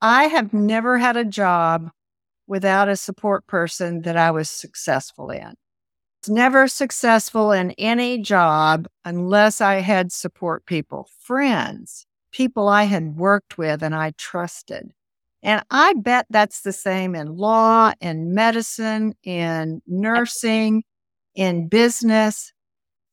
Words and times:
I 0.00 0.24
have 0.24 0.52
never 0.52 0.98
had 0.98 1.16
a 1.16 1.24
job 1.24 1.90
without 2.46 2.88
a 2.88 2.96
support 2.96 3.46
person 3.46 4.02
that 4.02 4.16
I 4.16 4.30
was 4.30 4.50
successful 4.50 5.30
in. 5.30 5.54
It's 6.20 6.28
never 6.28 6.68
successful 6.68 7.52
in 7.52 7.72
any 7.72 8.18
job 8.18 8.88
unless 9.04 9.60
I 9.60 9.76
had 9.76 10.12
support 10.12 10.66
people, 10.66 11.08
friends, 11.20 12.06
people 12.32 12.68
I 12.68 12.84
had 12.84 13.16
worked 13.16 13.58
with 13.58 13.82
and 13.82 13.94
I 13.94 14.12
trusted. 14.18 14.92
And 15.42 15.62
I 15.70 15.94
bet 15.94 16.26
that's 16.28 16.62
the 16.62 16.72
same 16.72 17.14
in 17.14 17.36
law, 17.36 17.92
in 18.00 18.34
medicine, 18.34 19.14
in 19.22 19.80
nursing, 19.86 20.82
in 21.34 21.68
business. 21.68 22.52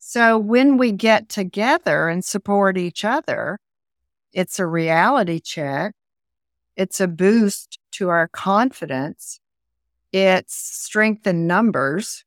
So 0.00 0.38
when 0.38 0.76
we 0.76 0.92
get 0.92 1.28
together 1.28 2.08
and 2.08 2.24
support 2.24 2.76
each 2.76 3.04
other, 3.04 3.58
it's 4.32 4.58
a 4.58 4.66
reality 4.66 5.40
check. 5.40 5.94
It's 6.76 7.00
a 7.00 7.06
boost 7.06 7.78
to 7.92 8.08
our 8.08 8.26
confidence. 8.26 9.38
It's 10.12 10.56
strength 10.56 11.24
in 11.24 11.46
numbers. 11.46 12.24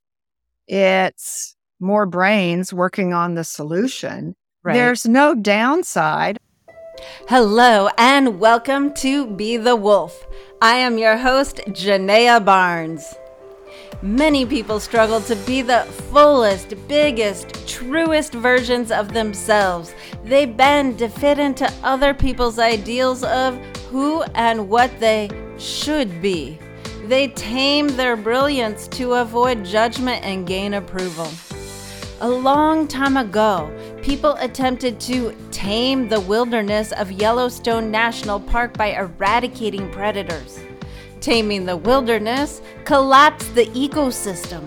It's 0.69 1.57
more 1.81 2.05
brains 2.05 2.71
working 2.71 3.13
on 3.13 3.35
the 3.35 3.43
solution. 3.43 4.37
Right. 4.63 4.73
There's 4.73 5.05
no 5.05 5.35
downside. 5.35 6.37
Hello 7.27 7.89
and 7.97 8.39
welcome 8.39 8.93
to 8.95 9.27
Be 9.27 9.57
the 9.57 9.75
Wolf. 9.75 10.25
I 10.61 10.75
am 10.75 10.97
your 10.97 11.17
host, 11.17 11.57
Janea 11.67 12.43
Barnes. 12.43 13.15
Many 14.01 14.45
people 14.45 14.79
struggle 14.79 15.21
to 15.21 15.35
be 15.37 15.61
the 15.61 15.81
fullest, 16.11 16.75
biggest, 16.87 17.67
truest 17.67 18.33
versions 18.33 18.91
of 18.91 19.13
themselves. 19.13 19.93
They 20.23 20.45
bend 20.45 20.99
to 20.99 21.09
fit 21.09 21.39
into 21.39 21.71
other 21.83 22.13
people's 22.13 22.59
ideals 22.59 23.23
of 23.23 23.57
who 23.89 24.21
and 24.35 24.69
what 24.69 24.99
they 24.99 25.29
should 25.57 26.21
be. 26.21 26.59
They 27.05 27.29
tame 27.29 27.87
their 27.87 28.15
brilliance 28.15 28.87
to 28.89 29.13
avoid 29.13 29.65
judgment 29.65 30.23
and 30.23 30.45
gain 30.45 30.73
approval. 30.75 31.29
A 32.19 32.29
long 32.29 32.87
time 32.87 33.15
ago, 33.15 33.71
people 34.01 34.33
attempted 34.39 34.99
to 35.01 35.35
tame 35.51 36.09
the 36.09 36.19
wilderness 36.19 36.91
of 36.91 37.11
Yellowstone 37.11 37.89
National 37.89 38.39
Park 38.39 38.77
by 38.77 38.93
eradicating 38.93 39.89
predators. 39.91 40.59
Taming 41.27 41.65
the 41.65 41.75
wilderness 41.75 42.61
collapsed 42.85 43.53
the 43.53 43.65
ecosystem. 43.71 44.63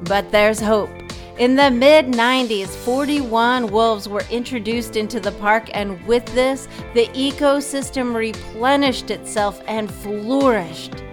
But 0.00 0.32
there's 0.32 0.58
hope. 0.58 0.90
In 1.38 1.54
the 1.54 1.70
mid 1.70 2.06
90s, 2.06 2.70
41 2.70 3.68
wolves 3.68 4.08
were 4.08 4.24
introduced 4.28 4.96
into 4.96 5.20
the 5.20 5.30
park, 5.30 5.70
and 5.74 6.04
with 6.04 6.26
this, 6.34 6.66
the 6.94 7.06
ecosystem 7.14 8.16
replenished 8.16 9.12
itself 9.12 9.62
and 9.68 9.88
flourished. 9.88 11.04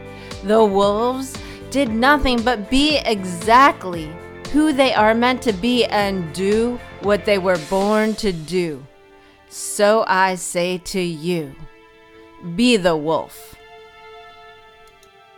The 0.44 0.66
wolves 0.66 1.38
did 1.70 1.90
nothing 1.90 2.42
but 2.42 2.72
be 2.72 2.98
exactly 3.06 4.12
who 4.52 4.74
they 4.74 4.92
are 4.96 5.14
meant 5.14 5.44
to 5.44 5.54
be 5.54 5.86
and 5.86 6.34
do 6.34 6.80
what 7.04 7.26
they 7.26 7.38
were 7.38 7.60
born 7.70 8.16
to 8.16 8.32
do. 8.32 8.84
So 9.50 10.04
I 10.08 10.34
say 10.34 10.80
to 10.80 11.00
you, 11.00 11.54
be 12.56 12.76
the 12.76 12.98
wolf. 12.98 13.54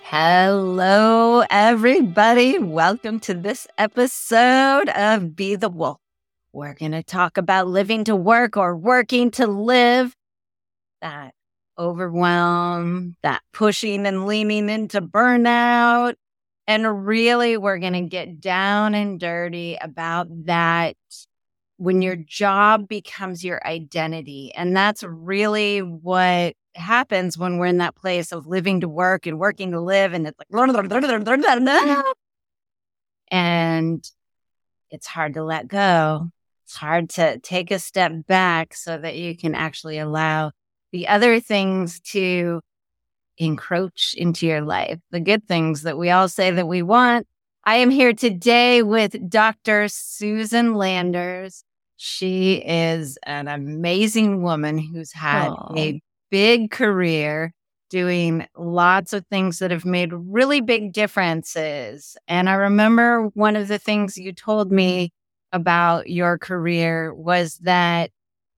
Hello, 0.07 1.43
everybody. 1.49 2.59
Welcome 2.59 3.19
to 3.21 3.33
this 3.33 3.65
episode 3.75 4.87
of 4.89 5.35
Be 5.35 5.55
the 5.55 5.67
Wolf. 5.67 5.97
We're 6.53 6.75
going 6.75 6.91
to 6.91 7.01
talk 7.01 7.39
about 7.39 7.65
living 7.65 8.03
to 8.03 8.15
work 8.15 8.55
or 8.55 8.77
working 8.77 9.31
to 9.31 9.47
live. 9.47 10.15
That 11.01 11.33
overwhelm, 11.79 13.15
that 13.23 13.41
pushing 13.51 14.05
and 14.05 14.27
leaning 14.27 14.69
into 14.69 15.01
burnout. 15.01 16.13
And 16.67 17.07
really, 17.07 17.57
we're 17.57 17.79
going 17.79 17.93
to 17.93 18.01
get 18.01 18.39
down 18.39 18.93
and 18.93 19.19
dirty 19.19 19.75
about 19.81 20.27
that 20.45 20.95
when 21.77 22.01
your 22.01 22.15
job 22.15 22.87
becomes 22.87 23.43
your 23.43 23.65
identity. 23.67 24.51
And 24.55 24.75
that's 24.75 25.03
really 25.03 25.79
what 25.79 26.55
happens 26.75 27.37
when 27.37 27.57
we're 27.57 27.67
in 27.67 27.77
that 27.79 27.95
place 27.95 28.31
of 28.31 28.47
living 28.47 28.81
to 28.81 28.89
work 28.89 29.25
and 29.27 29.39
working 29.39 29.71
to 29.71 29.81
live. 29.81 30.13
And 30.13 30.27
it's 30.27 30.37
like, 30.39 30.47
and 33.29 34.03
it's 34.89 35.07
hard 35.07 35.33
to 35.35 35.43
let 35.43 35.67
go. 35.67 36.29
It's 36.65 36.75
hard 36.75 37.09
to 37.11 37.39
take 37.39 37.71
a 37.71 37.79
step 37.79 38.11
back 38.27 38.73
so 38.73 38.97
that 38.97 39.15
you 39.17 39.37
can 39.37 39.55
actually 39.55 39.99
allow 39.99 40.51
the 40.91 41.07
other 41.07 41.39
things 41.39 41.99
to 42.11 42.61
encroach 43.37 44.15
into 44.17 44.47
your 44.47 44.61
life, 44.61 44.99
the 45.11 45.19
good 45.19 45.47
things 45.47 45.83
that 45.83 45.97
we 45.97 46.09
all 46.09 46.29
say 46.29 46.51
that 46.51 46.67
we 46.67 46.81
want. 46.81 47.27
I 47.67 47.77
am 47.77 47.89
here 47.89 48.13
today 48.13 48.83
with 48.83 49.27
Dr. 49.27 49.87
Susan 49.87 50.75
Landers. 50.75 51.63
She 51.97 52.61
is 52.63 53.17
an 53.23 53.47
amazing 53.47 54.43
woman 54.43 54.77
who's 54.77 55.11
had 55.11 55.49
Aww. 55.49 55.77
a 55.77 56.01
big 56.29 56.69
career 56.69 57.53
doing 57.89 58.45
lots 58.55 59.13
of 59.13 59.25
things 59.31 59.57
that 59.59 59.71
have 59.71 59.83
made 59.83 60.13
really 60.13 60.61
big 60.61 60.93
differences. 60.93 62.15
And 62.27 62.49
I 62.49 62.53
remember 62.53 63.29
one 63.33 63.55
of 63.55 63.67
the 63.67 63.79
things 63.79 64.15
you 64.15 64.31
told 64.31 64.71
me 64.71 65.11
about 65.51 66.07
your 66.07 66.37
career 66.37 67.15
was 67.15 67.55
that 67.63 68.11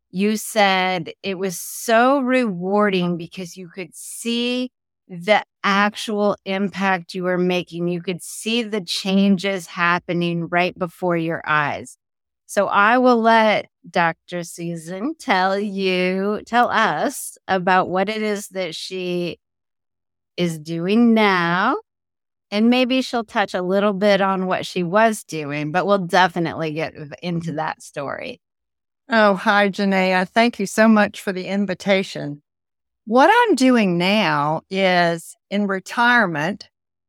you 0.10 0.36
said 0.36 1.12
it 1.24 1.38
was 1.38 1.58
so 1.58 2.20
rewarding 2.20 3.16
because 3.16 3.56
you 3.56 3.70
could 3.70 3.96
see 3.96 4.70
the 5.08 5.44
actual 5.64 6.36
impact 6.46 7.14
you 7.14 7.24
were 7.24 7.38
making. 7.38 7.88
You 7.88 8.02
could 8.02 8.22
see 8.22 8.64
the 8.64 8.82
changes 8.82 9.68
happening 9.68 10.48
right 10.48 10.78
before 10.78 11.18
your 11.18 11.42
eyes. 11.46 11.98
So 12.46 12.68
I 12.68 12.98
will 12.98 13.20
let 13.22 13.68
Dr. 13.90 14.44
Susan 14.44 15.16
tell 15.20 15.60
you, 15.60 16.42
tell 16.46 16.70
us 16.70 17.38
about 17.48 17.90
what 17.90 18.10
it 18.10 18.22
is 18.22 18.48
that 18.50 18.74
she 18.76 19.40
is 20.38 20.58
doing 20.58 21.14
now. 21.14 21.78
And 22.50 22.70
maybe 22.70 23.02
she'll 23.02 23.26
touch 23.26 23.54
a 23.54 23.62
little 23.62 23.92
bit 23.92 24.22
on 24.22 24.46
what 24.46 24.66
she 24.66 24.82
was 24.82 25.26
doing, 25.26 25.74
but 25.74 25.86
we'll 25.86 25.98
definitely 25.98 26.72
get 26.72 26.94
into 27.22 27.52
that 27.54 27.82
story. 27.82 28.40
Oh, 29.10 29.36
hi, 29.36 29.70
Janea. 29.70 30.28
Thank 30.28 30.58
you 30.60 30.66
so 30.66 30.88
much 30.88 31.22
for 31.22 31.34
the 31.34 31.48
invitation. 31.48 32.42
What 33.10 33.30
I'm 33.34 33.56
doing 33.56 33.98
now 33.98 34.64
is 34.70 35.34
in 35.50 35.68
retirement 35.68 36.68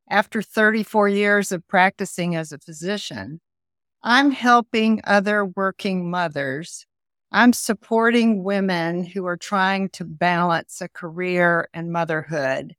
after 0.09 0.41
34 0.41 1.09
years 1.09 1.51
of 1.51 1.67
practicing 1.67 2.37
as 2.37 2.53
a 2.53 2.57
physician. 2.57 3.41
I'm 4.01 4.31
helping 4.31 5.01
other 5.03 5.43
working 5.43 6.09
mothers. 6.09 6.85
I'm 7.33 7.51
supporting 7.51 8.45
women 8.45 9.03
who 9.03 9.25
are 9.25 9.35
trying 9.35 9.89
to 9.89 10.05
balance 10.05 10.79
a 10.79 10.87
career 10.87 11.67
and 11.73 11.91
motherhood 11.91 12.77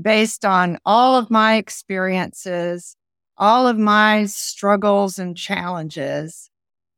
based 0.00 0.44
on 0.44 0.78
all 0.86 1.16
of 1.16 1.32
my 1.32 1.56
experiences, 1.56 2.94
all 3.36 3.66
of 3.66 3.76
my 3.76 4.26
struggles 4.26 5.18
and 5.18 5.36
challenges. 5.36 6.48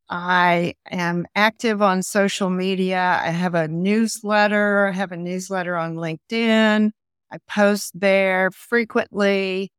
I 0.08 0.74
am 0.90 1.26
active 1.34 1.80
on 1.80 2.02
social 2.02 2.50
media. 2.50 3.20
I 3.22 3.30
have 3.30 3.54
a 3.54 3.68
newsletter. 3.68 4.88
I 4.88 4.92
have 4.92 5.12
a 5.12 5.16
newsletter 5.16 5.76
on 5.76 5.96
LinkedIn. 5.96 6.90
I 7.32 7.38
post 7.48 7.98
there 7.98 8.50
frequently. 8.50 9.72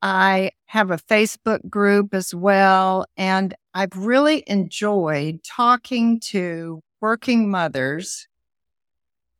I 0.00 0.52
have 0.66 0.90
a 0.90 0.96
Facebook 0.96 1.68
group 1.68 2.14
as 2.14 2.34
well. 2.34 3.06
And 3.16 3.54
I've 3.74 3.96
really 3.96 4.44
enjoyed 4.46 5.40
talking 5.44 6.20
to 6.26 6.80
working 7.00 7.50
mothers 7.50 8.28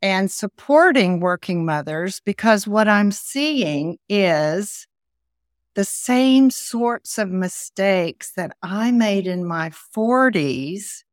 and 0.03 0.31
supporting 0.31 1.21
working 1.21 1.65
mothers 1.65 2.21
because 2.25 2.67
what 2.67 2.89
I'm 2.89 3.13
seeing 3.13 3.99
is 4.09 4.88
the 5.79 5.85
same 5.85 6.51
sorts 6.51 7.19
of 7.19 7.31
mistakes 7.31 8.33
that 8.33 8.51
I 8.65 8.91
made 8.91 9.29
in 9.29 9.47
my 9.47 9.71
40s 9.97 11.05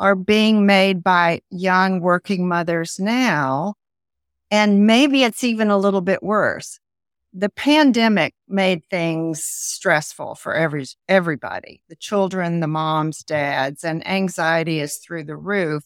are 0.00 0.16
being 0.16 0.66
made 0.66 1.04
by 1.04 1.40
young 1.50 2.00
working 2.00 2.48
mothers 2.48 2.98
now. 2.98 3.74
And 4.50 4.88
maybe 4.88 5.22
it's 5.22 5.44
even 5.44 5.70
a 5.70 5.78
little 5.78 6.00
bit 6.00 6.20
worse 6.20 6.80
the 7.32 7.50
pandemic 7.50 8.34
made 8.48 8.82
things 8.90 9.44
stressful 9.44 10.34
for 10.34 10.54
every 10.54 10.86
everybody 11.08 11.82
the 11.90 11.94
children 11.94 12.60
the 12.60 12.66
moms 12.66 13.22
dads 13.22 13.84
and 13.84 14.04
anxiety 14.08 14.80
is 14.80 14.96
through 14.96 15.22
the 15.22 15.36
roof 15.36 15.84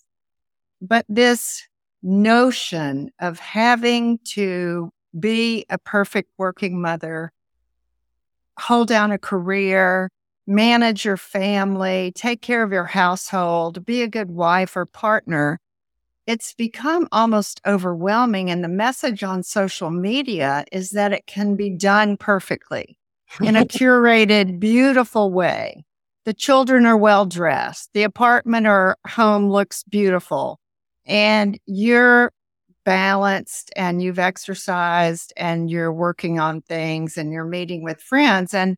but 0.81 1.05
this 1.09 1.67
notion 2.01 3.11
of 3.21 3.41
having 3.41 4.21
to 4.25 4.93
be 5.19 5.67
a 5.69 5.79
perfect 5.79 6.31
working 6.39 6.81
mother 6.81 7.33
hold 8.63 8.89
down 8.89 9.13
a 9.13 9.19
career 9.19 10.09
manage 10.47 11.05
your 11.05 11.17
family 11.17 12.13
take 12.15 12.43
care 12.43 12.63
of 12.63 12.73
your 12.73 12.85
household 12.85 13.85
be 13.85 14.03
a 14.03 14.09
good 14.09 14.31
wife 14.31 14.77
or 14.77 14.87
partner 14.87 15.59
it's 16.27 16.55
become 16.55 17.09
almost 17.11 17.61
overwhelming. 17.67 18.51
And 18.51 18.63
the 18.63 18.69
message 18.69 19.23
on 19.23 19.43
social 19.43 19.91
media 19.91 20.65
is 20.71 20.91
that 20.91 21.13
it 21.13 21.27
can 21.27 21.57
be 21.57 21.71
done 21.71 22.17
perfectly 22.17 22.97
in 23.41 23.57
a 23.57 23.65
curated, 23.65 24.61
beautiful 24.61 25.33
way. 25.33 25.85
The 26.25 26.35
children 26.35 26.87
are 26.87 26.97
well 26.97 27.27
dressed. 27.27 27.91
The 27.95 28.05
apartment 28.05 28.67
or 28.67 28.97
home 29.09 29.51
looks 29.51 29.83
beautiful 29.83 30.61
and 31.05 31.59
you're 31.67 32.31
balanced 32.85 33.73
and 33.77 34.03
you've 34.03 34.19
exercised 34.19 35.33
and 35.37 35.71
you're 35.71 35.93
working 35.93 36.39
on 36.41 36.61
things 36.63 37.17
and 37.17 37.33
you're 37.33 37.45
meeting 37.45 37.83
with 37.83 38.01
friends 38.01 38.55
and 38.55 38.77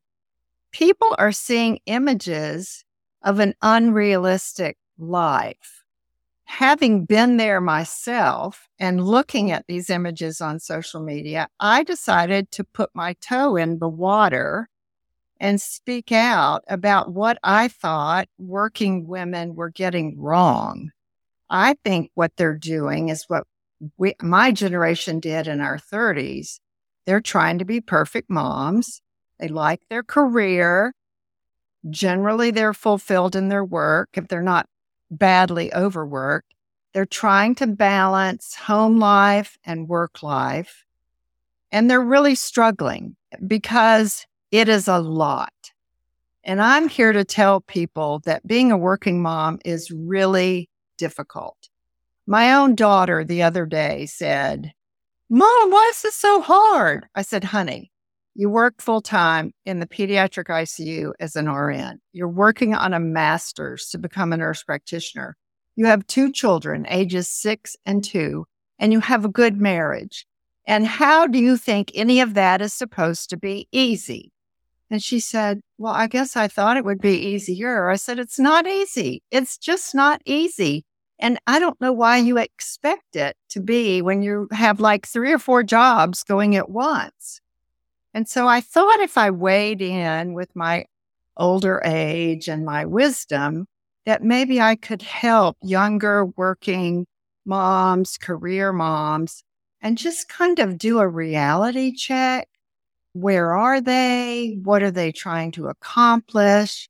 people 0.73 1.15
are 1.19 1.33
seeing 1.33 1.79
images 1.87 2.85
of 3.23 3.39
an 3.39 3.55
unrealistic 3.63 4.77
life 4.99 5.85
having 6.45 7.05
been 7.05 7.37
there 7.37 7.61
myself 7.61 8.69
and 8.79 9.05
looking 9.05 9.51
at 9.51 9.67
these 9.67 9.91
images 9.91 10.41
on 10.41 10.61
social 10.61 11.03
media, 11.03 11.49
I 11.59 11.83
decided 11.83 12.51
to 12.53 12.65
put 12.65 12.91
my 12.95 13.15
toe 13.15 13.57
in 13.57 13.79
the 13.79 13.89
water 13.89 14.69
and 15.41 15.61
speak 15.61 16.13
out 16.13 16.63
about 16.69 17.13
what 17.13 17.39
I 17.43 17.69
thought 17.69 18.29
working 18.39 19.07
women 19.07 19.55
were 19.55 19.71
getting 19.71 20.21
wrong. 20.21 20.91
I 21.51 21.75
think 21.85 22.11
what 22.15 22.33
they're 22.37 22.57
doing 22.57 23.09
is 23.09 23.25
what 23.27 23.47
we, 23.97 24.15
my 24.23 24.53
generation 24.53 25.21
did 25.21 25.47
in 25.47 25.61
our 25.61 25.79
30s. 25.79 26.61
They're 27.07 27.21
trying 27.21 27.59
to 27.59 27.65
be 27.65 27.81
perfect 27.81 28.31
moms. 28.31 29.03
They 29.39 29.49
like 29.49 29.83
their 29.91 30.03
career. 30.03 30.95
Generally, 31.91 32.53
they're 32.53 32.73
fulfilled 32.73 33.37
in 33.37 33.49
their 33.49 33.65
work. 33.65 34.11
If 34.15 34.29
they're 34.29 34.43
not 34.43 34.67
badly 35.11 35.73
overworked. 35.75 36.55
They're 36.93 37.07
trying 37.07 37.55
to 37.57 37.67
balance 37.67 38.55
home 38.55 38.99
life 38.99 39.59
and 39.65 39.89
work 39.89 40.23
life. 40.23 40.85
And 41.73 41.91
they're 41.91 42.01
really 42.01 42.37
struggling 42.37 43.17
because 43.47 44.27
it 44.51 44.69
is 44.69 44.87
a 44.87 44.99
lot. 44.99 45.53
And 46.45 46.61
I'm 46.61 46.89
here 46.89 47.13
to 47.13 47.25
tell 47.25 47.61
people 47.61 48.21
that 48.27 48.47
being 48.47 48.71
a 48.71 48.79
working 48.79 49.23
mom 49.23 49.59
is 49.65 49.91
really 49.91 50.69
difficult. 50.99 51.57
My 52.27 52.55
own 52.55 52.75
daughter 52.75 53.25
the 53.25 53.43
other 53.43 53.67
day 53.67 54.07
said, 54.07 54.73
Mom, 55.29 55.71
why 55.71 55.89
is 55.91 56.03
this 56.03 56.15
so 56.15 56.41
hard? 56.41 57.07
I 57.15 57.23
said, 57.23 57.45
honey, 57.45 57.91
you 58.35 58.49
work 58.49 58.81
full 58.81 59.01
time 59.01 59.53
in 59.65 59.79
the 59.79 59.87
pediatric 59.87 60.47
ICU 60.47 61.13
as 61.21 61.37
an 61.37 61.49
RN. 61.49 62.01
You're 62.13 62.29
working 62.29 62.75
on 62.75 62.95
a 62.95 63.01
master's 63.01 63.89
to 63.91 63.99
become 63.99 64.33
a 64.33 64.37
nurse 64.37 64.63
practitioner. 64.63 65.37
You 65.77 65.87
have 65.87 66.07
two 66.07 66.33
children, 66.33 66.87
ages 66.89 67.29
six 67.29 67.77
and 67.85 68.03
two, 68.03 68.47
and 68.79 68.93
you 68.93 69.01
have 69.01 69.25
a 69.25 69.29
good 69.31 69.61
marriage. 69.61 70.27
And 70.67 70.87
how 70.87 71.27
do 71.27 71.39
you 71.39 71.57
think 71.57 71.91
any 71.95 72.21
of 72.21 72.35
that 72.35 72.63
is 72.63 72.73
supposed 72.73 73.31
to 73.31 73.37
be 73.37 73.69
easy? 73.71 74.33
And 74.91 75.03
she 75.03 75.21
said, 75.21 75.61
Well, 75.79 75.93
I 75.93 76.07
guess 76.07 76.37
I 76.37 76.49
thought 76.49 76.77
it 76.77 76.85
would 76.85 77.01
be 77.01 77.17
easier. 77.17 77.89
I 77.89 77.97
said, 77.97 78.19
It's 78.19 78.39
not 78.39 78.67
easy. 78.67 79.23
It's 79.31 79.59
just 79.59 79.95
not 79.95 80.23
easy. 80.25 80.85
And 81.19 81.39
I 81.47 81.59
don't 81.59 81.81
know 81.81 81.93
why 81.93 82.19
you 82.19 82.39
expect 82.39 83.17
it 83.17 83.37
to 83.51 83.61
be 83.61 84.03
when 84.03 84.23
you 84.23 84.49
have 84.53 84.81
like 84.81 85.07
three 85.07 85.33
or 85.33 85.39
four 85.39 85.63
jobs 85.63 86.25
going 86.25 86.57
at 86.57 86.71
once. 86.71 87.41
And 88.13 88.29
so 88.29 88.47
I 88.47 88.61
thought 88.61 89.01
if 89.01 89.17
I 89.17 89.31
weighed 89.31 89.81
in 89.83 90.35
with 90.35 90.55
my 90.55 90.87
older 91.37 91.83
age 91.85 92.49
and 92.49 92.65
my 92.65 92.85
wisdom, 92.85 93.67
that 94.07 94.23
maybe 94.23 94.61
I 94.61 94.77
could 94.77 95.03
help 95.03 95.57
younger 95.63 96.27
working 96.27 97.07
moms, 97.47 98.17
career 98.19 98.73
moms, 98.73 99.43
and 99.81 99.99
just 99.99 100.29
kind 100.29 100.59
of 100.59 100.79
do 100.79 100.99
a 100.99 101.09
reality 101.09 101.93
check. 101.93 102.49
Where 103.13 103.53
are 103.53 103.81
they? 103.81 104.59
What 104.63 104.83
are 104.83 104.91
they 104.91 105.13
trying 105.13 105.53
to 105.53 105.69
accomplish? 105.69 106.89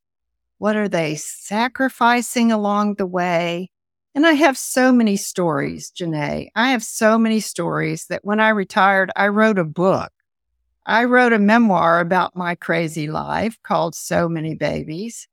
What 0.57 0.75
are 0.75 0.87
they 0.89 1.15
sacrificing 1.15 2.51
along 2.51 2.95
the 2.95 3.05
way? 3.05 3.69
And 4.15 4.25
I 4.25 4.31
have 4.31 4.57
so 4.57 4.91
many 4.91 5.17
stories, 5.17 5.91
Janae. 5.91 6.49
I 6.55 6.71
have 6.71 6.83
so 6.83 7.17
many 7.19 7.41
stories 7.41 8.07
that 8.07 8.25
when 8.25 8.39
I 8.39 8.49
retired, 8.49 9.11
I 9.15 9.27
wrote 9.27 9.59
a 9.59 9.65
book 9.65 10.11
I 10.85 11.05
wrote 11.05 11.33
a 11.33 11.39
memoir 11.39 11.99
about 11.99 12.35
my 12.35 12.53
crazy 12.53 13.07
life 13.07 13.57
called 13.63 13.95
So 13.95 14.29
Many 14.29 14.53
Babies. 14.53 15.27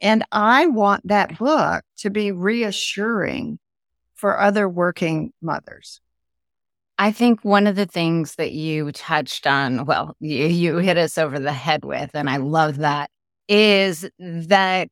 And 0.00 0.24
I 0.32 0.66
want 0.66 1.06
that 1.06 1.38
book 1.38 1.84
to 1.98 2.10
be 2.10 2.32
reassuring 2.32 3.58
for 4.14 4.40
other 4.40 4.68
working 4.68 5.32
mothers. 5.40 6.00
I 6.98 7.12
think 7.12 7.44
one 7.44 7.66
of 7.66 7.76
the 7.76 7.86
things 7.86 8.34
that 8.34 8.52
you 8.52 8.90
touched 8.90 9.46
on, 9.46 9.84
well, 9.84 10.16
you, 10.18 10.46
you 10.46 10.76
hit 10.78 10.96
us 10.96 11.18
over 11.18 11.38
the 11.38 11.52
head 11.52 11.84
with, 11.84 12.10
and 12.14 12.28
I 12.28 12.38
love 12.38 12.78
that, 12.78 13.10
is 13.48 14.08
that 14.18 14.88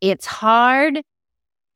it's 0.00 0.26
hard 0.26 1.00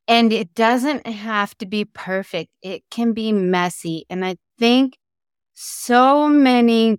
and 0.08 0.32
it 0.32 0.54
doesn't 0.54 1.06
have 1.06 1.56
to 1.58 1.66
be 1.66 1.84
perfect. 1.84 2.50
It 2.62 2.84
can 2.90 3.12
be 3.12 3.32
messy. 3.32 4.06
And 4.08 4.24
I 4.24 4.36
think 4.58 4.98
so 5.54 6.28
many 6.28 6.98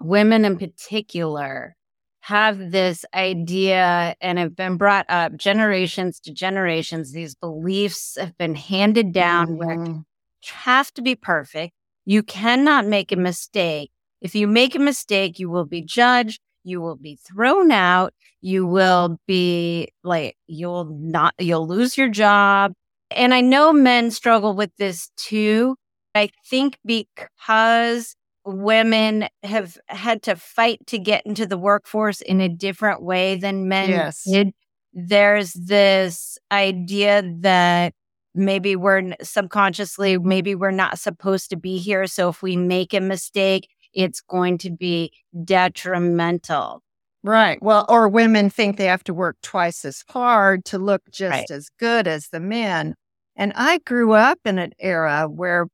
women 0.00 0.44
in 0.44 0.58
particular 0.58 1.74
have 2.20 2.72
this 2.72 3.04
idea 3.14 4.14
and 4.20 4.38
have 4.38 4.56
been 4.56 4.76
brought 4.76 5.06
up 5.08 5.36
generations 5.36 6.18
to 6.20 6.32
generations. 6.32 7.12
These 7.12 7.34
beliefs 7.36 8.16
have 8.18 8.36
been 8.36 8.56
handed 8.56 9.12
down 9.12 9.46
mm-hmm. 9.46 9.56
where 9.56 9.84
you 9.84 10.04
have 10.52 10.92
to 10.94 11.02
be 11.02 11.14
perfect. 11.14 11.72
You 12.04 12.22
cannot 12.22 12.86
make 12.86 13.12
a 13.12 13.16
mistake. 13.16 13.90
If 14.20 14.34
you 14.34 14.46
make 14.48 14.74
a 14.74 14.80
mistake, 14.80 15.38
you 15.38 15.48
will 15.50 15.66
be 15.66 15.82
judged. 15.82 16.40
You 16.66 16.80
will 16.80 16.96
be 16.96 17.16
thrown 17.24 17.70
out. 17.70 18.12
You 18.40 18.66
will 18.66 19.18
be 19.26 19.88
like, 20.02 20.36
you'll 20.48 20.84
not, 20.84 21.32
you'll 21.38 21.66
lose 21.66 21.96
your 21.96 22.08
job. 22.08 22.72
And 23.10 23.32
I 23.32 23.40
know 23.40 23.72
men 23.72 24.10
struggle 24.10 24.54
with 24.54 24.72
this 24.76 25.10
too. 25.16 25.76
I 26.14 26.30
think 26.50 26.78
because 26.84 28.16
women 28.44 29.28
have 29.44 29.78
had 29.86 30.22
to 30.24 30.34
fight 30.34 30.84
to 30.88 30.98
get 30.98 31.24
into 31.24 31.46
the 31.46 31.58
workforce 31.58 32.20
in 32.20 32.40
a 32.40 32.48
different 32.48 33.02
way 33.02 33.36
than 33.36 33.68
men 33.68 33.90
yes. 33.90 34.24
did. 34.24 34.52
There's 34.92 35.52
this 35.52 36.36
idea 36.50 37.22
that 37.40 37.92
maybe 38.34 38.74
we're 38.74 39.14
subconsciously, 39.22 40.18
maybe 40.18 40.54
we're 40.54 40.70
not 40.70 40.98
supposed 40.98 41.50
to 41.50 41.56
be 41.56 41.78
here. 41.78 42.06
So 42.06 42.28
if 42.28 42.42
we 42.42 42.56
make 42.56 42.92
a 42.92 43.00
mistake, 43.00 43.68
it's 43.96 44.20
going 44.20 44.58
to 44.58 44.70
be 44.70 45.12
detrimental. 45.44 46.82
Right. 47.24 47.60
Well, 47.60 47.86
or 47.88 48.08
women 48.08 48.50
think 48.50 48.76
they 48.76 48.84
have 48.84 49.02
to 49.04 49.14
work 49.14 49.36
twice 49.42 49.84
as 49.84 50.04
hard 50.08 50.64
to 50.66 50.78
look 50.78 51.02
just 51.10 51.32
right. 51.32 51.50
as 51.50 51.68
good 51.80 52.06
as 52.06 52.28
the 52.28 52.38
men. 52.38 52.94
And 53.34 53.52
I 53.56 53.78
grew 53.78 54.12
up 54.12 54.38
in 54.44 54.58
an 54.58 54.72
era 54.78 55.26
where 55.28 55.66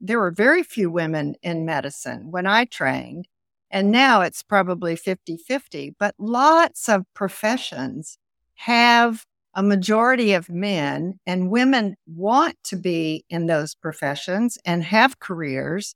there 0.00 0.18
were 0.18 0.30
very 0.30 0.62
few 0.62 0.90
women 0.90 1.36
in 1.42 1.64
medicine 1.64 2.30
when 2.30 2.46
I 2.46 2.66
trained. 2.66 3.26
And 3.70 3.90
now 3.90 4.20
it's 4.20 4.42
probably 4.42 4.96
50 4.96 5.38
50, 5.38 5.96
but 5.98 6.14
lots 6.18 6.88
of 6.88 7.04
professions 7.14 8.18
have 8.56 9.24
a 9.54 9.62
majority 9.62 10.34
of 10.34 10.50
men, 10.50 11.18
and 11.26 11.50
women 11.50 11.96
want 12.06 12.56
to 12.64 12.76
be 12.76 13.24
in 13.30 13.46
those 13.46 13.74
professions 13.74 14.58
and 14.66 14.84
have 14.84 15.18
careers, 15.18 15.94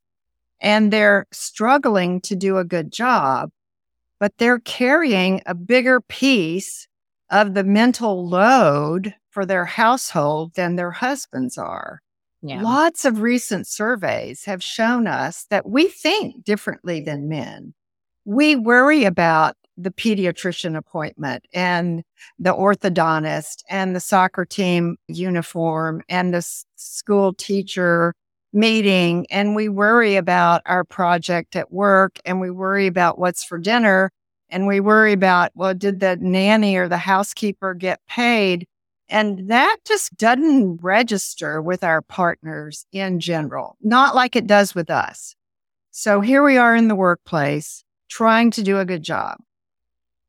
and 0.61 0.93
they're 0.93 1.27
struggling 1.33 2.21
to 2.23 2.37
do 2.37 2.59
a 2.59 2.65
good 2.65 2.93
job, 2.93 3.51
but 4.19 4.33
they're 4.39 4.61
carrying 4.61 5.43
a 5.47 5.55
bigger 5.55 6.01
piece 6.01 6.87
of 7.31 7.55
the 7.55 7.65
mental 7.65 8.29
load 8.29 9.15
for 9.31 9.47
their 9.47 9.65
household 9.65 10.55
than 10.55 10.77
their 10.77 10.91
husbands 10.91 11.57
are. 11.57 12.01
Yeah. 12.43 12.63
Lots 12.63 13.05
of 13.05 13.21
recent 13.21 13.67
surveys 13.67 14.45
have 14.45 14.63
shown 14.63 15.07
us 15.07 15.47
that 15.51 15.69
we 15.69 15.89
think 15.89 16.45
differently 16.45 17.01
than 17.01 17.29
men. 17.29 17.75
We 18.25 18.57
worry 18.57 19.05
about 19.05 19.57
the 19.77 19.91
pediatrician 19.91 20.77
appointment 20.77 21.47
and 21.55 22.03
the 22.39 22.53
orthodontist 22.53 23.63
and 23.69 23.95
the 23.95 24.01
soccer 24.01 24.45
team 24.45 24.97
uniform 25.09 26.03
and 26.09 26.35
the 26.35 26.47
school 26.77 27.33
teacher 27.33 28.15
meeting. 28.53 29.27
And 29.31 29.55
we 29.55 29.69
worry 29.69 30.17
about 30.17 30.63
our 30.67 30.85
project 30.85 31.57
at 31.57 31.73
work 31.73 32.19
and 32.25 32.41
we 32.41 32.51
worry 32.51 32.87
about 32.87 33.19
what's 33.19 33.45
for 33.45 33.59
dinner. 33.59 34.11
And 34.49 34.67
we 34.67 34.81
worry 34.81 35.13
about, 35.13 35.53
well, 35.55 35.75
did 35.75 36.01
the 36.01 36.17
nanny 36.21 36.77
or 36.77 36.89
the 36.89 36.97
housekeeper 36.97 37.75
get 37.75 38.01
paid? 38.09 38.67
And 39.09 39.49
that 39.49 39.79
just 39.85 40.17
doesn't 40.17 40.79
register 40.83 41.61
with 41.61 41.83
our 41.85 42.03
partners 42.03 42.87
in 42.93 43.21
general, 43.21 43.77
not 43.81 44.15
like 44.15 44.37
it 44.37 44.47
does 44.47 44.75
with 44.75 44.91
us. 44.91 45.35
So 45.91 46.21
here 46.21 46.45
we 46.45 46.57
are 46.57 46.77
in 46.77 46.89
the 46.89 46.95
workplace 46.95 47.85
trying 48.09 48.51
to 48.53 48.63
do 48.63 48.79
a 48.79 48.85
good 48.85 49.03
job. 49.03 49.39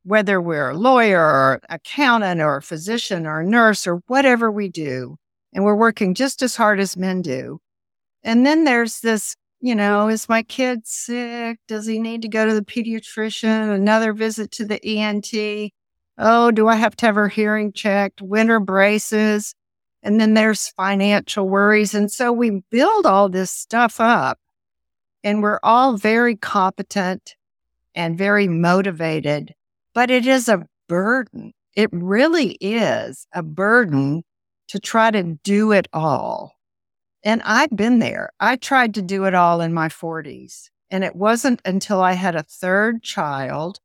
Whether 0.03 0.41
we're 0.41 0.71
a 0.71 0.77
lawyer 0.77 1.21
or 1.21 1.61
accountant 1.69 2.41
or 2.41 2.57
a 2.57 2.61
physician 2.61 3.27
or 3.27 3.41
a 3.41 3.45
nurse 3.45 3.85
or 3.85 4.01
whatever 4.07 4.51
we 4.51 4.67
do, 4.67 5.17
and 5.53 5.63
we're 5.63 5.75
working 5.75 6.15
just 6.15 6.41
as 6.41 6.55
hard 6.55 6.79
as 6.79 6.97
men 6.97 7.21
do. 7.21 7.59
And 8.23 8.45
then 8.45 8.63
there's 8.63 8.99
this, 8.99 9.35
you 9.59 9.75
know, 9.75 10.07
is 10.07 10.29
my 10.29 10.43
kid 10.43 10.85
sick? 10.85 11.59
Does 11.67 11.85
he 11.85 11.99
need 11.99 12.21
to 12.23 12.27
go 12.27 12.45
to 12.45 12.53
the 12.53 12.61
pediatrician? 12.61 13.73
Another 13.73 14.13
visit 14.13 14.51
to 14.51 14.65
the 14.65 14.83
ENT? 14.85 15.71
Oh, 16.17 16.51
do 16.51 16.67
I 16.67 16.75
have 16.75 16.95
to 16.97 17.05
have 17.07 17.15
her 17.15 17.29
hearing 17.29 17.73
checked? 17.73 18.21
Winter 18.21 18.59
braces? 18.59 19.55
And 20.03 20.19
then 20.19 20.33
there's 20.33 20.69
financial 20.69 21.47
worries. 21.47 21.93
And 21.93 22.11
so 22.11 22.31
we 22.31 22.61
build 22.69 23.05
all 23.05 23.29
this 23.29 23.51
stuff 23.51 23.99
up 23.99 24.39
and 25.23 25.41
we're 25.41 25.59
all 25.63 25.97
very 25.97 26.35
competent 26.35 27.35
and 27.93 28.17
very 28.17 28.47
motivated, 28.47 29.53
but 29.93 30.09
it 30.09 30.25
is 30.25 30.47
a 30.49 30.65
burden. 30.87 31.53
It 31.75 31.89
really 31.91 32.57
is 32.59 33.27
a 33.33 33.43
burden 33.43 34.23
to 34.69 34.79
try 34.79 35.11
to 35.11 35.23
do 35.43 35.71
it 35.71 35.87
all. 35.93 36.55
And 37.23 37.41
I've 37.43 37.75
been 37.75 37.99
there. 37.99 38.31
I 38.39 38.55
tried 38.55 38.95
to 38.95 39.01
do 39.01 39.25
it 39.25 39.35
all 39.35 39.61
in 39.61 39.73
my 39.73 39.89
40s. 39.89 40.69
And 40.89 41.03
it 41.03 41.15
wasn't 41.15 41.61
until 41.63 42.01
I 42.01 42.13
had 42.13 42.35
a 42.35 42.43
third 42.43 43.03
child 43.03 43.79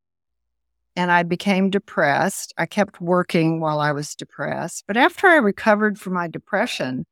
and 0.97 1.13
I 1.13 1.23
became 1.23 1.71
depressed. 1.71 2.55
I 2.57 2.67
kept 2.67 3.01
working 3.01 3.61
while 3.61 3.79
I 3.79 3.93
was 3.93 4.15
depressed. 4.15 4.85
But 4.87 4.97
after 4.97 5.27
I 5.27 5.37
recovered 5.37 6.01
from 6.01 6.15
my 6.15 6.27
depression, 6.27 7.05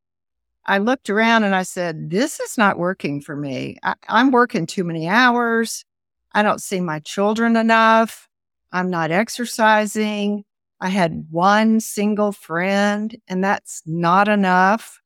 I 0.67 0.79
looked 0.79 1.11
around 1.11 1.45
and 1.45 1.55
I 1.55 1.63
said, 1.63 2.11
This 2.11 2.41
is 2.41 2.57
not 2.57 2.79
working 2.79 3.21
for 3.21 3.37
me. 3.37 3.77
I, 3.83 3.95
am 4.09 4.31
working 4.31 4.67
too 4.67 4.85
many 4.85 5.07
hours. 5.07 5.85
I 6.33 6.43
don't 6.43 6.63
see 6.63 6.81
my 6.81 7.01
children 7.01 7.57
enough. 7.57 8.29
I'm 8.73 8.89
not 8.91 9.11
exercising. 9.11 10.45
I 10.81 10.89
had 10.89 11.27
one 11.31 11.81
single 11.81 12.33
friend, 12.33 13.17
and 13.29 13.45
that's 13.45 13.83
not 13.87 14.27
enough. 14.27 15.01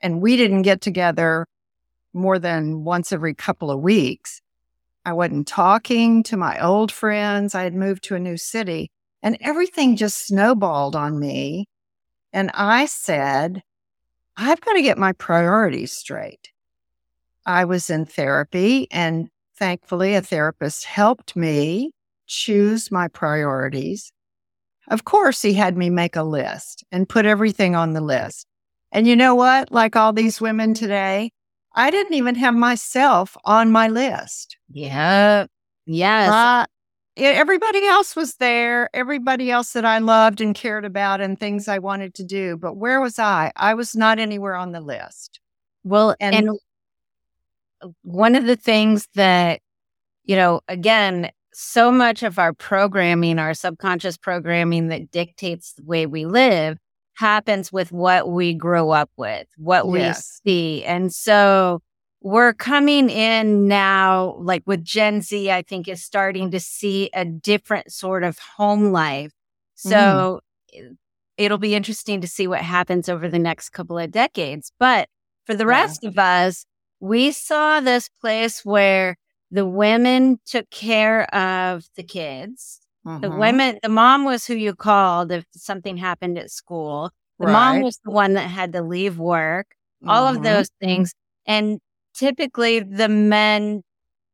And 0.00 0.20
we 0.20 0.36
didn't 0.36 0.62
get 0.62 0.80
together 0.80 1.46
more 2.12 2.38
than 2.38 2.84
once 2.84 3.12
every 3.12 3.34
couple 3.34 3.70
of 3.70 3.80
weeks. 3.80 4.40
I 5.04 5.12
wasn't 5.12 5.48
talking 5.48 6.22
to 6.24 6.36
my 6.36 6.60
old 6.60 6.92
friends. 6.92 7.54
I 7.54 7.62
had 7.62 7.74
moved 7.74 8.04
to 8.04 8.14
a 8.14 8.20
new 8.20 8.36
city, 8.36 8.90
and 9.22 9.38
everything 9.40 9.96
just 9.96 10.26
snowballed 10.26 10.94
on 10.94 11.18
me. 11.18 11.66
And 12.32 12.50
I 12.52 12.86
said, 12.86 13.62
I've 14.36 14.60
got 14.60 14.74
to 14.74 14.82
get 14.82 14.98
my 14.98 15.12
priorities 15.12 15.92
straight. 15.92 16.50
I 17.46 17.64
was 17.64 17.88
in 17.88 18.04
therapy, 18.04 18.86
and 18.90 19.30
thankfully, 19.56 20.14
a 20.14 20.22
therapist 20.22 20.84
helped 20.84 21.34
me 21.34 21.92
choose 22.26 22.90
my 22.90 23.08
priorities. 23.08 24.12
Of 24.88 25.04
course, 25.04 25.42
he 25.42 25.54
had 25.54 25.76
me 25.76 25.90
make 25.90 26.16
a 26.16 26.22
list 26.22 26.84
and 26.92 27.08
put 27.08 27.26
everything 27.26 27.74
on 27.74 27.94
the 27.94 28.00
list. 28.00 28.46
And 28.92 29.06
you 29.06 29.16
know 29.16 29.34
what? 29.34 29.70
Like 29.70 29.96
all 29.96 30.12
these 30.12 30.40
women 30.40 30.74
today, 30.74 31.30
I 31.74 31.90
didn't 31.90 32.14
even 32.14 32.34
have 32.36 32.54
myself 32.54 33.36
on 33.44 33.70
my 33.70 33.88
list. 33.88 34.56
Yeah. 34.70 35.46
Yes. 35.86 36.30
Uh, 36.30 36.66
everybody 37.16 37.86
else 37.86 38.16
was 38.16 38.36
there, 38.36 38.88
everybody 38.94 39.50
else 39.50 39.72
that 39.72 39.84
I 39.84 39.98
loved 39.98 40.40
and 40.40 40.54
cared 40.54 40.84
about 40.84 41.20
and 41.20 41.38
things 41.38 41.68
I 41.68 41.78
wanted 41.78 42.14
to 42.14 42.24
do. 42.24 42.56
But 42.56 42.76
where 42.76 43.00
was 43.00 43.18
I? 43.18 43.52
I 43.56 43.74
was 43.74 43.94
not 43.94 44.18
anywhere 44.18 44.54
on 44.54 44.72
the 44.72 44.80
list. 44.80 45.40
Well, 45.84 46.14
and, 46.20 46.34
and 46.34 46.58
one 48.02 48.34
of 48.34 48.46
the 48.46 48.56
things 48.56 49.08
that, 49.14 49.60
you 50.24 50.36
know, 50.36 50.60
again, 50.68 51.30
so 51.52 51.90
much 51.90 52.22
of 52.22 52.38
our 52.38 52.52
programming, 52.52 53.38
our 53.38 53.54
subconscious 53.54 54.16
programming 54.16 54.88
that 54.88 55.10
dictates 55.10 55.72
the 55.72 55.84
way 55.84 56.06
we 56.06 56.24
live 56.24 56.78
happens 57.18 57.72
with 57.72 57.90
what 57.90 58.30
we 58.30 58.54
grow 58.54 58.90
up 58.90 59.10
with, 59.16 59.48
what 59.56 59.84
yes. 59.92 60.40
we 60.44 60.50
see. 60.50 60.84
And 60.84 61.12
so 61.12 61.80
we're 62.20 62.52
coming 62.52 63.10
in 63.10 63.66
now, 63.66 64.36
like 64.38 64.62
with 64.66 64.84
Gen 64.84 65.20
Z, 65.22 65.50
I 65.50 65.62
think 65.62 65.88
is 65.88 66.04
starting 66.04 66.52
to 66.52 66.60
see 66.60 67.10
a 67.12 67.24
different 67.24 67.92
sort 67.92 68.22
of 68.22 68.38
home 68.38 68.92
life. 68.92 69.32
So 69.74 70.40
mm. 70.72 70.96
it'll 71.36 71.58
be 71.58 71.74
interesting 71.74 72.20
to 72.20 72.28
see 72.28 72.46
what 72.46 72.60
happens 72.60 73.08
over 73.08 73.28
the 73.28 73.38
next 73.40 73.70
couple 73.70 73.98
of 73.98 74.12
decades. 74.12 74.70
But 74.78 75.08
for 75.44 75.56
the 75.56 75.66
rest 75.66 76.04
yeah. 76.04 76.10
of 76.10 76.18
us, 76.18 76.66
we 77.00 77.32
saw 77.32 77.80
this 77.80 78.08
place 78.20 78.64
where 78.64 79.16
the 79.50 79.66
women 79.66 80.38
took 80.46 80.70
care 80.70 81.24
of 81.34 81.84
the 81.96 82.04
kids. 82.04 82.80
Mm-hmm. 83.08 83.20
The 83.22 83.30
women, 83.30 83.78
the 83.82 83.88
mom 83.88 84.24
was 84.24 84.46
who 84.46 84.54
you 84.54 84.74
called 84.74 85.32
if 85.32 85.46
something 85.52 85.96
happened 85.96 86.38
at 86.38 86.50
school. 86.50 87.10
The 87.38 87.46
right. 87.46 87.52
mom 87.52 87.82
was 87.82 87.98
the 88.04 88.10
one 88.10 88.34
that 88.34 88.48
had 88.48 88.72
to 88.74 88.82
leave 88.82 89.18
work, 89.18 89.68
mm-hmm. 90.02 90.10
all 90.10 90.26
of 90.26 90.36
mm-hmm. 90.36 90.44
those 90.44 90.68
things. 90.78 91.14
And 91.46 91.80
typically 92.14 92.80
the 92.80 93.08
men 93.08 93.82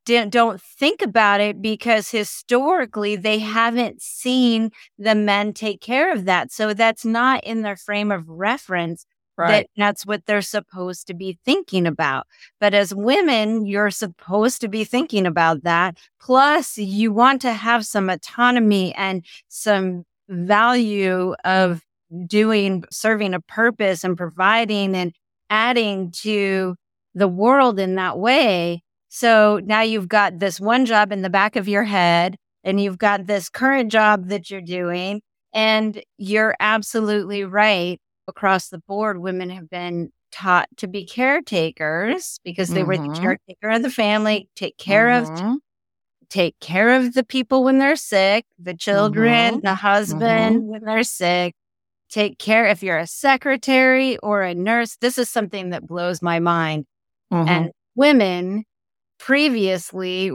don't 0.07 0.61
think 0.61 1.02
about 1.02 1.40
it 1.40 1.62
because 1.62 2.11
historically 2.11 3.16
they 3.16 3.38
haven't 3.38 4.02
seen 4.02 4.71
the 4.99 5.14
men 5.14 5.52
take 5.52 5.81
care 5.81 6.12
of 6.12 6.25
that. 6.25 6.50
So 6.50 6.75
that's 6.75 7.04
not 7.04 7.45
in 7.45 7.62
their 7.62 7.76
frame 7.76 8.11
of 8.11 8.28
reference. 8.28 9.07
Right. 9.36 9.48
That 9.50 9.66
that's 9.76 10.06
what 10.06 10.26
they're 10.26 10.42
supposed 10.42 11.08
to 11.08 11.14
be 11.14 11.38
thinking 11.44 11.86
about. 11.86 12.26
But 12.60 12.72
as 12.72 12.94
women, 12.94 13.66
you're 13.66 13.90
supposed 13.90 14.60
to 14.60 14.68
be 14.68 14.84
thinking 14.84 15.26
about 15.26 15.64
that. 15.64 15.98
Plus, 16.20 16.78
you 16.78 17.12
want 17.12 17.40
to 17.42 17.52
have 17.52 17.84
some 17.84 18.08
autonomy 18.08 18.94
and 18.94 19.24
some 19.48 20.04
value 20.28 21.34
of 21.44 21.82
doing, 22.26 22.84
serving 22.90 23.34
a 23.34 23.40
purpose 23.40 24.04
and 24.04 24.16
providing 24.16 24.94
and 24.94 25.12
adding 25.50 26.12
to 26.12 26.76
the 27.14 27.28
world 27.28 27.78
in 27.80 27.96
that 27.96 28.18
way. 28.18 28.82
So 29.08 29.60
now 29.64 29.82
you've 29.82 30.08
got 30.08 30.38
this 30.38 30.60
one 30.60 30.86
job 30.86 31.12
in 31.12 31.22
the 31.22 31.30
back 31.30 31.56
of 31.56 31.68
your 31.68 31.84
head 31.84 32.36
and 32.64 32.80
you've 32.80 32.98
got 32.98 33.26
this 33.26 33.48
current 33.48 33.90
job 33.92 34.28
that 34.28 34.50
you're 34.50 34.60
doing. 34.60 35.22
And 35.52 36.02
you're 36.18 36.56
absolutely 36.58 37.44
right. 37.44 38.00
Across 38.26 38.69
the 38.71 38.78
board, 38.78 39.19
women 39.19 39.50
have 39.50 39.69
been 39.69 40.11
taught 40.33 40.69
to 40.78 40.88
be 40.88 41.04
caretakers 41.04 42.40
because 42.43 42.71
they 42.71 42.81
mm-hmm. 42.81 42.88
were 42.88 42.97
the 42.97 43.02
mm-hmm. 43.04 43.23
caretaker 43.23 43.71
of 43.71 43.83
the 43.83 43.90
family, 43.90 44.49
take 44.57 44.76
care 44.76 45.09
mm-hmm. 45.09 45.47
of 45.47 45.59
take 46.28 46.59
care 46.59 46.90
of 46.97 47.14
the 47.14 47.23
people 47.23 47.62
when 47.62 47.78
they're 47.78 47.95
sick, 47.95 48.45
the 48.59 48.75
children, 48.75 49.54
mm-hmm. 49.54 49.61
the 49.61 49.75
husband 49.75 50.57
mm-hmm. 50.57 50.66
when 50.66 50.85
they're 50.85 51.04
sick, 51.04 51.54
take 52.11 52.38
care 52.38 52.66
if 52.66 52.83
you're 52.83 52.99
a 52.99 53.07
secretary 53.07 54.16
or 54.19 54.43
a 54.43 54.54
nurse. 54.54 54.97
This 55.00 55.19
is 55.19 55.31
something 55.31 55.71
that 55.71 55.87
blows 55.87 56.23
my 56.23 56.40
mind. 56.40 56.87
Mm-hmm. 57.33 57.49
And 57.49 57.71
women 57.95 58.64
previously, 59.19 60.33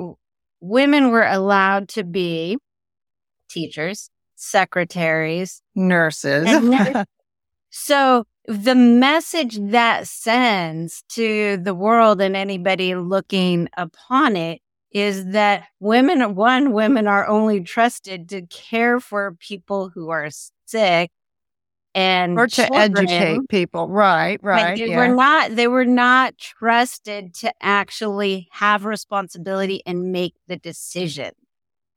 women 0.61 1.09
were 1.09 1.27
allowed 1.27 1.89
to 1.89 2.03
be 2.03 2.57
teachers, 3.49 4.09
secretaries, 4.35 5.61
nurses. 5.75 6.47
so 7.69 8.25
the 8.45 8.75
message 8.75 9.59
that 9.59 10.07
sends 10.07 11.03
to 11.09 11.57
the 11.57 11.75
world 11.75 12.21
and 12.21 12.35
anybody 12.35 12.95
looking 12.95 13.69
upon 13.77 14.35
it 14.35 14.61
is 14.91 15.27
that 15.27 15.65
women, 15.79 16.35
one, 16.35 16.71
women 16.73 17.07
are 17.07 17.27
only 17.27 17.61
trusted 17.61 18.27
to 18.29 18.41
care 18.47 18.99
for 18.99 19.35
people 19.39 19.89
who 19.93 20.09
are 20.09 20.29
sick 20.65 21.11
and 21.95 22.37
or 22.37 22.47
to 22.47 22.67
children. 22.67 23.09
educate 23.09 23.49
people 23.49 23.87
right 23.87 24.39
right 24.43 24.77
they 24.77 24.89
yeah. 24.89 24.97
were 24.97 25.15
not 25.15 25.55
they 25.55 25.67
were 25.67 25.85
not 25.85 26.37
trusted 26.37 27.33
to 27.33 27.51
actually 27.61 28.47
have 28.51 28.85
responsibility 28.85 29.81
and 29.87 30.11
make 30.11 30.35
the 30.47 30.55
decision 30.55 31.31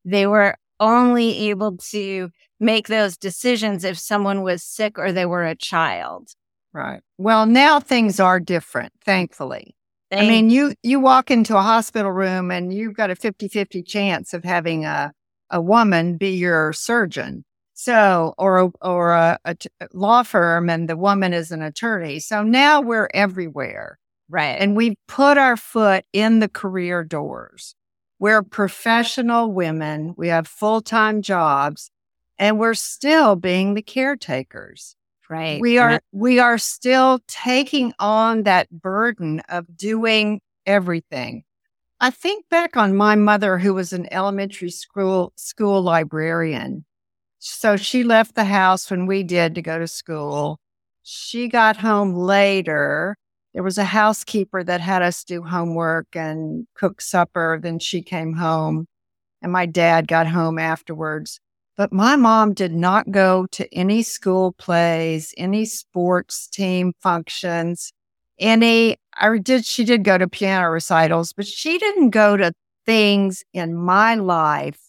they 0.03 0.25
were 0.25 0.55
only 0.79 1.49
able 1.49 1.77
to 1.77 2.29
make 2.59 2.87
those 2.87 3.17
decisions 3.17 3.83
if 3.83 3.97
someone 3.97 4.41
was 4.41 4.63
sick 4.63 4.97
or 4.97 5.11
they 5.11 5.25
were 5.25 5.45
a 5.45 5.55
child 5.55 6.29
right 6.73 7.01
well 7.17 7.45
now 7.45 7.79
things 7.79 8.19
are 8.19 8.39
different 8.39 8.93
thankfully 9.05 9.75
Thank- 10.11 10.23
i 10.23 10.27
mean 10.27 10.49
you 10.49 10.73
you 10.83 10.99
walk 10.99 11.31
into 11.31 11.57
a 11.57 11.61
hospital 11.61 12.11
room 12.11 12.51
and 12.51 12.73
you've 12.73 12.95
got 12.95 13.11
a 13.11 13.15
50-50 13.15 13.85
chance 13.85 14.33
of 14.33 14.43
having 14.43 14.85
a 14.85 15.11
a 15.49 15.61
woman 15.61 16.17
be 16.17 16.29
your 16.29 16.73
surgeon 16.73 17.45
so, 17.73 18.33
or 18.37 18.59
a, 18.59 18.71
or 18.81 19.11
a, 19.13 19.39
a 19.45 19.55
t- 19.55 19.69
law 19.93 20.23
firm, 20.23 20.69
and 20.69 20.87
the 20.87 20.95
woman 20.95 21.33
is 21.33 21.51
an 21.51 21.61
attorney. 21.61 22.19
So 22.19 22.43
now 22.43 22.81
we're 22.81 23.09
everywhere, 23.13 23.97
right? 24.29 24.57
And 24.59 24.75
we 24.75 24.95
put 25.07 25.37
our 25.37 25.57
foot 25.57 26.05
in 26.13 26.39
the 26.39 26.49
career 26.49 27.03
doors. 27.03 27.75
We're 28.23 28.41
professional 28.41 29.51
women. 29.51 30.13
We 30.15 30.29
have 30.29 30.47
full 30.47 30.79
time 30.79 31.21
jobs, 31.21 31.91
and 32.39 32.57
we're 32.57 32.73
still 32.73 33.35
being 33.35 33.73
the 33.73 33.81
caretakers. 33.81 34.95
Right. 35.29 35.59
We 35.59 35.77
are 35.77 35.99
we 36.13 36.39
are 36.39 36.57
still 36.57 37.19
taking 37.27 37.91
on 37.99 38.43
that 38.43 38.69
burden 38.71 39.41
of 39.49 39.75
doing 39.75 40.39
everything. 40.65 41.43
I 41.99 42.11
think 42.11 42.47
back 42.47 42.77
on 42.77 42.95
my 42.95 43.15
mother, 43.15 43.57
who 43.57 43.73
was 43.73 43.91
an 43.91 44.07
elementary 44.09 44.71
school 44.71 45.33
school 45.35 45.81
librarian, 45.81 46.85
so 47.39 47.75
she 47.75 48.05
left 48.05 48.35
the 48.35 48.45
house 48.45 48.89
when 48.89 49.05
we 49.05 49.23
did 49.23 49.53
to 49.55 49.61
go 49.61 49.79
to 49.79 49.87
school. 49.87 50.61
she 51.03 51.49
got 51.49 51.75
home 51.75 52.13
later. 52.13 53.17
There 53.53 53.63
was 53.63 53.77
a 53.77 53.83
housekeeper 53.83 54.63
that 54.63 54.81
had 54.81 55.01
us 55.01 55.23
do 55.23 55.43
homework 55.43 56.15
and 56.15 56.67
cook 56.73 57.01
supper. 57.01 57.59
Then 57.61 57.79
she 57.79 58.01
came 58.01 58.33
home 58.33 58.87
and 59.41 59.51
my 59.51 59.65
dad 59.65 60.07
got 60.07 60.27
home 60.27 60.57
afterwards. 60.57 61.39
But 61.75 61.91
my 61.91 62.15
mom 62.15 62.53
did 62.53 62.73
not 62.73 63.11
go 63.11 63.47
to 63.51 63.71
any 63.73 64.03
school 64.03 64.53
plays, 64.53 65.33
any 65.37 65.65
sports 65.65 66.47
team 66.47 66.93
functions, 67.01 67.91
any, 68.39 68.97
I 69.15 69.37
did, 69.37 69.65
she 69.65 69.83
did 69.83 70.03
go 70.03 70.17
to 70.17 70.27
piano 70.27 70.69
recitals, 70.69 71.33
but 71.33 71.47
she 71.47 71.77
didn't 71.77 72.11
go 72.11 72.37
to 72.37 72.53
things 72.85 73.43
in 73.53 73.75
my 73.75 74.15
life 74.15 74.79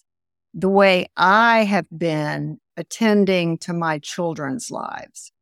the 0.52 0.68
way 0.68 1.06
I 1.16 1.64
have 1.64 1.86
been 1.96 2.58
attending 2.76 3.58
to 3.58 3.72
my 3.72 3.98
children's 3.98 4.70
lives. 4.70 5.32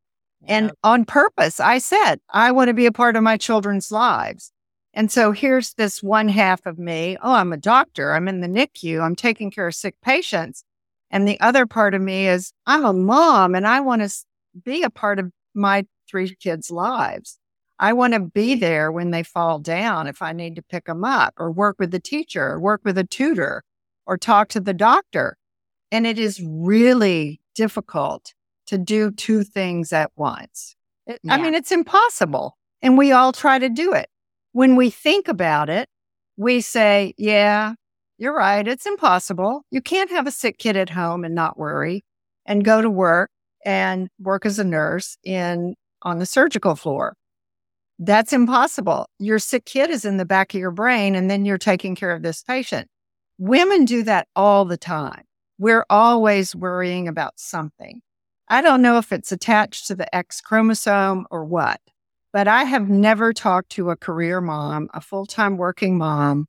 Yeah. 0.42 0.56
And 0.56 0.72
on 0.82 1.04
purpose, 1.04 1.60
I 1.60 1.78
said, 1.78 2.20
I 2.30 2.52
want 2.52 2.68
to 2.68 2.74
be 2.74 2.86
a 2.86 2.92
part 2.92 3.16
of 3.16 3.22
my 3.22 3.36
children's 3.36 3.90
lives. 3.90 4.52
And 4.94 5.10
so 5.10 5.32
here's 5.32 5.74
this 5.74 6.02
one 6.02 6.28
half 6.28 6.66
of 6.66 6.78
me. 6.78 7.16
Oh, 7.22 7.32
I'm 7.32 7.52
a 7.52 7.56
doctor. 7.56 8.12
I'm 8.12 8.28
in 8.28 8.40
the 8.40 8.48
NICU. 8.48 9.00
I'm 9.00 9.16
taking 9.16 9.50
care 9.50 9.68
of 9.68 9.74
sick 9.74 9.94
patients. 10.02 10.64
And 11.10 11.26
the 11.26 11.40
other 11.40 11.66
part 11.66 11.94
of 11.94 12.02
me 12.02 12.28
is 12.28 12.52
I'm 12.66 12.84
a 12.84 12.92
mom 12.92 13.54
and 13.54 13.66
I 13.66 13.80
want 13.80 14.02
to 14.02 14.14
be 14.64 14.82
a 14.82 14.90
part 14.90 15.18
of 15.18 15.30
my 15.54 15.86
three 16.08 16.34
kids' 16.34 16.70
lives. 16.70 17.38
I 17.78 17.92
want 17.94 18.14
to 18.14 18.20
be 18.20 18.54
there 18.54 18.92
when 18.92 19.10
they 19.10 19.22
fall 19.22 19.58
down 19.58 20.06
if 20.06 20.22
I 20.22 20.32
need 20.32 20.56
to 20.56 20.62
pick 20.62 20.84
them 20.84 21.04
up 21.04 21.34
or 21.38 21.50
work 21.50 21.76
with 21.78 21.90
the 21.90 22.00
teacher 22.00 22.46
or 22.46 22.60
work 22.60 22.82
with 22.84 22.96
a 22.96 23.04
tutor 23.04 23.64
or 24.06 24.16
talk 24.16 24.48
to 24.50 24.60
the 24.60 24.74
doctor. 24.74 25.36
And 25.90 26.06
it 26.06 26.18
is 26.18 26.40
really 26.42 27.40
difficult 27.54 28.34
to 28.66 28.78
do 28.78 29.10
two 29.10 29.44
things 29.44 29.92
at 29.92 30.10
once. 30.16 30.76
It, 31.06 31.20
yeah. 31.22 31.34
I 31.34 31.40
mean, 31.40 31.54
it's 31.54 31.72
impossible. 31.72 32.56
And 32.80 32.98
we 32.98 33.12
all 33.12 33.32
try 33.32 33.58
to 33.58 33.68
do 33.68 33.92
it. 33.92 34.08
When 34.52 34.76
we 34.76 34.90
think 34.90 35.28
about 35.28 35.68
it, 35.68 35.88
we 36.36 36.60
say, 36.60 37.14
yeah, 37.16 37.74
you're 38.18 38.36
right. 38.36 38.66
It's 38.66 38.86
impossible. 38.86 39.62
You 39.70 39.80
can't 39.80 40.10
have 40.10 40.26
a 40.26 40.30
sick 40.30 40.58
kid 40.58 40.76
at 40.76 40.90
home 40.90 41.24
and 41.24 41.34
not 41.34 41.58
worry 41.58 42.04
and 42.46 42.64
go 42.64 42.82
to 42.82 42.90
work 42.90 43.30
and 43.64 44.08
work 44.18 44.44
as 44.44 44.58
a 44.58 44.64
nurse 44.64 45.16
in 45.24 45.74
on 46.02 46.18
the 46.18 46.26
surgical 46.26 46.74
floor. 46.74 47.16
That's 47.98 48.32
impossible. 48.32 49.06
Your 49.18 49.38
sick 49.38 49.64
kid 49.64 49.90
is 49.90 50.04
in 50.04 50.16
the 50.16 50.24
back 50.24 50.54
of 50.54 50.60
your 50.60 50.72
brain 50.72 51.14
and 51.14 51.30
then 51.30 51.44
you're 51.44 51.58
taking 51.58 51.94
care 51.94 52.10
of 52.10 52.22
this 52.22 52.42
patient. 52.42 52.88
Women 53.38 53.84
do 53.84 54.02
that 54.04 54.26
all 54.34 54.64
the 54.64 54.76
time. 54.76 55.22
We're 55.58 55.86
always 55.88 56.54
worrying 56.56 57.06
about 57.06 57.34
something. 57.36 58.02
I 58.52 58.60
don't 58.60 58.82
know 58.82 58.98
if 58.98 59.12
it's 59.12 59.32
attached 59.32 59.86
to 59.86 59.94
the 59.94 60.14
X 60.14 60.42
chromosome 60.42 61.26
or 61.30 61.42
what, 61.42 61.80
but 62.34 62.46
I 62.46 62.64
have 62.64 62.86
never 62.86 63.32
talked 63.32 63.70
to 63.70 63.88
a 63.88 63.96
career 63.96 64.42
mom, 64.42 64.90
a 64.92 65.00
full 65.00 65.24
time 65.24 65.56
working 65.56 65.96
mom 65.96 66.48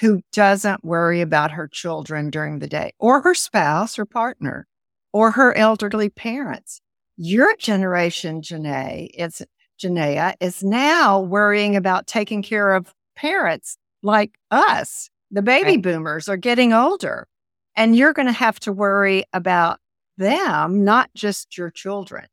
who 0.00 0.20
doesn't 0.34 0.84
worry 0.84 1.22
about 1.22 1.52
her 1.52 1.66
children 1.66 2.28
during 2.28 2.58
the 2.58 2.66
day 2.66 2.92
or 2.98 3.22
her 3.22 3.32
spouse 3.32 3.98
or 3.98 4.04
partner 4.04 4.66
or 5.14 5.30
her 5.30 5.56
elderly 5.56 6.10
parents. 6.10 6.82
Your 7.16 7.56
generation, 7.56 8.42
Janae, 8.42 9.08
is 9.14 9.40
Janaea, 9.82 10.34
is 10.40 10.62
now 10.62 11.20
worrying 11.20 11.74
about 11.74 12.06
taking 12.06 12.42
care 12.42 12.74
of 12.74 12.92
parents 13.16 13.78
like 14.02 14.34
us. 14.50 15.08
The 15.30 15.40
baby 15.40 15.70
right. 15.70 15.82
boomers 15.82 16.28
are 16.28 16.36
getting 16.36 16.74
older 16.74 17.28
and 17.74 17.96
you're 17.96 18.12
going 18.12 18.26
to 18.26 18.32
have 18.32 18.60
to 18.60 18.74
worry 18.74 19.24
about 19.32 19.80
them, 20.20 20.84
not 20.84 21.10
just 21.14 21.58
your 21.58 21.70
children. 21.70 22.26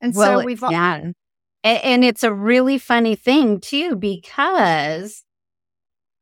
And 0.00 0.14
well, 0.14 0.40
so 0.40 0.46
we've 0.46 0.62
yeah. 0.70 0.94
and, 0.94 1.14
and 1.64 2.04
it's 2.04 2.22
a 2.22 2.32
really 2.32 2.78
funny 2.78 3.16
thing 3.16 3.60
too 3.60 3.96
because 3.96 5.24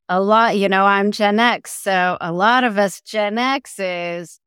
a 0.09 0.21
lot, 0.21 0.57
you 0.57 0.69
know, 0.69 0.85
I'm 0.85 1.13
Gen 1.13 1.39
X. 1.39 1.73
So 1.73 2.17
a 2.21 2.33
lot 2.33 2.65
of 2.65 2.79
us 2.79 3.01
Gen 3.01 3.39
X's 3.39 4.41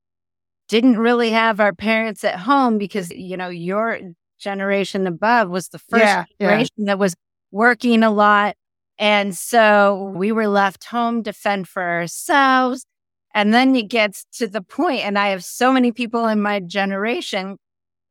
didn't 0.67 0.97
really 0.97 1.31
have 1.31 1.59
our 1.59 1.73
parents 1.73 2.23
at 2.23 2.39
home 2.39 2.77
because, 2.77 3.09
you 3.11 3.37
know, 3.37 3.49
your 3.49 3.99
generation 4.39 5.07
above 5.07 5.49
was 5.49 5.69
the 5.69 5.79
first 5.79 6.03
yeah, 6.03 6.23
generation 6.39 6.75
yeah. 6.77 6.85
that 6.85 6.99
was 6.99 7.15
working 7.51 8.03
a 8.03 8.11
lot. 8.11 8.55
And 8.97 9.35
so 9.35 10.11
we 10.15 10.31
were 10.31 10.47
left 10.47 10.85
home 10.85 11.23
to 11.23 11.33
fend 11.33 11.67
for 11.67 11.83
ourselves. 11.83 12.85
And 13.33 13.53
then 13.53 13.75
it 13.75 13.89
gets 13.89 14.25
to 14.37 14.47
the 14.47 14.61
point, 14.61 15.01
and 15.01 15.17
I 15.17 15.29
have 15.29 15.43
so 15.43 15.71
many 15.71 15.91
people 15.91 16.27
in 16.27 16.41
my 16.41 16.59
generation, 16.59 17.57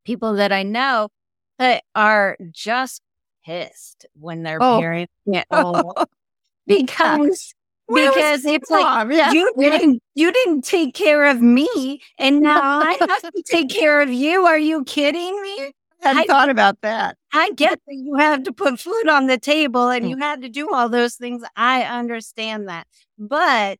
people 0.05 0.35
that 0.35 0.53
I 0.53 0.63
know 0.63 1.09
that 1.59 1.83
are 1.95 2.37
just 2.53 3.03
pissed 3.45 4.07
when 4.15 4.43
their 4.43 4.59
oh. 4.61 4.79
parents 4.79 5.13
get 5.31 5.47
old 5.51 5.93
because 6.67 7.55
because 7.93 8.45
it's 8.45 8.71
like 8.71 9.11
yeah. 9.11 9.33
you 9.33 9.51
didn't 9.59 10.03
you 10.15 10.31
didn't 10.31 10.63
take 10.63 10.95
care 10.95 11.25
of 11.25 11.41
me 11.41 12.03
and 12.19 12.41
now 12.41 12.81
I 12.81 12.97
have 13.01 13.33
to 13.33 13.43
take 13.47 13.71
care 13.71 14.03
of 14.03 14.11
you. 14.11 14.45
Are 14.45 14.59
you 14.59 14.85
kidding 14.85 15.41
me? 15.41 15.73
I 16.05 16.09
hadn't 16.09 16.27
thought 16.27 16.51
about 16.51 16.81
that. 16.83 17.17
I 17.33 17.51
get 17.53 17.81
that 17.87 17.95
you 17.95 18.15
have 18.17 18.45
to 18.45 18.53
put 18.53 18.79
food 18.79 19.09
on 19.09 19.27
the 19.27 19.39
table 19.39 19.89
and 19.89 20.05
mm. 20.05 20.11
you 20.11 20.17
had 20.19 20.43
to 20.43 20.49
do 20.49 20.73
all 20.73 20.89
those 20.89 21.15
things. 21.15 21.43
I 21.57 21.83
understand 21.83 22.69
that. 22.69 22.87
But 23.19 23.79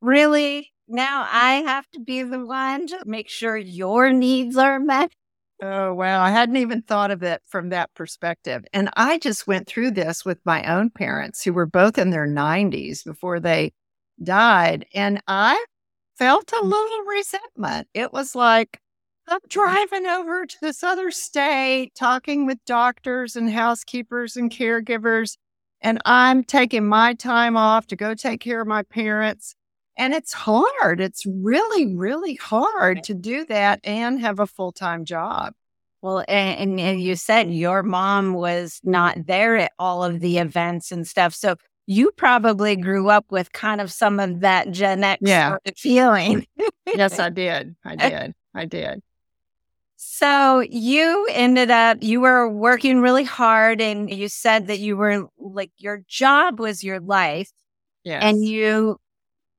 really, 0.00 0.72
now 0.86 1.26
I 1.30 1.62
have 1.66 1.88
to 1.92 2.00
be 2.00 2.22
the 2.22 2.44
one 2.44 2.86
to 2.88 3.02
make 3.06 3.28
sure 3.28 3.56
your 3.56 4.12
needs 4.12 4.56
are 4.56 4.78
met. 4.78 5.12
Oh, 5.60 5.92
wow. 5.92 6.22
I 6.22 6.30
hadn't 6.30 6.56
even 6.56 6.82
thought 6.82 7.10
of 7.10 7.22
it 7.22 7.42
from 7.48 7.70
that 7.70 7.92
perspective. 7.94 8.64
And 8.72 8.90
I 8.96 9.18
just 9.18 9.46
went 9.46 9.66
through 9.66 9.90
this 9.90 10.24
with 10.24 10.38
my 10.44 10.62
own 10.64 10.90
parents 10.90 11.42
who 11.42 11.52
were 11.52 11.66
both 11.66 11.98
in 11.98 12.10
their 12.10 12.28
90s 12.28 13.04
before 13.04 13.40
they 13.40 13.72
died. 14.22 14.86
And 14.94 15.20
I 15.26 15.64
felt 16.16 16.52
a 16.52 16.64
little 16.64 17.04
resentment. 17.06 17.88
It 17.92 18.12
was 18.12 18.36
like, 18.36 18.80
I'm 19.28 19.40
driving 19.48 20.06
over 20.06 20.46
to 20.46 20.56
this 20.62 20.82
other 20.82 21.10
state, 21.10 21.94
talking 21.94 22.46
with 22.46 22.64
doctors 22.64 23.36
and 23.36 23.50
housekeepers 23.50 24.36
and 24.36 24.50
caregivers, 24.50 25.36
and 25.80 26.00
I'm 26.04 26.42
taking 26.42 26.86
my 26.86 27.14
time 27.14 27.56
off 27.56 27.86
to 27.88 27.96
go 27.96 28.14
take 28.14 28.40
care 28.40 28.60
of 28.60 28.66
my 28.66 28.84
parents. 28.84 29.54
And 29.98 30.14
it's 30.14 30.32
hard. 30.32 31.00
It's 31.00 31.26
really, 31.26 31.94
really 31.94 32.36
hard 32.36 33.02
to 33.04 33.14
do 33.14 33.44
that 33.46 33.80
and 33.82 34.20
have 34.20 34.38
a 34.38 34.46
full 34.46 34.72
time 34.72 35.04
job. 35.04 35.52
Well, 36.00 36.24
and, 36.28 36.78
and, 36.78 37.02
you 37.02 37.16
said 37.16 37.52
your 37.52 37.82
mom 37.82 38.32
was 38.32 38.80
not 38.84 39.26
there 39.26 39.56
at 39.56 39.72
all 39.80 40.04
of 40.04 40.20
the 40.20 40.38
events 40.38 40.92
and 40.92 41.04
stuff. 41.04 41.34
So 41.34 41.56
you 41.86 42.12
probably 42.12 42.76
grew 42.76 43.08
up 43.08 43.26
with 43.30 43.50
kind 43.50 43.80
of 43.80 43.90
some 43.90 44.20
of 44.20 44.40
that 44.40 44.70
Gen 44.70 45.02
X 45.02 45.20
yeah. 45.24 45.56
feeling. 45.76 46.46
yes, 46.86 47.18
I 47.18 47.30
did. 47.30 47.74
I 47.84 47.94
eh. 47.94 48.10
did. 48.10 48.34
I 48.54 48.64
did. 48.66 49.02
So 49.96 50.60
you 50.60 51.26
ended 51.32 51.72
up, 51.72 51.98
you 52.02 52.20
were 52.20 52.48
working 52.48 53.00
really 53.00 53.24
hard 53.24 53.80
and 53.80 54.08
you 54.08 54.28
said 54.28 54.68
that 54.68 54.78
you 54.78 54.96
were 54.96 55.26
like, 55.36 55.72
your 55.78 56.04
job 56.06 56.60
was 56.60 56.84
your 56.84 57.00
life. 57.00 57.50
Yes. 58.04 58.22
And 58.22 58.44
you 58.44 59.00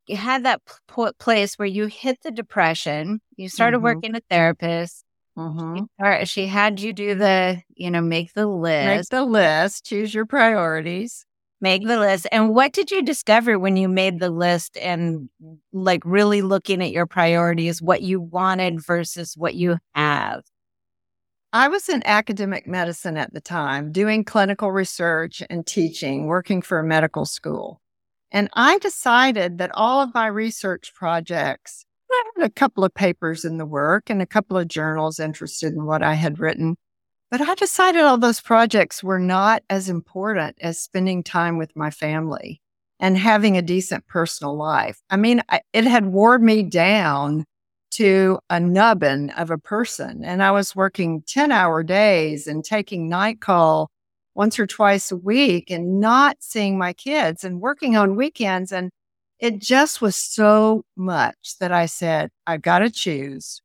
you 0.10 0.18
had 0.18 0.44
that 0.46 0.62
p- 0.66 1.12
place 1.20 1.60
where 1.60 1.68
you 1.68 1.86
hit 1.86 2.24
the 2.24 2.32
depression. 2.32 3.22
You 3.38 3.48
started 3.48 3.78
mm-hmm. 3.78 3.86
working 3.86 4.16
a 4.16 4.22
therapist. 4.28 5.06
Mm-hmm. 5.38 6.24
She 6.24 6.48
had 6.48 6.80
you 6.80 6.94
do 6.94 7.14
the, 7.14 7.62
you 7.76 7.92
know, 7.92 8.02
make 8.02 8.34
the 8.34 8.48
list. 8.48 9.12
Make 9.14 9.20
the 9.20 9.24
list. 9.24 9.86
Choose 9.86 10.14
your 10.14 10.26
priorities. 10.26 11.26
Make 11.62 11.86
the 11.86 12.00
list. 12.00 12.26
And 12.32 12.56
what 12.56 12.74
did 12.74 12.90
you 12.90 13.04
discover 13.04 13.60
when 13.60 13.78
you 13.78 13.88
made 13.88 14.20
the 14.20 14.32
list 14.32 14.78
and 14.78 15.30
like 15.72 16.02
really 16.06 16.42
looking 16.42 16.82
at 16.82 16.92
your 16.92 17.06
priorities, 17.06 17.82
what 17.82 18.02
you 18.02 18.20
wanted 18.20 18.84
versus 18.84 19.36
what 19.38 19.54
you 19.54 19.78
have? 19.94 20.42
I 21.54 21.68
was 21.68 21.88
in 21.88 22.02
academic 22.06 22.66
medicine 22.68 23.16
at 23.16 23.34
the 23.34 23.42
time, 23.42 23.92
doing 23.92 24.24
clinical 24.24 24.72
research 24.72 25.44
and 25.50 25.66
teaching, 25.66 26.26
working 26.26 26.62
for 26.62 26.80
a 26.80 26.84
medical 26.84 27.26
school. 27.26 27.80
And 28.32 28.50
I 28.54 28.78
decided 28.80 29.58
that 29.58 29.72
all 29.74 30.02
of 30.02 30.14
my 30.14 30.28
research 30.28 30.94
projects, 30.94 31.86
I 32.12 32.24
had 32.36 32.46
a 32.46 32.50
couple 32.50 32.84
of 32.84 32.94
papers 32.94 33.46
in 33.46 33.58
the 33.58 33.66
work 33.66 34.10
and 34.10 34.22
a 34.22 34.28
couple 34.28 34.58
of 34.58 34.68
journals 34.68 35.20
interested 35.20 35.74
in 35.74 35.86
what 35.86 36.04
I 36.04 36.14
had 36.14 36.40
written. 36.40 36.76
But 37.32 37.42
I 37.42 37.56
decided 37.56 38.02
all 38.02 38.18
those 38.18 38.42
projects 38.42 39.04
were 39.04 39.20
not 39.20 39.64
as 39.70 39.90
important 39.90 40.58
as 40.62 40.82
spending 40.82 41.24
time 41.24 41.58
with 41.58 41.76
my 41.76 41.92
family 41.92 42.62
and 43.00 43.18
having 43.18 43.56
a 43.58 43.62
decent 43.62 44.08
personal 44.08 44.56
life. 44.56 45.00
I 45.10 45.18
mean, 45.18 45.42
I, 45.50 45.62
it 45.74 45.86
had 45.86 46.08
wore 46.08 46.40
me 46.40 46.64
down 46.64 47.46
to 47.92 48.40
a 48.50 48.60
nubbin 48.60 49.30
of 49.32 49.52
a 49.52 49.58
person. 49.58 50.24
And 50.24 50.44
I 50.44 50.52
was 50.52 50.76
working 50.76 51.24
10 51.28 51.52
hour 51.52 51.84
days 51.84 52.48
and 52.48 52.64
taking 52.64 53.10
night 53.10 53.42
call 53.42 53.90
once 54.40 54.58
or 54.58 54.66
twice 54.66 55.12
a 55.12 55.18
week 55.18 55.70
and 55.70 56.00
not 56.00 56.38
seeing 56.40 56.78
my 56.78 56.94
kids 56.94 57.44
and 57.44 57.60
working 57.60 57.98
on 57.98 58.16
weekends. 58.16 58.72
And 58.72 58.90
it 59.38 59.60
just 59.60 60.02
was 60.02 60.16
so 60.16 60.86
much 60.96 61.58
that 61.60 61.74
I 61.74 61.88
said, 61.88 62.30
I've 62.48 62.62
got 62.62 62.80
to 62.80 62.90
choose. 62.90 63.62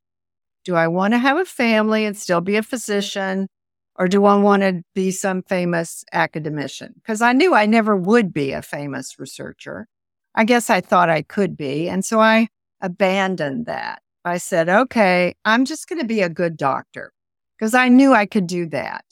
Do 0.64 0.74
I 0.74 0.88
want 0.88 1.14
to 1.14 1.18
have 1.18 1.36
a 1.36 1.44
family 1.44 2.04
and 2.04 2.16
still 2.16 2.40
be 2.40 2.56
a 2.56 2.62
physician? 2.64 3.46
Or 3.94 4.08
do 4.08 4.24
I 4.24 4.34
want 4.34 4.62
to 4.64 4.82
be 4.96 5.12
some 5.12 5.42
famous 5.42 6.04
academician? 6.12 6.94
Because 6.96 7.22
I 7.22 7.32
knew 7.32 7.54
I 7.54 7.66
never 7.66 7.94
would 7.96 8.34
be 8.34 8.50
a 8.50 8.60
famous 8.60 9.16
researcher. 9.16 9.86
I 10.34 10.42
guess 10.42 10.70
I 10.70 10.80
thought 10.80 11.08
I 11.08 11.22
could 11.22 11.56
be. 11.56 11.88
And 11.88 12.04
so 12.04 12.18
I 12.18 12.48
abandoned 12.80 13.66
that. 13.66 14.02
I 14.24 14.38
said, 14.38 14.68
okay, 14.68 15.36
I'm 15.44 15.66
just 15.66 15.86
going 15.88 16.00
to 16.00 16.06
be 16.06 16.20
a 16.20 16.28
good 16.28 16.56
doctor 16.56 17.12
because 17.56 17.74
I 17.74 17.88
knew 17.88 18.12
I 18.12 18.26
could 18.26 18.48
do 18.48 18.66
that. 18.70 19.04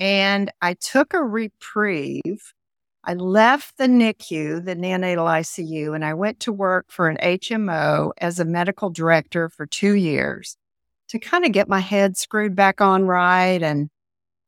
And 0.00 0.50
I 0.62 0.74
took 0.74 1.12
a 1.12 1.22
reprieve. 1.22 2.54
I 3.04 3.14
left 3.14 3.76
the 3.76 3.86
NICU, 3.86 4.64
the 4.64 4.74
neonatal 4.74 5.26
ICU, 5.26 5.94
and 5.94 6.04
I 6.04 6.14
went 6.14 6.40
to 6.40 6.52
work 6.52 6.86
for 6.88 7.08
an 7.08 7.18
HMO 7.22 8.12
as 8.18 8.40
a 8.40 8.44
medical 8.44 8.90
director 8.90 9.50
for 9.50 9.66
two 9.66 9.94
years 9.94 10.56
to 11.08 11.18
kind 11.18 11.44
of 11.44 11.52
get 11.52 11.68
my 11.68 11.80
head 11.80 12.16
screwed 12.16 12.56
back 12.56 12.80
on 12.80 13.04
right 13.04 13.62
and 13.62 13.90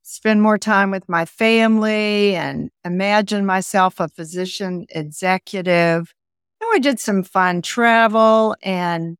spend 0.03 0.43
more 0.43 0.59
time 0.59 0.91
with 0.91 1.09
my 1.09 1.25
family 1.25 2.35
and 2.35 2.71
imagine 2.85 3.45
myself 3.47 4.01
a 4.01 4.09
physician 4.09 4.87
executive. 4.91 6.13
And 6.61 6.69
we 6.73 6.81
did 6.81 7.01
some 7.01 7.23
fun 7.23 7.63
travel 7.63 8.57
and 8.63 9.17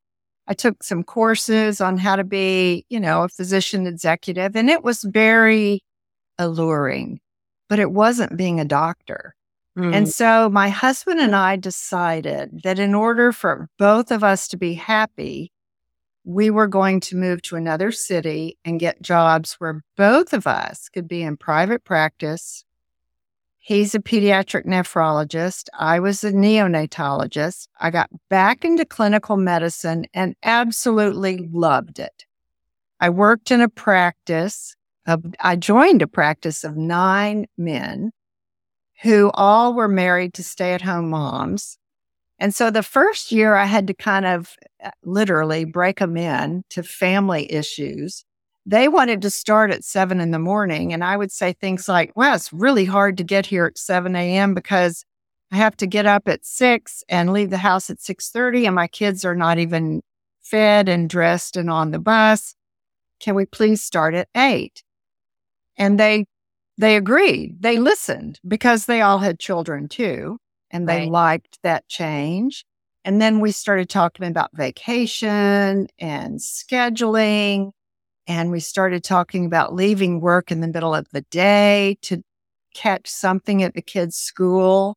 I 0.47 0.55
took 0.55 0.83
some 0.83 1.05
courses 1.05 1.81
on 1.81 1.99
how 1.99 2.17
to 2.17 2.25
be, 2.25 2.85
you 2.89 3.01
know, 3.01 3.23
a 3.25 3.29
physician 3.29 3.87
executive 3.87 4.57
and 4.57 4.71
it 4.71 4.83
was 4.83 5.03
very 5.03 5.81
alluring, 6.43 7.21
but 7.69 7.79
it 7.79 7.91
wasn't 7.91 8.37
being 8.37 8.61
a 8.61 8.65
doctor. 8.65 9.35
Mm. 9.77 9.95
And 9.95 10.09
so 10.09 10.51
my 10.51 10.69
husband 10.69 11.21
and 11.21 11.35
I 11.35 11.57
decided 11.57 12.61
that 12.63 12.79
in 12.79 12.95
order 12.95 13.33
for 13.33 13.69
both 13.79 14.11
of 14.11 14.23
us 14.23 14.49
to 14.49 14.57
be 14.57 14.75
happy, 14.75 15.51
we 16.25 16.51
were 16.51 16.69
going 16.69 17.01
to 17.01 17.17
move 17.17 17.43
to 17.43 17.57
another 17.57 17.91
city 17.91 18.59
and 18.65 18.79
get 18.79 19.03
jobs 19.03 19.55
where 19.55 19.83
both 19.97 20.33
of 20.33 20.47
us 20.47 20.89
could 20.89 21.09
be 21.09 21.23
in 21.23 21.37
private 21.37 21.85
practice. 21.85 22.65
He's 23.59 23.95
a 23.95 24.01
pediatric 24.01 24.67
nephrologist. 24.67 25.69
I 25.79 26.01
was 26.01 26.23
a 26.25 26.33
neonatologist. 26.33 27.69
I 27.81 27.91
got 27.91 28.11
back 28.29 28.65
into 28.65 28.85
clinical 28.85 29.37
medicine 29.37 30.07
and 30.13 30.35
absolutely 30.43 31.49
loved 31.53 31.99
it. 31.99 32.27
I 33.01 33.11
worked 33.11 33.51
in 33.51 33.61
a 33.61 33.69
practice 33.69 34.77
of, 35.07 35.25
I 35.41 35.57
joined 35.57 36.03
a 36.03 36.07
practice 36.07 36.65
of 36.65 36.77
nine 36.77 37.47
men 37.57 38.13
who 39.03 39.31
all 39.35 39.75
were 39.75 39.89
married 39.89 40.35
to 40.35 40.45
stay 40.45 40.75
at 40.75 40.83
home 40.83 41.11
moms. 41.11 41.79
And 42.39 42.55
so 42.55 42.71
the 42.71 42.83
first 42.83 43.33
year 43.33 43.55
I 43.55 43.65
had 43.65 43.87
to 43.89 43.95
kind 43.95 44.27
of 44.27 44.57
uh, 44.83 44.91
literally 45.05 45.65
break 45.65 45.99
them 45.99 46.17
in 46.17 46.65
to 46.71 46.83
family 46.83 47.51
issues. 47.53 48.25
They 48.65 48.89
wanted 48.89 49.23
to 49.23 49.31
start 49.31 49.73
at 49.73 49.85
seven 49.85 50.21
in 50.21 50.31
the 50.31 50.39
morning. 50.39 50.93
And 50.93 51.03
I 51.03 51.17
would 51.17 51.33
say 51.33 51.53
things 51.53 51.89
like, 51.89 52.13
well, 52.15 52.35
it's 52.35 52.53
really 52.53 52.85
hard 52.85 53.17
to 53.19 53.25
get 53.25 53.47
here 53.47 53.67
at 53.67 53.79
7 53.79 54.15
a.m. 54.15 54.55
because 54.55 55.05
I 55.53 55.57
have 55.57 55.77
to 55.79 55.87
get 55.87 56.07
up 56.07 56.29
at 56.29 56.47
six 56.47 57.05
and 57.09 57.33
leave 57.33 57.51
the 57.51 57.59
house 57.59 57.91
at 57.91 57.99
6:30 57.99 58.67
and 58.67 58.75
my 58.75 58.87
kids 58.87 59.25
are 59.25 59.35
not 59.35 59.59
even 59.59 60.03
fed 60.41 60.89
and 60.89 61.11
dressed 61.11 61.57
and 61.57 61.71
on 61.71 61.91
the 61.91 61.99
bus. 61.99 62.55
Can 63.21 63.35
we 63.35 63.45
please 63.47 63.83
start 63.83 64.15
at 64.15 64.29
eight? 64.37 64.83
And 65.77 65.99
they 65.99 66.27
they 66.79 66.97
agreed. 66.97 67.61
They 67.61 67.79
listened 67.79 68.41
because 68.47 68.87
they 68.87 69.01
all 69.01 69.19
had 69.19 69.39
children 69.39 69.89
too 69.89 70.39
and 70.71 70.89
they 70.89 71.01
right. 71.01 71.11
liked 71.11 71.59
that 71.63 71.87
change. 71.89 72.65
And 73.05 73.21
then 73.21 73.41
we 73.41 73.53
started 73.53 73.89
talking 73.89 74.27
about 74.27 74.51
vacation 74.55 75.89
and 75.99 76.39
scheduling. 76.39 77.73
And 78.27 78.51
we 78.51 78.61
started 78.61 79.03
talking 79.03 79.45
about 79.45 79.75
leaving 79.75 80.21
work 80.21 80.51
in 80.51 80.61
the 80.61 80.69
middle 80.69 80.95
of 80.95 81.09
the 81.13 81.23
day 81.23 81.99
to 82.03 82.23
catch 82.75 83.09
something 83.09 83.63
at 83.63 83.75
the 83.75 83.83
kids' 83.83 84.17
school. 84.17 84.97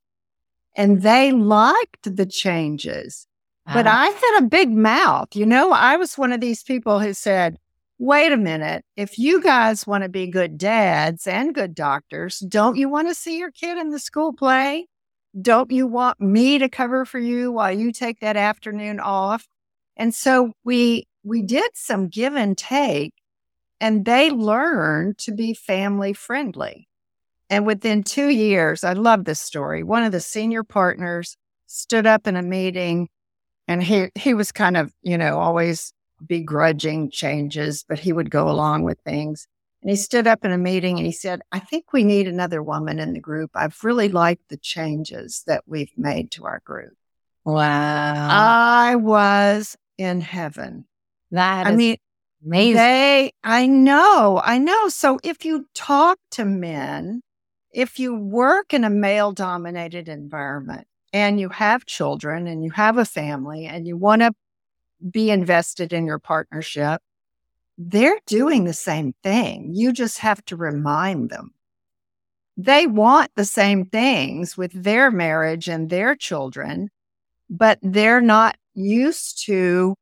And 0.78 1.02
they 1.02 1.32
liked 1.32 2.16
the 2.16 2.26
changes. 2.26 3.28
But 3.66 3.88
uh-huh. 3.88 3.98
I 3.98 4.06
had 4.10 4.44
a 4.44 4.48
big 4.48 4.70
mouth. 4.70 5.36
You 5.36 5.48
know, 5.48 5.72
I 5.72 5.98
was 5.98 6.18
one 6.18 6.32
of 6.32 6.40
these 6.40 6.62
people 6.62 7.00
who 7.00 7.14
said, 7.14 7.58
wait 7.98 8.32
a 8.32 8.38
minute. 8.38 8.84
If 8.96 9.18
you 9.18 9.42
guys 9.42 9.88
want 9.88 10.04
to 10.04 10.10
be 10.10 10.28
good 10.28 10.58
dads 10.58 11.28
and 11.28 11.54
good 11.56 11.76
doctors, 11.76 12.40
don't 12.40 12.78
you 12.78 12.90
want 12.90 13.08
to 13.08 13.16
see 13.16 13.38
your 13.38 13.52
kid 13.52 13.78
in 13.78 13.90
the 13.90 14.00
school 14.00 14.34
play? 14.34 14.88
don't 15.42 15.72
you 15.72 15.86
want 15.86 16.20
me 16.20 16.58
to 16.60 16.70
cover 16.70 17.06
for 17.06 17.20
you 17.20 17.52
while 17.52 17.72
you 17.72 17.92
take 17.92 18.20
that 18.20 18.38
afternoon 18.38 19.00
off? 19.00 19.48
And 19.98 20.14
so 20.14 20.54
we, 20.64 21.08
we 21.24 21.42
did 21.42 21.72
some 21.74 22.08
give 22.08 22.36
and 22.36 22.58
take 22.58 23.14
and 23.82 24.06
they 24.06 24.30
learned 24.30 25.18
to 25.20 25.34
be 25.34 25.54
family 25.54 26.14
friendly. 26.14 26.88
And 27.50 27.66
within 27.66 28.04
two 28.04 28.30
years, 28.30 28.84
I 28.84 28.94
love 28.94 29.26
this 29.26 29.40
story. 29.40 29.84
One 29.84 30.04
of 30.04 30.12
the 30.12 30.22
senior 30.22 30.64
partners 30.64 31.38
stood 31.68 32.08
up 32.08 32.28
in 32.28 32.36
a 32.36 32.42
meeting 32.42 33.10
and 33.68 33.84
he, 33.84 34.10
he 34.16 34.34
was 34.34 34.52
kind 34.52 34.78
of, 34.78 34.94
you 35.02 35.18
know, 35.18 35.40
always 35.40 35.92
begrudging 36.28 37.12
changes, 37.12 37.86
but 37.88 38.00
he 38.00 38.14
would 38.14 38.30
go 38.30 38.50
along 38.50 38.84
with 38.84 39.00
things. 39.02 39.48
And 39.82 39.92
he 39.92 39.96
stood 39.96 40.26
up 40.26 40.44
in 40.44 40.52
a 40.52 40.58
meeting 40.58 40.98
and 40.98 41.06
he 41.06 41.12
said, 41.12 41.42
I 41.52 41.60
think 41.60 41.94
we 41.94 42.04
need 42.04 42.28
another 42.28 42.64
woman 42.64 43.00
in 43.00 43.14
the 43.14 43.20
group. 43.20 43.52
I've 43.54 43.84
really 43.84 44.10
liked 44.10 44.50
the 44.50 44.58
changes 44.58 45.44
that 45.46 45.64
we've 45.68 45.96
made 45.96 46.32
to 46.32 46.46
our 46.46 46.60
group. 46.66 46.94
Wow. 47.44 48.28
I 48.32 48.96
was 48.96 49.78
in 49.98 50.22
heaven. 50.22 50.86
That 51.30 51.68
I 51.68 51.76
mean, 51.76 51.98
amazing. 52.44 52.78
They, 52.78 53.32
I 53.44 53.68
know, 53.68 54.42
I 54.44 54.58
know. 54.58 54.90
So 54.90 55.20
if 55.24 55.46
you 55.46 55.68
talk 55.76 56.18
to 56.32 56.46
men, 56.46 57.22
if 57.72 58.00
you 58.00 58.16
work 58.16 58.74
in 58.74 58.84
a 58.84 58.90
male 58.90 59.34
dominated 59.34 60.10
environment 60.10 60.88
and 61.14 61.40
you 61.40 61.50
have 61.50 61.86
children 61.86 62.48
and 62.48 62.64
you 62.64 62.72
have 62.72 62.98
a 62.98 63.06
family 63.06 63.66
and 63.66 63.86
you 63.86 63.98
want 63.98 64.22
to 64.22 64.34
be 65.10 65.30
invested 65.30 65.94
in 65.94 66.06
your 66.06 66.20
partnership, 66.20 67.02
they're 67.78 68.20
doing 68.26 68.64
the 68.64 68.74
same 68.74 69.14
thing. 69.24 69.72
You 69.74 69.92
just 69.92 70.20
have 70.20 70.44
to 70.46 70.56
remind 70.56 71.30
them. 71.30 71.54
They 72.58 72.88
want 72.88 73.32
the 73.36 73.46
same 73.46 73.86
things 73.86 74.58
with 74.58 74.72
their 74.72 75.12
marriage 75.12 75.68
and 75.68 75.90
their 75.90 76.16
children, 76.16 76.90
but 77.50 77.80
they're 77.82 78.22
not 78.22 78.56
used 78.74 79.46
to 79.46 79.96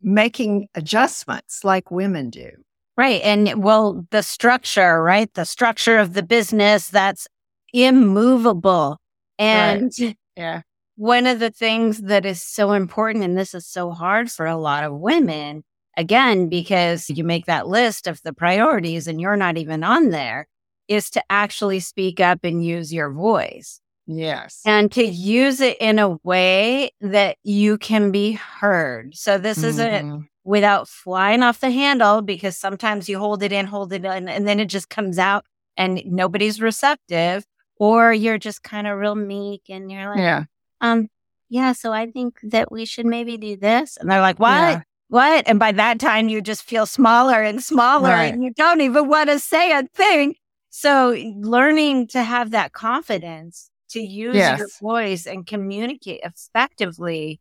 making 0.00 0.68
adjustments 0.74 1.64
like 1.64 1.90
women 1.90 2.30
do. 2.30 2.50
Right. 2.96 3.20
And 3.22 3.62
well, 3.62 4.06
the 4.10 4.22
structure, 4.22 5.02
right? 5.02 5.32
The 5.34 5.44
structure 5.44 5.98
of 5.98 6.14
the 6.14 6.22
business 6.22 6.88
that's 6.88 7.26
immovable. 7.72 8.98
And 9.38 9.92
right. 10.00 10.16
yeah. 10.36 10.62
One 10.98 11.28
of 11.28 11.38
the 11.38 11.52
things 11.52 12.02
that 12.02 12.26
is 12.26 12.42
so 12.42 12.72
important, 12.72 13.22
and 13.22 13.38
this 13.38 13.54
is 13.54 13.68
so 13.68 13.92
hard 13.92 14.32
for 14.32 14.46
a 14.46 14.56
lot 14.56 14.82
of 14.82 14.98
women, 14.98 15.62
again, 15.96 16.48
because 16.48 17.08
you 17.08 17.22
make 17.22 17.46
that 17.46 17.68
list 17.68 18.08
of 18.08 18.20
the 18.24 18.32
priorities 18.32 19.06
and 19.06 19.20
you're 19.20 19.36
not 19.36 19.56
even 19.56 19.84
on 19.84 20.10
there, 20.10 20.48
is 20.88 21.08
to 21.10 21.22
actually 21.30 21.78
speak 21.78 22.18
up 22.18 22.40
and 22.42 22.64
use 22.64 22.92
your 22.92 23.12
voice. 23.12 23.80
Yes. 24.08 24.60
And 24.66 24.90
to 24.90 25.04
use 25.04 25.60
it 25.60 25.76
in 25.80 26.00
a 26.00 26.16
way 26.24 26.90
that 27.00 27.36
you 27.44 27.78
can 27.78 28.10
be 28.10 28.32
heard. 28.32 29.14
So 29.14 29.38
this 29.38 29.58
mm-hmm. 29.58 29.68
isn't 29.68 30.28
without 30.42 30.88
flying 30.88 31.44
off 31.44 31.60
the 31.60 31.70
handle 31.70 32.22
because 32.22 32.56
sometimes 32.56 33.08
you 33.08 33.20
hold 33.20 33.44
it 33.44 33.52
in, 33.52 33.66
hold 33.66 33.92
it 33.92 34.04
in, 34.04 34.28
and 34.28 34.48
then 34.48 34.58
it 34.58 34.66
just 34.66 34.90
comes 34.90 35.16
out 35.16 35.44
and 35.76 36.02
nobody's 36.04 36.60
receptive, 36.60 37.44
or 37.76 38.12
you're 38.12 38.36
just 38.36 38.64
kind 38.64 38.88
of 38.88 38.98
real 38.98 39.14
meek 39.14 39.62
and 39.68 39.92
you're 39.92 40.10
like, 40.10 40.18
yeah. 40.18 40.44
Um, 40.80 41.08
yeah, 41.48 41.72
so 41.72 41.92
I 41.92 42.10
think 42.10 42.38
that 42.42 42.70
we 42.70 42.84
should 42.84 43.06
maybe 43.06 43.36
do 43.36 43.56
this. 43.56 43.96
And 43.96 44.10
they're 44.10 44.20
like, 44.20 44.38
what? 44.38 44.50
Yeah 44.50 44.82
what? 45.08 45.48
And 45.48 45.58
by 45.58 45.72
that 45.72 45.98
time, 45.98 46.28
you 46.28 46.40
just 46.40 46.62
feel 46.62 46.86
smaller 46.86 47.42
and 47.42 47.62
smaller 47.62 48.10
right. 48.10 48.32
and 48.32 48.44
you 48.44 48.52
don't 48.52 48.80
even 48.82 49.08
want 49.08 49.30
to 49.30 49.38
say 49.38 49.72
a 49.72 49.82
thing. 49.94 50.34
So 50.70 51.16
learning 51.36 52.08
to 52.08 52.22
have 52.22 52.50
that 52.50 52.72
confidence 52.72 53.70
to 53.90 54.00
use 54.00 54.36
yes. 54.36 54.58
your 54.58 54.68
voice 54.80 55.26
and 55.26 55.46
communicate 55.46 56.20
effectively 56.22 57.40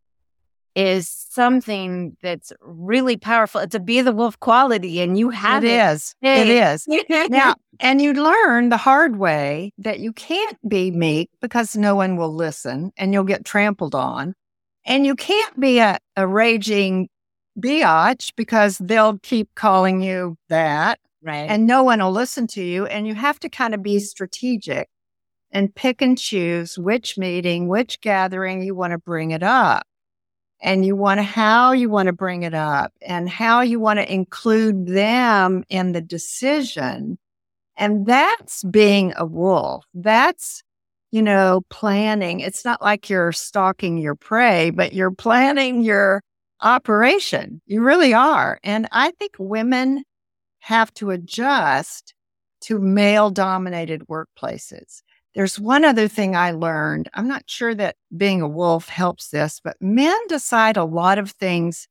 is 0.78 1.10
something 1.10 2.16
that's 2.22 2.54
really 2.62 3.18
powerful. 3.18 3.60
It's 3.62 3.74
a 3.74 3.80
be 3.80 4.02
the 4.02 4.12
wolf 4.12 4.40
quality 4.40 5.02
and 5.02 5.18
you 5.18 5.32
have 5.32 5.64
it. 5.64 5.72
It 5.72 5.92
is. 5.92 6.14
It 6.22 7.10
is. 7.10 7.30
now, 7.32 7.56
and 7.80 8.00
you 8.00 8.14
learn 8.14 8.70
the 8.70 8.78
hard 8.78 9.18
way 9.18 9.74
that 9.80 10.00
you 10.00 10.14
can't 10.14 10.56
be 10.70 10.92
meek 10.92 11.32
because 11.42 11.76
no 11.76 11.96
one 11.96 12.16
will 12.16 12.34
listen 12.34 12.92
and 12.96 13.12
you'll 13.12 13.24
get 13.24 13.44
trampled 13.44 13.96
on. 13.96 14.36
And 14.86 15.04
you 15.04 15.16
can't 15.16 15.60
be 15.60 15.80
a, 15.80 15.98
a 16.16 16.28
raging 16.28 17.10
biatch 17.60 18.34
because 18.36 18.78
they'll 18.78 19.18
keep 19.18 19.50
calling 19.56 20.04
you 20.04 20.38
that. 20.50 21.00
Right. 21.24 21.50
And 21.50 21.66
no 21.66 21.82
one 21.82 22.04
will 22.04 22.12
listen 22.12 22.46
to 22.50 22.64
you. 22.64 22.86
And 22.86 23.08
you 23.08 23.16
have 23.16 23.40
to 23.40 23.50
kind 23.50 23.74
of 23.74 23.82
be 23.82 23.98
strategic 23.98 24.90
and 25.50 25.74
pick 25.74 26.04
and 26.04 26.20
choose 26.20 26.78
which 26.78 27.18
meeting, 27.18 27.68
which 27.68 28.00
gathering 28.00 28.62
you 28.62 28.76
want 28.76 28.92
to 28.92 29.00
bring 29.00 29.32
it 29.32 29.42
up. 29.42 29.88
And 30.62 30.86
you 30.86 30.96
want 30.96 31.20
to, 31.20 31.24
how 31.24 31.72
you 31.72 31.90
want 31.90 32.08
to 32.08 32.14
bring 32.14 32.44
it 32.44 32.54
up 32.54 32.92
and 33.02 33.30
how 33.30 33.62
you 33.62 33.80
want 33.80 34.00
to 34.00 34.12
include 34.12 34.88
them 34.88 35.64
in 35.70 35.92
the 35.92 36.02
decision. 36.02 37.18
And 37.76 38.06
that's 38.06 38.64
being 38.64 39.14
a 39.18 39.26
wolf. 39.26 39.86
That's, 39.94 40.64
you 41.12 41.22
know, 41.22 41.62
planning. 41.70 42.40
It's 42.40 42.66
not 42.66 42.82
like 42.82 43.10
you're 43.10 43.32
stalking 43.32 43.98
your 43.98 44.16
prey, 44.16 44.72
but 44.72 44.94
you're 44.94 45.12
planning 45.12 45.82
your 45.82 46.24
operation. 46.62 47.62
You 47.68 47.84
really 47.84 48.14
are. 48.14 48.60
And 48.64 48.88
I 48.92 49.12
think 49.12 49.36
women 49.38 50.04
have 50.60 50.92
to 50.96 51.12
adjust 51.12 52.16
to 52.62 52.80
male 52.80 53.30
dominated 53.30 54.08
workplaces. 54.08 55.04
There's 55.38 55.60
one 55.60 55.86
other 55.86 56.08
thing 56.08 56.36
I 56.36 56.50
learned. 56.50 57.10
I'm 57.14 57.28
not 57.28 57.44
sure 57.46 57.76
that 57.76 57.96
being 58.18 58.42
a 58.42 58.48
wolf 58.48 58.90
helps 58.90 59.30
this, 59.30 59.62
but 59.64 59.78
men 59.80 60.18
decide 60.28 60.78
a 60.78 60.84
lot 60.84 61.20
of 61.20 61.30
things 61.30 61.88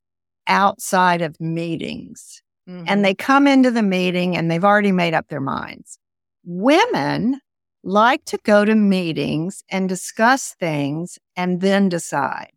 outside 0.49 1.23
of 1.23 1.41
meetings. 1.41 2.43
Mm-hmm. 2.69 2.87
And 2.89 3.05
they 3.05 3.15
come 3.15 3.47
into 3.47 3.71
the 3.71 3.85
meeting 3.85 4.37
and 4.37 4.51
they've 4.51 4.65
already 4.65 4.91
made 4.91 5.15
up 5.15 5.29
their 5.29 5.41
minds. 5.41 5.97
Women 6.45 7.41
like 7.85 8.25
to 8.25 8.39
go 8.43 8.65
to 8.65 8.75
meetings 8.75 9.63
and 9.71 9.89
discuss 9.89 10.57
things 10.59 11.17
and 11.37 11.61
then 11.61 11.89
decide. 11.89 12.51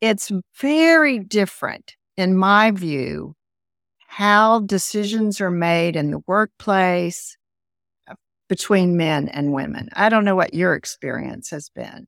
It's 0.00 0.32
very 0.58 1.18
different, 1.18 1.96
in 2.16 2.34
my 2.34 2.70
view, 2.70 3.34
how 4.06 4.60
decisions 4.60 5.38
are 5.38 5.50
made 5.50 5.96
in 5.96 6.10
the 6.10 6.22
workplace 6.26 7.37
between 8.48 8.96
men 8.96 9.28
and 9.28 9.52
women. 9.52 9.88
I 9.94 10.08
don't 10.08 10.24
know 10.24 10.36
what 10.36 10.54
your 10.54 10.74
experience 10.74 11.50
has 11.50 11.68
been. 11.68 12.06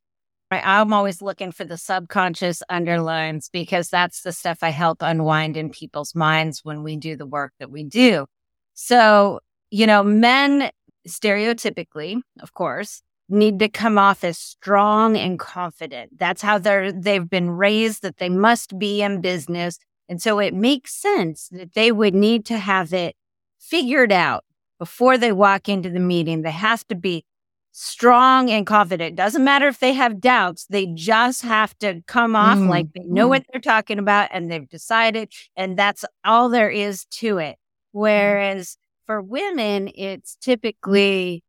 I'm 0.51 0.93
always 0.93 1.23
looking 1.23 1.53
for 1.53 1.65
the 1.65 1.77
subconscious 1.77 2.63
underlines 2.69 3.49
because 3.53 3.89
that's 3.89 4.23
the 4.23 4.33
stuff 4.33 4.59
I 4.63 4.71
help 4.71 4.99
unwind 5.01 5.57
in 5.57 5.71
people's 5.71 6.15
minds 6.15 6.65
when 6.65 6.83
we 6.83 6.97
do 6.97 7.15
the 7.17 7.27
work 7.27 7.53
that 7.61 7.71
we 7.71 7.85
do. 7.85 8.27
So, 8.75 9.41
you 9.71 9.87
know, 9.87 10.03
men 10.03 10.71
stereotypically, 11.07 12.21
of 12.41 12.53
course, 12.53 13.03
need 13.29 13.61
to 13.61 13.69
come 13.69 13.97
off 13.97 14.25
as 14.25 14.39
strong 14.39 15.17
and 15.17 15.39
confident. 15.39 16.19
That's 16.19 16.43
how 16.43 16.59
they're 16.59 16.91
they've 16.91 17.29
been 17.29 17.51
raised 17.51 18.03
that 18.03 18.17
they 18.17 18.29
must 18.29 18.77
be 18.77 19.03
in 19.03 19.21
business. 19.21 19.79
And 20.09 20.21
so 20.21 20.41
it 20.41 20.53
makes 20.53 20.93
sense 20.93 21.49
that 21.53 21.75
they 21.75 21.93
would 21.93 22.15
need 22.15 22.45
to 22.47 22.59
have 22.59 22.93
it 22.93 23.15
figured 23.61 24.11
out 24.11 24.45
before 24.81 25.17
they 25.17 25.31
walk 25.31 25.69
into 25.69 25.91
the 25.91 26.01
meeting. 26.01 26.43
They 26.43 26.51
have 26.51 26.85
to 26.89 26.97
be 26.97 27.25
strong 27.71 28.51
and 28.51 28.67
confident. 28.67 29.15
Doesn't 29.15 29.45
matter 29.45 29.69
if 29.69 29.79
they 29.79 29.93
have 29.93 30.21
doubts, 30.21 30.67
they 30.67 30.87
just 30.87 31.43
have 31.43 31.79
to 31.79 32.03
come 32.09 32.35
off 32.35 32.59
mm, 32.59 32.69
like 32.69 32.93
they 32.93 33.05
know 33.05 33.27
mm. 33.27 33.31
what 33.31 33.45
they're 33.53 33.61
talking 33.61 34.01
about 34.01 34.31
and 34.33 34.51
they've 34.51 34.69
decided. 34.69 35.33
And 35.55 35.79
that's 35.79 36.05
all 36.25 36.49
there 36.49 36.71
is 36.71 37.05
to 37.05 37.39
it. 37.39 37.53
Mm-hmm. 37.53 38.01
Whereas 38.01 38.77
for 39.07 39.23
women, 39.23 39.91
it's 39.95 40.37
typically 40.41 41.45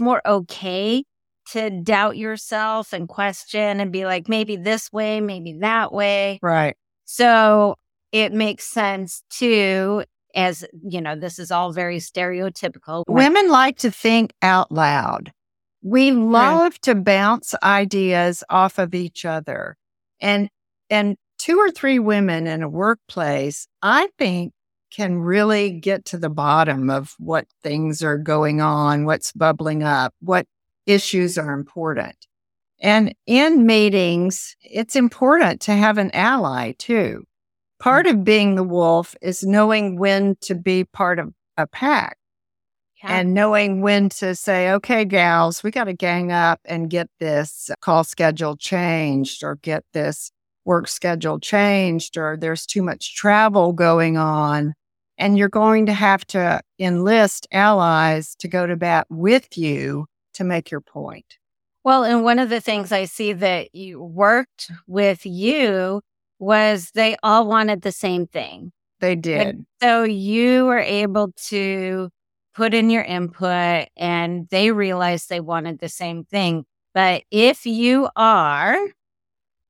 more 0.00 0.20
okay 0.26 1.04
to 1.52 1.70
doubt 1.70 2.16
yourself 2.16 2.92
and 2.92 3.08
question 3.08 3.80
and 3.80 3.92
be 3.92 4.04
like, 4.04 4.28
maybe 4.28 4.56
this 4.56 4.92
way, 4.92 5.20
maybe 5.20 5.58
that 5.60 5.92
way. 5.92 6.40
Right. 6.42 6.76
So 7.04 7.76
it 8.10 8.32
makes 8.32 8.64
sense 8.64 9.22
too, 9.30 10.04
as 10.36 10.64
you 10.86 11.00
know, 11.00 11.16
this 11.16 11.38
is 11.38 11.50
all 11.50 11.72
very 11.72 11.96
stereotypical. 11.98 13.02
Women 13.08 13.50
like 13.50 13.78
to 13.78 13.90
think 13.90 14.34
out 14.42 14.70
loud. 14.70 15.32
We 15.82 16.12
love 16.12 16.80
to 16.82 16.94
bounce 16.94 17.54
ideas 17.62 18.44
off 18.50 18.78
of 18.78 18.94
each 18.94 19.24
other. 19.24 19.76
And 20.20 20.48
and 20.90 21.16
two 21.38 21.58
or 21.58 21.70
three 21.70 21.98
women 21.98 22.46
in 22.46 22.62
a 22.62 22.68
workplace, 22.68 23.66
I 23.82 24.08
think 24.18 24.52
can 24.90 25.18
really 25.18 25.70
get 25.70 26.04
to 26.06 26.18
the 26.18 26.30
bottom 26.30 26.90
of 26.90 27.14
what 27.18 27.46
things 27.62 28.02
are 28.02 28.18
going 28.18 28.60
on, 28.60 29.04
what's 29.04 29.32
bubbling 29.32 29.82
up, 29.82 30.14
what 30.20 30.46
issues 30.86 31.36
are 31.36 31.52
important. 31.52 32.26
And 32.80 33.14
in 33.26 33.66
meetings, 33.66 34.56
it's 34.62 34.96
important 34.96 35.60
to 35.62 35.72
have 35.72 35.98
an 35.98 36.10
ally 36.12 36.72
too. 36.78 37.25
Part 37.78 38.06
mm. 38.06 38.10
of 38.10 38.24
being 38.24 38.54
the 38.54 38.64
wolf 38.64 39.14
is 39.20 39.42
knowing 39.42 39.98
when 39.98 40.36
to 40.42 40.54
be 40.54 40.84
part 40.84 41.18
of 41.18 41.32
a 41.56 41.66
pack 41.66 42.18
yeah. 43.02 43.18
and 43.18 43.34
knowing 43.34 43.80
when 43.80 44.08
to 44.10 44.34
say, 44.34 44.70
okay, 44.72 45.04
gals, 45.04 45.62
we 45.62 45.70
got 45.70 45.84
to 45.84 45.92
gang 45.92 46.32
up 46.32 46.60
and 46.64 46.90
get 46.90 47.08
this 47.20 47.70
call 47.80 48.04
schedule 48.04 48.56
changed 48.56 49.42
or 49.42 49.56
get 49.56 49.84
this 49.92 50.30
work 50.64 50.88
schedule 50.88 51.38
changed 51.38 52.16
or 52.16 52.36
there's 52.36 52.66
too 52.66 52.82
much 52.82 53.14
travel 53.14 53.72
going 53.72 54.16
on. 54.16 54.74
And 55.18 55.38
you're 55.38 55.48
going 55.48 55.86
to 55.86 55.94
have 55.94 56.26
to 56.28 56.60
enlist 56.78 57.46
allies 57.50 58.34
to 58.40 58.48
go 58.48 58.66
to 58.66 58.76
bat 58.76 59.06
with 59.08 59.56
you 59.56 60.06
to 60.34 60.44
make 60.44 60.70
your 60.70 60.82
point. 60.82 61.38
Well, 61.84 62.04
and 62.04 62.22
one 62.22 62.38
of 62.38 62.50
the 62.50 62.60
things 62.60 62.92
I 62.92 63.04
see 63.04 63.32
that 63.32 63.74
you 63.74 64.02
worked 64.02 64.70
with 64.86 65.24
you 65.24 66.02
was 66.38 66.90
they 66.94 67.16
all 67.22 67.46
wanted 67.46 67.82
the 67.82 67.92
same 67.92 68.26
thing. 68.26 68.72
They 69.00 69.14
did. 69.14 69.46
And 69.46 69.66
so 69.82 70.04
you 70.04 70.66
were 70.66 70.78
able 70.78 71.32
to 71.48 72.10
put 72.54 72.72
in 72.72 72.88
your 72.90 73.02
input 73.02 73.88
and 73.96 74.48
they 74.50 74.70
realized 74.70 75.28
they 75.28 75.40
wanted 75.40 75.78
the 75.78 75.88
same 75.88 76.24
thing. 76.24 76.64
But 76.94 77.24
if 77.30 77.66
you 77.66 78.08
are 78.16 78.78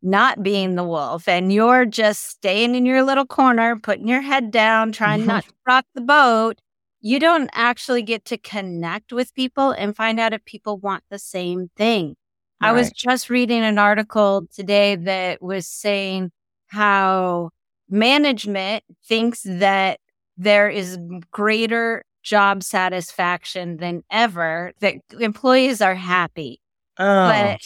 not 0.02 0.42
being 0.42 0.76
the 0.76 0.84
wolf 0.84 1.26
and 1.26 1.52
you're 1.52 1.84
just 1.84 2.28
staying 2.28 2.76
in 2.76 2.86
your 2.86 3.02
little 3.02 3.26
corner, 3.26 3.76
putting 3.76 4.06
your 4.06 4.20
head 4.20 4.52
down, 4.52 4.92
trying 4.92 5.26
not 5.26 5.44
to 5.48 5.52
rock 5.66 5.84
the 5.94 6.00
boat, 6.00 6.60
you 7.00 7.18
don't 7.18 7.50
actually 7.52 8.02
get 8.02 8.24
to 8.26 8.38
connect 8.38 9.12
with 9.12 9.34
people 9.34 9.72
and 9.72 9.96
find 9.96 10.20
out 10.20 10.32
if 10.32 10.44
people 10.44 10.78
want 10.78 11.02
the 11.10 11.18
same 11.18 11.70
thing. 11.76 12.14
Right. 12.60 12.68
I 12.68 12.72
was 12.72 12.90
just 12.92 13.28
reading 13.28 13.62
an 13.62 13.78
article 13.78 14.46
today 14.54 14.94
that 14.96 15.42
was 15.42 15.66
saying 15.66 16.30
how 16.68 17.50
management 17.88 18.84
thinks 19.04 19.42
that 19.44 20.00
there 20.36 20.68
is 20.68 20.98
greater 21.30 22.04
job 22.22 22.62
satisfaction 22.62 23.76
than 23.76 24.02
ever, 24.10 24.72
that 24.80 24.96
employees 25.20 25.80
are 25.80 25.94
happy. 25.94 26.60
Oh. 26.98 27.58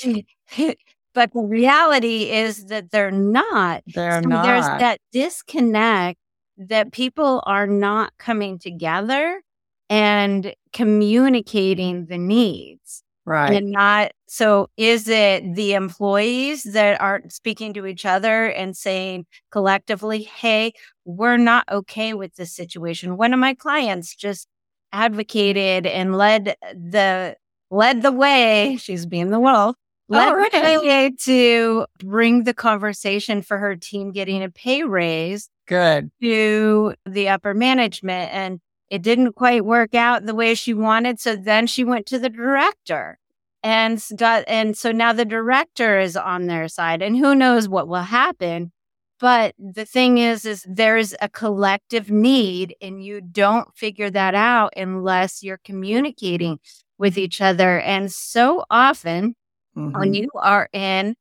But 0.57 0.77
But 1.13 1.33
the 1.33 1.41
reality 1.41 2.31
is 2.31 2.67
that 2.67 2.91
they're 2.91 3.11
not. 3.11 3.83
They're 3.87 4.23
so 4.23 4.29
not. 4.29 4.45
There's 4.45 4.65
that 4.65 5.01
disconnect 5.13 6.19
that 6.57 6.93
people 6.93 7.43
are 7.47 7.67
not 7.67 8.13
coming 8.19 8.59
together 8.59 9.43
and 9.89 10.55
communicating 10.73 12.07
the 12.07 12.19
needs. 12.19 13.03
Right. 13.31 13.55
And 13.55 13.71
not 13.71 14.11
so 14.27 14.69
is 14.77 15.07
it 15.07 15.55
the 15.55 15.75
employees 15.75 16.65
that 16.65 17.01
aren't 17.01 17.33
speaking 17.33 17.73
to 17.75 17.87
each 17.87 18.05
other 18.05 18.47
and 18.47 18.77
saying 18.77 19.27
collectively, 19.53 20.23
hey, 20.23 20.73
we're 21.05 21.37
not 21.37 21.65
okay 21.71 22.13
with 22.13 22.35
this 22.35 22.53
situation. 22.53 23.17
One 23.17 23.33
of 23.33 23.39
my 23.39 23.55
clients 23.55 24.17
just 24.17 24.49
advocated 24.93 25.87
and 25.87 26.19
led 26.19 26.57
the 26.75 27.37
led 27.71 28.03
the 28.03 28.11
way. 28.11 28.77
She's 28.81 29.07
being 29.07 29.31
the 29.31 29.39
wolf 29.39 29.77
let 30.11 30.29
oh, 30.29 31.11
to 31.21 31.87
bring 32.01 32.43
the 32.43 32.53
conversation 32.53 33.43
for 33.43 33.59
her 33.59 33.77
team 33.77 34.11
getting 34.11 34.43
a 34.43 34.51
pay 34.51 34.83
raise. 34.83 35.49
Good. 35.69 36.11
To 36.21 36.95
the 37.07 37.29
upper 37.29 37.55
management. 37.55 38.33
And 38.33 38.61
it 38.91 39.03
didn't 39.03 39.33
quite 39.33 39.65
work 39.65 39.95
out 39.95 40.27
the 40.27 40.35
way 40.35 40.55
she 40.55 40.75
wanted. 40.75 41.21
So 41.21 41.37
then 41.37 41.67
she 41.67 41.85
went 41.85 42.07
to 42.07 42.19
the 42.19 42.29
director 42.29 43.19
and 43.63 44.03
got, 44.17 44.45
and 44.47 44.77
so 44.77 44.93
now 44.93 45.13
the 45.13 45.25
director 45.25 45.99
is 45.99 46.17
on 46.17 46.47
their 46.47 46.69
side 46.69 47.03
and 47.03 47.17
who 47.17 47.35
knows 47.35 47.69
what 47.69 47.89
will 47.89 48.03
happen. 48.03 48.73
But 49.19 49.55
the 49.59 49.85
thing 49.85 50.19
is, 50.19 50.45
is 50.45 50.65
there's 50.69 51.15
a 51.21 51.29
collective 51.29 52.11
need 52.11 52.75
and 52.81 53.05
you 53.05 53.21
don't 53.21 53.69
figure 53.77 54.11
that 54.11 54.35
out 54.35 54.73
unless 54.77 55.43
you're 55.43 55.61
communicating 55.63 56.59
with 56.99 57.19
each 57.19 57.41
other. 57.41 57.81
And 57.81 58.11
so 58.11 58.65
often 58.71 59.35
Mm-hmm. 59.77 59.99
When 59.99 60.15
you 60.15 60.29
are 60.35 60.69
in 60.73 61.15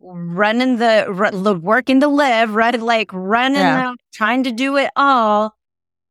running 0.00 0.78
the 0.78 1.06
r- 1.06 1.56
working 1.56 2.00
to 2.00 2.08
live, 2.08 2.54
right? 2.54 2.78
Like 2.80 3.10
running 3.12 3.60
yeah. 3.60 3.76
around 3.76 4.00
trying 4.12 4.44
to 4.44 4.52
do 4.52 4.76
it 4.76 4.90
all. 4.96 5.54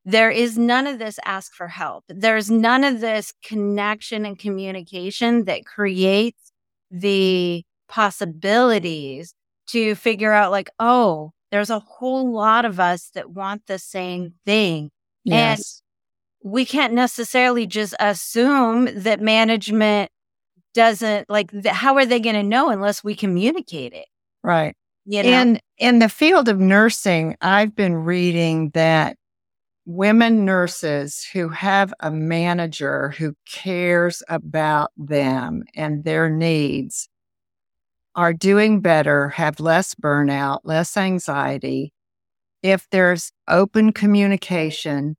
There 0.06 0.32
is 0.32 0.58
none 0.58 0.88
of 0.88 1.00
this 1.00 1.20
ask 1.26 1.54
for 1.54 1.68
help. 1.68 2.06
There's 2.08 2.50
none 2.50 2.84
of 2.84 3.00
this 3.02 3.34
connection 3.44 4.26
and 4.26 4.40
communication 4.40 5.46
that 5.46 5.66
creates 5.66 6.52
the 6.90 7.64
possibilities 7.88 9.34
to 9.68 9.96
figure 9.96 10.32
out 10.32 10.52
like, 10.52 10.70
oh, 10.80 11.32
there's 11.52 11.70
a 11.70 11.80
whole 11.80 12.34
lot 12.34 12.66
of 12.66 12.80
us 12.80 13.10
that 13.14 13.32
want 13.32 13.64
the 13.68 13.80
same 13.80 14.34
thing. 14.46 14.90
Yes. 15.24 15.82
And 16.44 16.54
we 16.54 16.66
can't 16.66 16.94
necessarily 16.94 17.68
just 17.68 17.94
assume 18.00 18.88
that 19.04 19.20
management 19.20 20.12
doesn't 20.74 21.30
like 21.30 21.52
how 21.66 21.96
are 21.96 22.06
they 22.06 22.20
going 22.20 22.36
to 22.36 22.44
know 22.44 22.70
unless 22.70 23.04
we 23.04 23.16
communicate 23.16 23.92
it 23.92 24.06
right 24.44 24.76
You 25.06 25.24
know? 25.24 25.30
In 25.30 25.60
in 25.80 26.00
the 26.00 26.10
field 26.10 26.48
of 26.48 26.60
nursing, 26.60 27.36
I've 27.42 27.76
been 27.76 27.96
reading 27.96 28.70
that 28.76 29.18
women 29.90 30.46
nurses 30.46 31.28
who 31.34 31.50
have 31.50 31.92
a 32.00 32.12
manager 32.12 33.10
who 33.18 33.34
cares 33.52 34.22
about 34.30 34.92
them 34.96 35.64
and 35.76 36.04
their 36.04 36.30
needs 36.30 37.10
are 38.14 38.32
doing 38.32 38.82
better, 38.82 39.30
have 39.30 39.60
less 39.60 39.96
burnout, 39.96 40.60
less 40.64 40.96
anxiety. 40.96 41.92
If 42.62 42.88
there's 42.92 43.32
open 43.48 43.92
communication, 43.92 45.18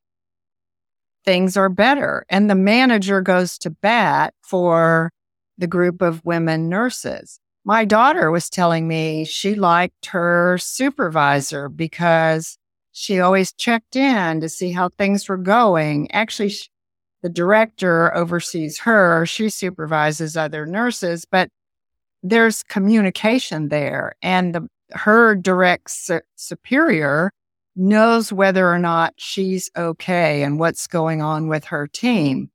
things 1.25 1.57
are 1.57 1.69
better. 1.69 2.25
And 2.31 2.49
the 2.49 2.55
manager 2.55 3.23
goes 3.23 3.59
to 3.59 3.71
bat 3.71 4.35
for 4.41 5.11
the 5.59 5.67
group 5.67 6.01
of 6.01 6.25
women 6.25 6.69
nurses. 6.69 7.41
My 7.65 7.85
daughter 7.85 8.31
was 8.31 8.49
telling 8.49 8.87
me 8.87 9.25
she 9.25 9.57
liked 9.57 10.07
her 10.07 10.59
supervisor 10.59 11.69
because 11.69 12.57
she 13.01 13.19
always 13.19 13.51
checked 13.55 13.97
in 13.97 14.43
to 14.43 14.49
see 14.51 14.73
how 14.73 14.91
things 14.91 15.27
were 15.27 15.39
going. 15.39 16.11
Actually, 16.13 16.51
she, 16.51 16.69
the 17.23 17.31
director 17.31 18.15
oversees 18.15 18.79
her. 18.81 19.25
She 19.25 19.49
supervises 19.49 20.37
other 20.37 20.67
nurses, 20.67 21.25
but 21.25 21.49
there's 22.23 22.63
communication 22.63 23.71
there. 23.71 24.17
And 24.21 24.55
the, 24.55 24.69
her 24.91 25.35
direct 25.35 25.91
su- 25.91 26.21
superior 26.37 27.31
knows 27.75 28.35
whether 28.35 28.71
or 28.71 28.79
not 28.79 29.15
she's 29.17 29.71
okay 29.79 30.43
and 30.43 30.59
what's 30.59 30.87
going 30.87 31.23
on 31.23 31.49
with 31.49 31.65
her 31.65 31.87
team. 31.87 32.51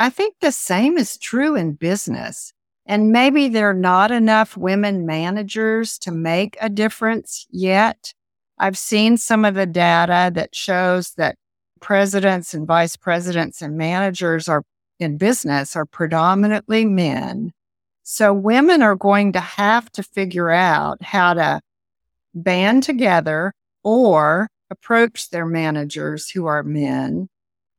I 0.00 0.10
think 0.10 0.34
the 0.40 0.50
same 0.50 0.98
is 0.98 1.16
true 1.16 1.54
in 1.54 1.74
business. 1.74 2.52
And 2.86 3.12
maybe 3.12 3.46
there 3.46 3.70
are 3.70 3.74
not 3.74 4.10
enough 4.10 4.56
women 4.56 5.06
managers 5.06 5.96
to 6.00 6.10
make 6.10 6.56
a 6.60 6.68
difference 6.68 7.46
yet. 7.50 8.12
I've 8.58 8.78
seen 8.78 9.16
some 9.16 9.44
of 9.44 9.54
the 9.54 9.66
data 9.66 10.30
that 10.34 10.54
shows 10.54 11.12
that 11.14 11.36
presidents 11.80 12.54
and 12.54 12.66
vice 12.66 12.96
presidents 12.96 13.60
and 13.60 13.76
managers 13.76 14.48
are 14.48 14.62
in 14.98 15.18
business 15.18 15.76
are 15.76 15.84
predominantly 15.84 16.84
men. 16.84 17.52
So 18.02 18.32
women 18.32 18.82
are 18.82 18.96
going 18.96 19.32
to 19.32 19.40
have 19.40 19.90
to 19.92 20.02
figure 20.02 20.50
out 20.50 21.02
how 21.02 21.34
to 21.34 21.60
band 22.34 22.82
together 22.82 23.52
or 23.82 24.48
approach 24.70 25.30
their 25.30 25.46
managers 25.46 26.30
who 26.30 26.46
are 26.46 26.62
men 26.62 27.28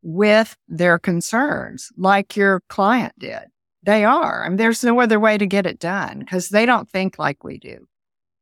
with 0.03 0.55
their 0.67 0.99
concerns, 0.99 1.91
like 1.97 2.35
your 2.35 2.61
client 2.69 3.13
did. 3.17 3.43
They 3.83 4.05
are. 4.05 4.43
I 4.45 4.49
mean, 4.49 4.57
there's 4.57 4.83
no 4.83 4.99
other 4.99 5.19
way 5.19 5.37
to 5.37 5.45
get 5.45 5.65
it 5.65 5.79
done 5.79 6.19
because 6.19 6.49
they 6.49 6.65
don't 6.65 6.89
think 6.89 7.17
like 7.17 7.43
we 7.43 7.57
do. 7.57 7.87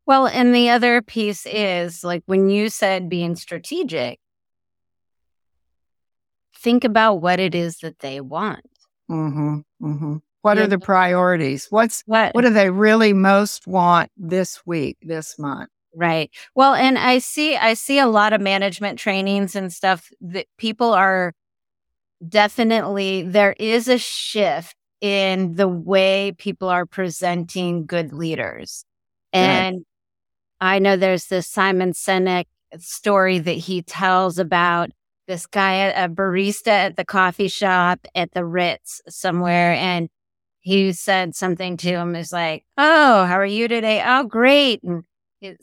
Well, 0.05 0.27
and 0.27 0.53
the 0.53 0.69
other 0.69 1.01
piece 1.01 1.45
is 1.45 2.03
like 2.03 2.23
when 2.25 2.49
you 2.49 2.69
said 2.69 3.09
being 3.09 3.35
strategic, 3.35 4.19
think 6.55 6.83
about 6.83 7.15
what 7.15 7.39
it 7.39 7.55
is 7.55 7.79
that 7.79 7.99
they 7.99 8.21
want. 8.21 8.65
Mm-hmm, 9.09 9.59
mm-hmm. 9.81 10.15
What 10.41 10.59
are 10.59 10.67
the 10.67 10.77
priorities? 10.77 11.65
What's 11.71 12.03
what 12.05 12.35
what 12.35 12.41
do 12.41 12.51
they 12.51 12.69
really 12.69 13.13
most 13.13 13.65
want 13.65 14.11
this 14.15 14.61
week, 14.63 14.97
this 15.01 15.39
month? 15.39 15.69
Right. 15.95 16.29
Well, 16.53 16.75
and 16.75 16.99
I 16.99 17.17
see 17.17 17.55
I 17.55 17.73
see 17.73 17.97
a 17.97 18.05
lot 18.05 18.31
of 18.31 18.41
management 18.41 18.99
trainings 18.99 19.55
and 19.55 19.73
stuff 19.73 20.11
that 20.21 20.45
people 20.59 20.93
are 20.93 21.33
definitely 22.27 23.23
there 23.23 23.55
is 23.59 23.87
a 23.87 23.97
shift 23.97 24.75
in 25.01 25.55
the 25.55 25.67
way 25.67 26.33
people 26.37 26.69
are 26.69 26.85
presenting 26.85 27.87
good 27.87 28.13
leaders. 28.13 28.85
And 29.33 29.83
I 30.59 30.79
know 30.79 30.95
there's 30.95 31.27
this 31.27 31.47
Simon 31.47 31.91
Sinek 31.91 32.45
story 32.77 33.39
that 33.39 33.51
he 33.51 33.81
tells 33.81 34.39
about 34.39 34.91
this 35.27 35.47
guy, 35.47 35.73
a 35.73 36.07
barista 36.07 36.67
at 36.67 36.97
the 36.97 37.05
coffee 37.05 37.47
shop 37.47 38.05
at 38.13 38.31
the 38.33 38.45
Ritz 38.45 39.01
somewhere. 39.09 39.73
And 39.73 40.09
he 40.59 40.93
said 40.93 41.35
something 41.35 41.77
to 41.77 41.89
him 41.89 42.15
is 42.15 42.31
like, 42.31 42.63
Oh, 42.77 43.25
how 43.25 43.39
are 43.39 43.45
you 43.45 43.67
today? 43.67 44.03
Oh, 44.05 44.23
great. 44.23 44.83
And 44.83 45.03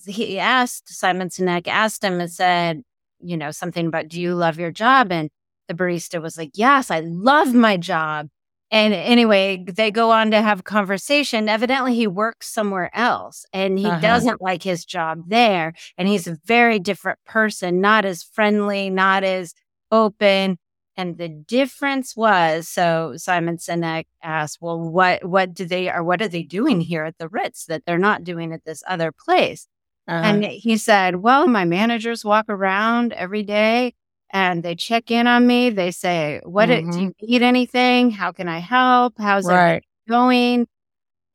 he 0.06 0.38
asked, 0.38 0.88
Simon 0.88 1.28
Sinek 1.28 1.68
asked 1.68 2.04
him 2.04 2.20
and 2.20 2.30
said, 2.30 2.82
you 3.22 3.36
know, 3.36 3.50
something 3.50 3.86
about, 3.86 4.08
do 4.08 4.20
you 4.20 4.34
love 4.34 4.58
your 4.58 4.70
job? 4.70 5.12
And 5.12 5.30
the 5.68 5.74
barista 5.74 6.20
was 6.20 6.36
like, 6.36 6.50
yes, 6.54 6.90
I 6.90 7.00
love 7.00 7.54
my 7.54 7.76
job. 7.76 8.28
And 8.72 8.94
anyway, 8.94 9.62
they 9.68 9.90
go 9.90 10.10
on 10.10 10.30
to 10.30 10.40
have 10.40 10.60
a 10.60 10.62
conversation. 10.62 11.46
Evidently, 11.46 11.94
he 11.94 12.06
works 12.06 12.48
somewhere 12.48 12.90
else 12.94 13.44
and 13.52 13.78
he 13.78 13.84
uh-huh. 13.84 14.00
doesn't 14.00 14.40
like 14.40 14.62
his 14.62 14.86
job 14.86 15.24
there. 15.26 15.74
And 15.98 16.08
he's 16.08 16.26
a 16.26 16.38
very 16.46 16.78
different 16.78 17.18
person, 17.26 17.82
not 17.82 18.06
as 18.06 18.22
friendly, 18.22 18.88
not 18.88 19.24
as 19.24 19.52
open. 19.90 20.58
And 20.96 21.18
the 21.18 21.28
difference 21.28 22.16
was 22.16 22.66
so 22.66 23.12
Simon 23.16 23.58
Sinek 23.58 24.06
asked, 24.22 24.58
Well, 24.62 24.80
what 24.80 25.22
what 25.22 25.52
do 25.52 25.66
they 25.66 25.90
or 25.90 26.02
what 26.02 26.22
are 26.22 26.28
they 26.28 26.42
doing 26.42 26.80
here 26.80 27.04
at 27.04 27.18
the 27.18 27.28
Ritz 27.28 27.66
that 27.66 27.84
they're 27.84 27.98
not 27.98 28.24
doing 28.24 28.54
at 28.54 28.64
this 28.64 28.82
other 28.88 29.12
place? 29.12 29.66
Uh-huh. 30.08 30.26
And 30.26 30.44
he 30.44 30.78
said, 30.78 31.16
Well, 31.16 31.46
my 31.46 31.66
managers 31.66 32.24
walk 32.24 32.46
around 32.48 33.12
every 33.12 33.42
day 33.42 33.92
and 34.32 34.62
they 34.62 34.74
check 34.74 35.10
in 35.10 35.26
on 35.26 35.46
me. 35.46 35.70
They 35.70 35.90
say, 35.90 36.40
"What 36.44 36.68
mm-hmm. 36.68 36.90
do 36.90 37.00
you 37.00 37.12
need? 37.20 37.42
Anything? 37.42 38.10
How 38.10 38.32
can 38.32 38.48
I 38.48 38.58
help? 38.58 39.14
How's 39.18 39.46
right. 39.46 39.76
it 39.76 39.84
going?" 40.10 40.66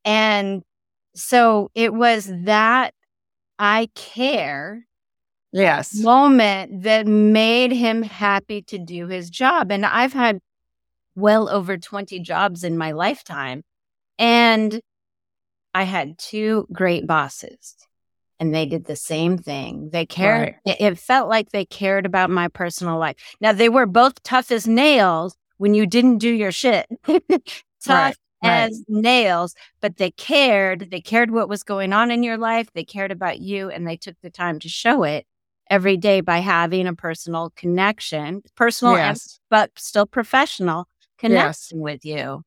And 0.06 0.64
so 1.16 1.72
it 1.76 1.94
was 1.94 2.32
that 2.44 2.94
I 3.60 3.90
care 3.96 4.86
yes 5.52 5.96
moment 5.96 6.84
that 6.84 7.08
made 7.08 7.72
him 7.72 8.04
happy 8.04 8.62
to 8.64 8.78
do 8.78 9.08
his 9.08 9.30
job. 9.30 9.72
And 9.72 9.86
I've 9.86 10.14
had 10.14 10.40
well 11.16 11.50
over 11.50 11.78
20 11.78 12.20
jobs 12.20 12.64
in 12.64 12.78
my 12.78 12.92
lifetime 12.92 13.64
and 14.20 14.80
I 15.74 15.84
had 15.84 16.18
two 16.18 16.68
great 16.72 17.08
bosses 17.08 17.76
and 18.40 18.54
they 18.54 18.66
did 18.66 18.86
the 18.86 18.96
same 18.96 19.38
thing. 19.38 19.90
They 19.92 20.06
cared. 20.06 20.56
Right. 20.66 20.76
It, 20.80 21.00
felt 21.00 21.30
like 21.30 21.52
they 21.52 21.66
cared 21.66 22.06
about 22.06 22.30
my 22.30 22.48
personal 22.48 22.98
life. 22.98 23.16
Now 23.42 23.54
they 23.54 23.70
were 23.70 23.86
both 23.86 24.22
tough 24.24 24.52
as 24.52 24.68
nails 24.68 25.36
when 25.58 25.74
you 25.74 25.86
didn't 25.86 26.20
do 26.20 26.30
your 26.30 26.52
shit. 26.52 26.88
tough 27.08 27.20
right. 27.84 28.16
as 28.44 28.72
right. 28.72 29.02
nails, 29.02 29.56
but 29.82 29.98
they 29.98 30.12
cared. 30.12 30.92
They 30.92 31.02
cared 31.02 31.32
what 31.32 31.50
was 31.50 31.64
going 31.64 31.94
on 31.94 32.12
in 32.12 32.24
your 32.24 32.38
life. 32.38 32.68
They 32.74 32.84
cared 32.84 33.12
about 33.12 33.40
you 33.40 33.70
and 33.70 33.88
they 33.88 33.98
took 33.98 34.16
the 34.22 34.30
time 34.30 34.60
to 34.60 34.70
show 34.70 35.04
it 35.04 35.26
every 35.70 35.98
day 35.98 36.22
by 36.22 36.40
having 36.40 36.88
a 36.88 36.94
personal 36.94 37.52
connection, 37.56 38.42
personal, 38.56 38.96
yes. 38.96 39.08
and, 39.10 39.40
but 39.50 39.72
still 39.78 40.06
professional 40.06 40.88
connection 41.18 41.80
yes. 41.80 41.84
with 41.84 42.06
you. 42.06 42.44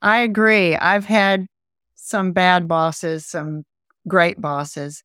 I 0.00 0.20
agree. 0.20 0.74
I've 0.76 1.04
had 1.04 1.46
some 1.94 2.32
bad 2.32 2.66
bosses, 2.66 3.26
some 3.26 3.64
great 4.06 4.40
bosses 4.40 5.02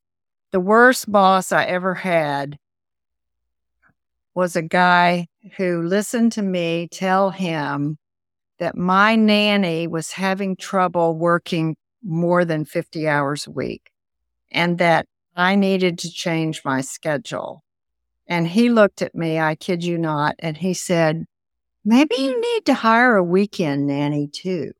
the 0.53 0.59
worst 0.59 1.11
boss 1.11 1.51
I 1.51 1.65
ever 1.65 1.95
had 1.95 2.59
was 4.35 4.55
a 4.55 4.61
guy 4.61 5.27
who 5.57 5.81
listened 5.81 6.31
to 6.33 6.43
me 6.43 6.87
tell 6.91 7.31
him 7.31 7.97
that 8.59 8.77
my 8.77 9.15
nanny 9.15 9.87
was 9.87 10.11
having 10.11 10.55
trouble 10.55 11.17
working 11.17 11.75
more 12.03 12.45
than 12.45 12.65
50 12.65 13.07
hours 13.07 13.47
a 13.47 13.51
week 13.51 13.91
and 14.51 14.77
that 14.77 15.07
I 15.35 15.55
needed 15.55 15.97
to 15.99 16.11
change 16.11 16.63
my 16.63 16.81
schedule. 16.81 17.63
And 18.27 18.47
he 18.47 18.69
looked 18.69 19.01
at 19.01 19.15
me, 19.15 19.39
I 19.39 19.55
kid 19.55 19.83
you 19.83 19.97
not, 19.97 20.35
and 20.37 20.55
he 20.55 20.75
said, 20.75 21.25
Maybe 21.83 22.15
you 22.15 22.39
need 22.39 22.65
to 22.67 22.75
hire 22.75 23.15
a 23.15 23.23
weekend 23.23 23.87
nanny 23.87 24.27
too. 24.27 24.73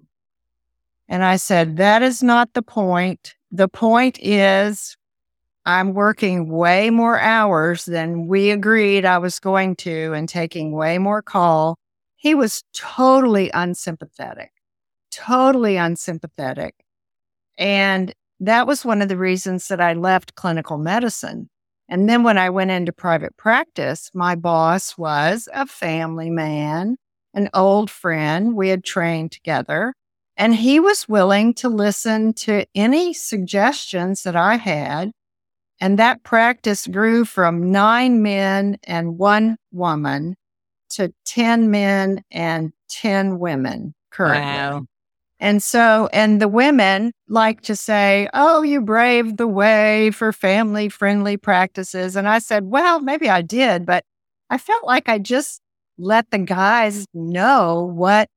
And 1.10 1.24
I 1.24 1.38
said, 1.38 1.78
That 1.78 2.04
is 2.04 2.22
not 2.22 2.54
the 2.54 2.62
point. 2.62 3.34
The 3.52 3.68
point 3.68 4.20
is 4.22 4.96
I'm 5.66 5.94
working 5.94 6.50
way 6.50 6.90
more 6.90 7.20
hours 7.20 7.86
than 7.86 8.28
we 8.28 8.52
agreed 8.52 9.06
I 9.06 9.18
was 9.18 9.40
going 9.40 9.78
to 9.78 10.14
and 10.14 10.28
taking 10.28 10.74
way 10.74 10.98
more 10.98 11.22
call. 11.22 11.78
He 12.18 12.36
was 12.36 12.64
totally 12.74 13.50
unsympathetic, 13.54 14.52
totally 15.12 15.78
unsympathetic. 15.78 16.76
And 17.58 18.14
that 18.42 18.68
was 18.68 18.84
one 18.84 19.02
of 19.02 19.08
the 19.08 19.18
reasons 19.18 19.70
that 19.70 19.80
I 19.80 19.94
left 19.94 20.36
clinical 20.36 20.78
medicine. 20.78 21.50
And 21.88 22.10
then 22.10 22.24
when 22.24 22.38
I 22.38 22.50
went 22.50 22.72
into 22.72 22.92
private 22.92 23.38
practice, 23.38 24.10
my 24.14 24.36
boss 24.36 24.98
was 24.98 25.48
a 25.54 25.66
family 25.66 26.30
man, 26.30 26.98
an 27.34 27.50
old 27.54 27.90
friend. 27.90 28.56
We 28.56 28.70
had 28.70 28.84
trained 28.84 29.32
together. 29.32 29.94
And 30.36 30.56
he 30.56 30.80
was 30.80 31.08
willing 31.08 31.54
to 31.56 31.70
listen 31.70 32.34
to 32.34 32.66
any 32.74 33.14
suggestions 33.14 34.24
that 34.24 34.36
I 34.36 34.56
had 34.56 35.12
and 35.80 36.00
that 36.00 36.24
practice 36.24 36.88
grew 36.88 37.26
from 37.26 37.72
nine 37.72 38.22
men 38.22 38.78
and 38.84 39.18
one 39.18 39.58
woman 39.72 40.36
to 40.92 41.14
10 41.26 41.72
men 41.72 42.24
and 42.32 42.72
10 42.90 43.40
women 43.40 43.94
currently. 44.12 44.42
Wow. 44.42 44.86
And 45.40 45.62
so, 45.62 46.08
and 46.14 46.42
the 46.42 46.48
women 46.48 47.12
like 47.28 47.62
to 47.62 47.76
say, 47.76 48.30
Oh, 48.34 48.62
you 48.62 48.80
braved 48.80 49.38
the 49.38 49.48
way 49.48 50.12
for 50.12 50.32
family 50.32 50.88
friendly 50.88 51.36
practices. 51.36 52.16
And 52.16 52.30
I 52.30 52.40
said, 52.40 52.66
Well, 52.66 53.02
maybe 53.02 53.30
I 53.30 53.42
did, 53.42 53.86
but 53.86 54.06
I 54.50 54.58
felt 54.58 54.86
like 54.86 55.10
I 55.10 55.20
just 55.20 55.60
let 55.98 56.32
the 56.32 56.40
guys 56.40 57.06
know 57.14 57.92
what 57.94 58.30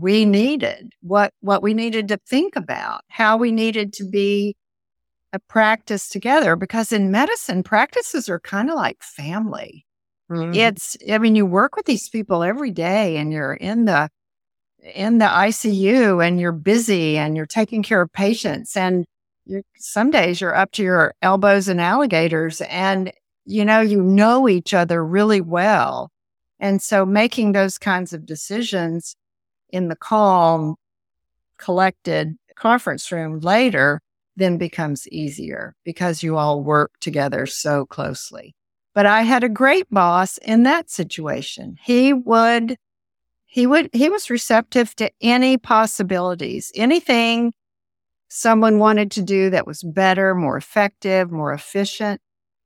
we 0.00 0.24
needed, 0.24 0.92
what, 1.00 1.32
what 1.40 1.62
we 1.62 1.72
needed 1.72 2.08
to 2.08 2.18
think 2.28 2.54
about, 2.56 3.02
how 3.08 3.36
we 3.36 3.50
needed 3.50 3.92
to 3.94 4.04
be 4.04 4.54
a 5.32 5.38
practice 5.38 6.08
together. 6.08 6.56
Because 6.56 6.92
in 6.92 7.10
medicine, 7.10 7.62
practices 7.62 8.28
are 8.28 8.40
kind 8.40 8.70
of 8.70 8.76
like 8.76 9.02
family. 9.02 9.86
Mm-hmm. 10.30 10.54
It's, 10.54 10.96
I 11.10 11.18
mean, 11.18 11.34
you 11.34 11.46
work 11.46 11.76
with 11.76 11.86
these 11.86 12.08
people 12.08 12.42
every 12.42 12.70
day 12.70 13.16
and 13.16 13.32
you're 13.32 13.54
in 13.54 13.84
the, 13.84 14.08
in 14.94 15.18
the 15.18 15.26
ICU 15.26 16.26
and 16.26 16.40
you're 16.40 16.52
busy 16.52 17.18
and 17.18 17.36
you're 17.36 17.46
taking 17.46 17.82
care 17.82 18.00
of 18.00 18.12
patients 18.12 18.76
and 18.76 19.04
some 19.76 20.10
days 20.10 20.40
you're 20.40 20.54
up 20.54 20.72
to 20.72 20.82
your 20.82 21.14
elbows 21.22 21.68
in 21.68 21.80
alligators 21.80 22.60
and 22.62 23.12
you 23.44 23.64
know 23.64 23.80
you 23.80 24.00
know 24.00 24.48
each 24.48 24.72
other 24.72 25.04
really 25.04 25.40
well 25.40 26.10
and 26.60 26.80
so 26.80 27.04
making 27.04 27.52
those 27.52 27.78
kinds 27.78 28.12
of 28.12 28.24
decisions 28.24 29.16
in 29.70 29.88
the 29.88 29.96
calm 29.96 30.76
collected 31.58 32.36
conference 32.54 33.10
room 33.10 33.40
later 33.40 34.00
then 34.36 34.56
becomes 34.58 35.08
easier 35.08 35.74
because 35.84 36.22
you 36.22 36.36
all 36.36 36.62
work 36.62 36.92
together 37.00 37.46
so 37.46 37.84
closely. 37.86 38.54
But 38.94 39.06
i 39.06 39.22
had 39.22 39.42
a 39.42 39.48
great 39.48 39.88
boss 39.90 40.38
in 40.38 40.64
that 40.64 40.90
situation. 40.90 41.76
He 41.82 42.12
would 42.12 42.76
he 43.46 43.66
would 43.66 43.90
he 43.92 44.08
was 44.08 44.30
receptive 44.30 44.94
to 44.96 45.10
any 45.20 45.58
possibilities 45.58 46.72
anything 46.74 47.52
someone 48.28 48.78
wanted 48.78 49.10
to 49.10 49.22
do 49.22 49.50
that 49.50 49.66
was 49.66 49.82
better 49.82 50.34
more 50.34 50.56
effective 50.56 51.30
more 51.30 51.52
efficient. 51.52 52.20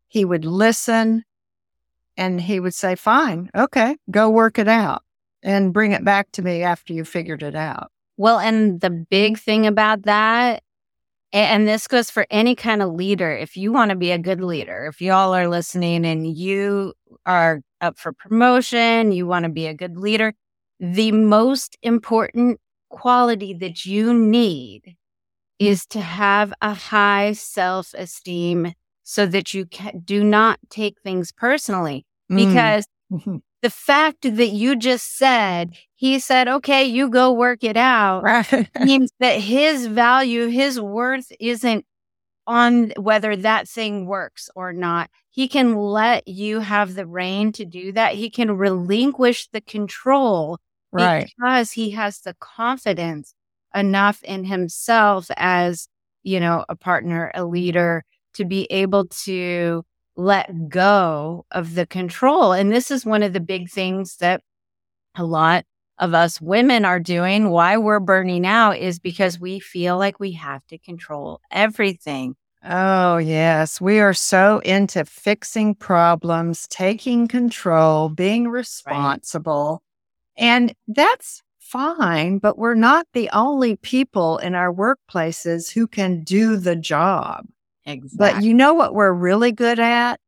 He 0.08 0.24
would 0.24 0.44
listen 0.44 1.24
and 2.16 2.40
he 2.40 2.60
would 2.60 2.74
say 2.74 2.94
fine 2.94 3.50
okay 3.56 3.96
go 4.10 4.30
work 4.30 4.58
it 4.58 4.68
out 4.68 5.02
and 5.42 5.72
bring 5.72 5.92
it 5.92 6.04
back 6.04 6.30
to 6.32 6.42
me 6.42 6.62
after 6.62 6.92
you 6.92 7.04
figured 7.04 7.42
it 7.42 7.54
out. 7.54 7.90
Well 8.16 8.38
and 8.38 8.80
the 8.80 8.90
big 8.90 9.38
thing 9.38 9.66
about 9.66 10.02
that 10.02 10.62
and 11.36 11.68
this 11.68 11.86
goes 11.86 12.10
for 12.10 12.26
any 12.30 12.54
kind 12.54 12.82
of 12.82 12.92
leader 12.92 13.30
if 13.30 13.56
you 13.56 13.72
want 13.72 13.90
to 13.90 13.96
be 13.96 14.10
a 14.10 14.18
good 14.18 14.40
leader 14.40 14.86
if 14.86 15.00
y'all 15.00 15.34
are 15.34 15.48
listening 15.48 16.04
and 16.04 16.36
you 16.36 16.92
are 17.24 17.60
up 17.80 17.98
for 17.98 18.12
promotion 18.12 19.12
you 19.12 19.26
want 19.26 19.44
to 19.44 19.50
be 19.50 19.66
a 19.66 19.74
good 19.74 19.96
leader 19.96 20.32
the 20.80 21.12
most 21.12 21.76
important 21.82 22.60
quality 22.90 23.54
that 23.54 23.84
you 23.84 24.12
need 24.12 24.96
is 25.58 25.86
to 25.86 26.00
have 26.00 26.52
a 26.60 26.74
high 26.74 27.32
self 27.32 27.94
esteem 27.94 28.72
so 29.02 29.24
that 29.26 29.54
you 29.54 29.66
can, 29.66 30.02
do 30.04 30.22
not 30.24 30.58
take 30.68 31.00
things 31.02 31.32
personally. 31.32 32.04
Mm. 32.30 32.36
Because 32.36 32.86
mm. 33.12 33.40
The 33.66 33.70
fact 33.70 34.22
that 34.22 34.50
you 34.50 34.76
just 34.76 35.18
said, 35.18 35.72
he 35.96 36.20
said, 36.20 36.46
okay, 36.46 36.84
you 36.84 37.10
go 37.10 37.32
work 37.32 37.64
it 37.64 37.76
out, 37.76 38.22
right. 38.22 38.70
means 38.80 39.10
that 39.18 39.40
his 39.40 39.86
value, 39.86 40.46
his 40.46 40.80
worth 40.80 41.32
isn't 41.40 41.84
on 42.46 42.92
whether 42.96 43.34
that 43.34 43.66
thing 43.66 44.06
works 44.06 44.48
or 44.54 44.72
not. 44.72 45.10
He 45.30 45.48
can 45.48 45.74
let 45.74 46.28
you 46.28 46.60
have 46.60 46.94
the 46.94 47.08
rein 47.08 47.50
to 47.54 47.64
do 47.64 47.90
that. 47.90 48.14
He 48.14 48.30
can 48.30 48.56
relinquish 48.56 49.48
the 49.48 49.60
control 49.60 50.60
right. 50.92 51.28
because 51.36 51.72
he 51.72 51.90
has 51.90 52.20
the 52.20 52.36
confidence 52.38 53.34
enough 53.74 54.22
in 54.22 54.44
himself 54.44 55.28
as, 55.36 55.88
you 56.22 56.38
know, 56.38 56.64
a 56.68 56.76
partner, 56.76 57.32
a 57.34 57.44
leader 57.44 58.04
to 58.34 58.44
be 58.44 58.68
able 58.70 59.06
to 59.24 59.84
let 60.16 60.68
go 60.68 61.44
of 61.50 61.74
the 61.74 61.86
control. 61.86 62.52
And 62.52 62.72
this 62.72 62.90
is 62.90 63.04
one 63.04 63.22
of 63.22 63.32
the 63.32 63.40
big 63.40 63.70
things 63.70 64.16
that 64.16 64.42
a 65.14 65.24
lot 65.24 65.64
of 65.98 66.14
us 66.14 66.40
women 66.40 66.84
are 66.84 67.00
doing. 67.00 67.50
Why 67.50 67.76
we're 67.76 68.00
burning 68.00 68.46
out 68.46 68.78
is 68.78 68.98
because 68.98 69.40
we 69.40 69.60
feel 69.60 69.98
like 69.98 70.20
we 70.20 70.32
have 70.32 70.66
to 70.66 70.78
control 70.78 71.40
everything. 71.50 72.36
Oh, 72.64 73.18
yes. 73.18 73.80
We 73.80 74.00
are 74.00 74.14
so 74.14 74.58
into 74.60 75.04
fixing 75.04 75.74
problems, 75.74 76.66
taking 76.68 77.28
control, 77.28 78.08
being 78.08 78.48
responsible. 78.48 79.82
And 80.36 80.74
that's 80.88 81.42
fine, 81.60 82.38
but 82.38 82.58
we're 82.58 82.74
not 82.74 83.06
the 83.12 83.30
only 83.30 83.76
people 83.76 84.38
in 84.38 84.54
our 84.54 84.72
workplaces 84.72 85.72
who 85.72 85.86
can 85.86 86.24
do 86.24 86.56
the 86.56 86.76
job. 86.76 87.46
Exactly. 87.86 88.18
But 88.18 88.44
you 88.44 88.52
know 88.52 88.74
what 88.74 88.94
we're 88.94 89.12
really 89.12 89.52
good 89.52 89.78
at? 89.78 90.20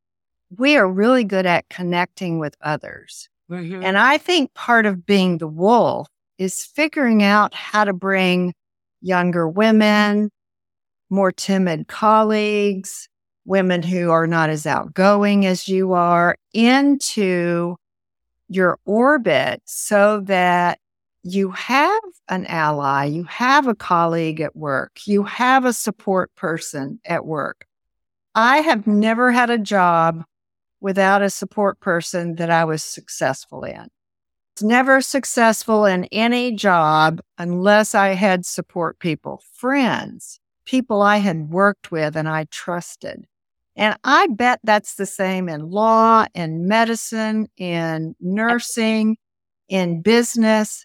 We 0.56 0.76
are 0.76 0.88
really 0.90 1.24
good 1.24 1.44
at 1.44 1.68
connecting 1.68 2.38
with 2.38 2.56
others. 2.62 3.28
Mm-hmm. 3.50 3.82
And 3.82 3.98
I 3.98 4.18
think 4.18 4.54
part 4.54 4.86
of 4.86 5.04
being 5.04 5.38
the 5.38 5.48
wolf 5.48 6.08
is 6.38 6.64
figuring 6.64 7.22
out 7.22 7.54
how 7.54 7.84
to 7.84 7.92
bring 7.92 8.54
younger 9.00 9.48
women, 9.48 10.30
more 11.10 11.32
timid 11.32 11.88
colleagues, 11.88 13.08
women 13.44 13.82
who 13.82 14.10
are 14.10 14.26
not 14.26 14.50
as 14.50 14.66
outgoing 14.66 15.46
as 15.46 15.68
you 15.68 15.92
are 15.92 16.36
into 16.52 17.76
your 18.48 18.78
orbit 18.84 19.62
so 19.64 20.20
that 20.20 20.78
you 21.22 21.50
have 21.50 22.02
an 22.28 22.46
ally, 22.46 23.04
you 23.04 23.24
have 23.24 23.66
a 23.66 23.74
colleague 23.74 24.40
at 24.40 24.56
work, 24.56 25.00
you 25.06 25.24
have 25.24 25.64
a 25.64 25.72
support 25.72 26.34
person 26.34 27.00
at 27.04 27.26
work. 27.26 27.66
I 28.34 28.58
have 28.58 28.86
never 28.86 29.32
had 29.32 29.50
a 29.50 29.58
job 29.58 30.24
without 30.80 31.22
a 31.22 31.30
support 31.30 31.80
person 31.80 32.36
that 32.36 32.50
I 32.50 32.64
was 32.64 32.84
successful 32.84 33.64
in. 33.64 33.88
It's 34.54 34.62
never 34.62 35.00
successful 35.00 35.84
in 35.84 36.04
any 36.06 36.52
job 36.52 37.20
unless 37.36 37.94
I 37.94 38.08
had 38.08 38.44
support 38.44 38.98
people, 38.98 39.42
friends, 39.54 40.40
people 40.64 41.00
I 41.00 41.18
had 41.18 41.50
worked 41.50 41.90
with 41.90 42.16
and 42.16 42.28
I 42.28 42.46
trusted. 42.50 43.26
And 43.76 43.96
I 44.02 44.26
bet 44.26 44.58
that's 44.64 44.96
the 44.96 45.06
same 45.06 45.48
in 45.48 45.70
law, 45.70 46.26
in 46.34 46.66
medicine, 46.66 47.46
in 47.56 48.16
nursing, 48.20 49.16
in 49.68 50.02
business. 50.02 50.84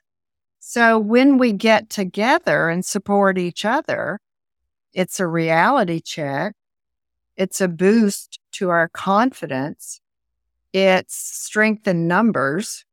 So 0.65 0.97
when 0.97 1.37
we 1.37 1.51
get 1.51 1.89
together 1.89 2.69
and 2.69 2.85
support 2.85 3.37
each 3.37 3.65
other, 3.65 4.21
it's 4.93 5.19
a 5.19 5.27
reality 5.27 5.99
check. 5.99 6.55
It's 7.35 7.59
a 7.59 7.67
boost 7.67 8.39
to 8.53 8.69
our 8.69 8.87
confidence. 8.87 9.99
It's 10.71 11.15
strength 11.15 11.85
in 11.85 12.07
numbers. 12.07 12.85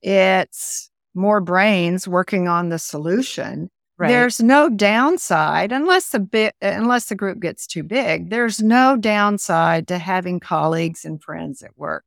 It's 0.00 0.88
more 1.12 1.40
brains 1.40 2.06
working 2.06 2.46
on 2.46 2.68
the 2.68 2.78
solution. 2.78 3.70
Right. 3.98 4.08
There's 4.08 4.40
no 4.40 4.68
downside 4.70 5.72
unless 5.72 6.10
the 6.10 6.20
bit 6.20 6.54
unless 6.62 7.06
the 7.06 7.16
group 7.16 7.40
gets 7.40 7.66
too 7.66 7.82
big. 7.82 8.30
There's 8.30 8.60
no 8.62 8.96
downside 8.96 9.88
to 9.88 9.98
having 9.98 10.38
colleagues 10.38 11.04
and 11.04 11.20
friends 11.20 11.60
at 11.62 11.76
work. 11.76 12.04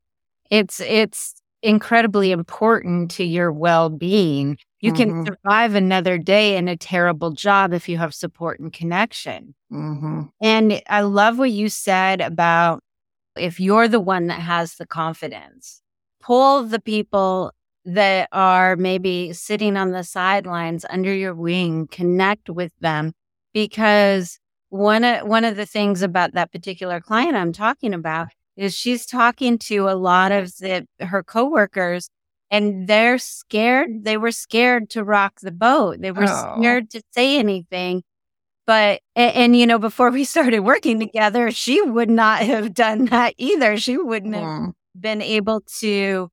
It's 0.49 0.80
it's 0.80 1.36
incredibly 1.62 2.32
important 2.32 3.12
to 3.12 3.26
your 3.26 3.51
well-being. 3.51 4.58
You 4.84 4.92
mm-hmm. 4.92 5.24
can 5.24 5.26
survive 5.26 5.76
another 5.76 6.18
day 6.18 6.58
in 6.58 6.68
a 6.68 6.76
terrible 6.76 7.32
job 7.32 7.72
if 7.72 7.88
you 7.88 7.98
have 8.00 8.14
support 8.14 8.60
and 8.60 8.72
connection. 8.72 9.56
Mm-hmm. 9.72 10.24
And 10.42 10.82
I 10.90 11.02
love 11.02 11.40
what 11.40 11.52
you 11.52 11.70
said 11.70 12.20
about 12.20 12.82
if 13.38 13.62
you're 13.62 13.88
the 13.88 14.02
one 14.02 14.28
that 14.28 14.42
has 14.42 14.76
the 14.76 14.86
confidence, 14.86 15.82
pull 16.20 16.64
the 16.64 16.82
people 16.82 17.54
that 17.86 18.28
are 18.34 18.76
maybe 18.76 19.32
sitting 19.32 19.78
on 19.78 19.92
the 19.92 20.04
sidelines 20.04 20.86
under 20.90 21.14
your 21.14 21.34
wing, 21.34 21.88
connect 21.88 22.50
with 22.50 22.74
them 22.82 23.14
because 23.54 24.38
one 24.68 25.06
of, 25.06 25.26
one 25.26 25.46
of 25.46 25.56
the 25.56 25.66
things 25.66 26.02
about 26.02 26.34
that 26.34 26.52
particular 26.52 27.00
client 27.00 27.38
I'm 27.38 27.54
talking 27.54 27.94
about 27.94 28.28
is 28.58 28.76
she's 28.76 29.06
talking 29.06 29.58
to 29.60 29.88
a 29.88 29.96
lot 29.96 30.34
of 30.34 30.58
the, 30.58 30.86
her 31.00 31.24
coworkers 31.24 32.10
and 32.54 32.88
they're 32.88 33.18
scared. 33.18 34.04
They 34.04 34.16
were 34.16 34.32
scared 34.32 34.91
to 34.91 35.04
rock 35.04 35.39
the 35.41 35.51
boat. 35.51 35.97
They 36.01 36.12
were 36.12 36.28
oh. 36.28 36.56
scared 36.60 36.91
to 36.91 37.01
say 37.10 37.39
anything. 37.39 38.04
But, 38.68 39.01
and, 39.16 39.36
and, 39.36 39.58
you 39.58 39.66
know, 39.66 39.80
before 39.80 40.12
we 40.12 40.24
started 40.24 40.60
working 40.60 40.99
together, 40.99 41.49
she 41.49 41.82
would 41.82 42.12
not 42.12 42.43
have 42.43 42.76
done 42.76 43.06
that 43.06 43.34
either. 43.38 43.78
She 43.78 43.97
wouldn't 43.97 44.36
have 44.36 44.43
mm. 44.43 44.74
been 44.97 45.24
able 45.24 45.62
to 45.80 46.30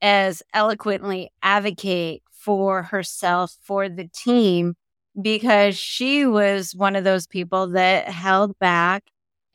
as 0.00 0.44
eloquently 0.52 1.32
advocate 1.42 2.22
for 2.30 2.84
herself, 2.84 3.56
for 3.60 3.88
the 3.88 4.08
team, 4.14 4.74
because 5.20 5.76
she 5.76 6.24
was 6.24 6.72
one 6.72 6.94
of 6.94 7.02
those 7.02 7.26
people 7.26 7.66
that 7.70 8.08
held 8.08 8.56
back 8.60 9.02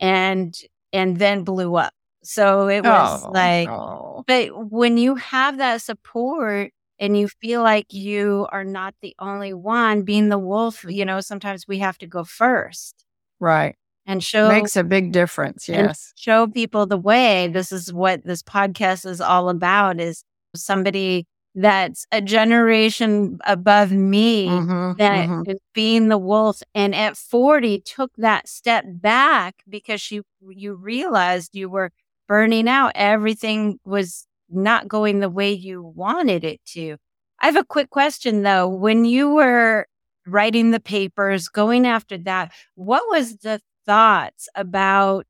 and 0.02 0.54
and 0.92 1.18
then 1.18 1.46
blew 1.46 1.76
up. 1.76 1.94
So 2.24 2.68
it 2.68 2.84
was 2.84 3.24
oh, 3.24 3.32
like, 3.32 3.70
oh. 3.70 4.24
but 4.28 4.50
when 4.70 4.98
you 4.98 5.16
have 5.16 5.58
that 5.58 5.82
support 5.82 6.72
and 7.00 7.18
you 7.18 7.28
feel 7.28 7.64
like 7.64 7.94
you 7.94 8.48
are 8.52 8.66
not 8.66 8.94
the 9.02 9.16
only 9.20 9.54
one 9.54 10.04
being 10.04 10.30
the 10.30 10.38
wolf, 10.38 10.84
you 10.88 11.06
know, 11.06 11.22
sometimes 11.22 11.68
we 11.68 11.80
have 11.80 11.98
to 12.00 12.08
go 12.08 12.24
first. 12.24 13.06
Right. 13.40 13.76
And 14.06 14.24
show 14.24 14.50
makes 14.50 14.76
a 14.76 14.84
big 14.84 15.12
difference. 15.12 15.70
Yes. 15.70 16.14
Show 16.16 16.48
people 16.48 16.86
the 16.86 16.98
way. 16.98 17.48
This 17.48 17.72
is 17.72 17.94
what 17.94 18.26
this 18.26 18.42
podcast 18.42 19.06
is 19.06 19.22
all 19.22 19.50
about 19.50 20.00
is 20.00 20.24
somebody 20.56 21.28
that's 21.56 22.06
a 22.12 22.22
generation 22.22 23.40
above 23.46 23.92
me 23.92 24.48
Mhm, 24.48 24.98
that 24.98 25.30
mhm. 25.30 25.56
being 25.74 26.08
the 26.08 26.18
wolf 26.18 26.62
and 26.76 26.94
at 26.94 27.18
40 27.18 27.82
took 27.82 28.12
that 28.18 28.48
step 28.48 28.86
back 28.88 29.64
because 29.68 30.12
you 30.12 30.24
you 30.48 30.76
realized 30.76 31.56
you 31.56 31.70
were 31.70 31.92
burning 32.30 32.70
out 32.70 32.94
everything 32.96 33.80
was 33.84 34.26
not 34.50 34.88
going 34.88 35.20
the 35.20 35.30
way 35.30 35.52
you 35.52 35.82
wanted 35.84 36.46
it 36.46 36.62
to. 36.66 36.96
I 37.42 37.48
have 37.48 37.58
a 37.58 37.66
quick 37.66 37.90
question 37.90 38.44
though. 38.44 38.68
When 38.68 39.04
you 39.04 39.32
were 39.32 39.88
writing 40.26 40.72
the 40.72 40.80
papers 40.80 41.50
going 41.50 41.88
after 41.88 42.18
that 42.20 42.52
what 42.76 43.04
was 43.10 43.38
the 43.38 43.60
thoughts 43.86 44.48
about 44.56 45.26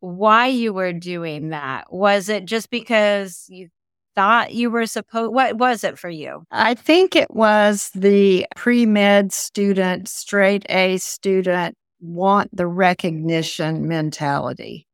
why 0.00 0.46
you 0.46 0.72
were 0.72 0.92
doing 0.92 1.48
that? 1.50 1.92
Was 1.92 2.28
it 2.28 2.44
just 2.44 2.70
because 2.70 3.46
you 3.48 3.68
thought 4.14 4.52
you 4.52 4.70
were 4.70 4.86
supposed 4.86 5.32
what 5.32 5.56
was 5.56 5.84
it 5.84 5.98
for 5.98 6.10
you? 6.10 6.44
I 6.50 6.74
think 6.74 7.16
it 7.16 7.30
was 7.30 7.90
the 7.94 8.46
pre 8.56 8.86
med 8.86 9.32
student, 9.32 10.08
straight 10.08 10.64
A 10.68 10.98
student, 10.98 11.76
want 12.00 12.56
the 12.56 12.66
recognition 12.66 13.88
mentality. 13.88 14.87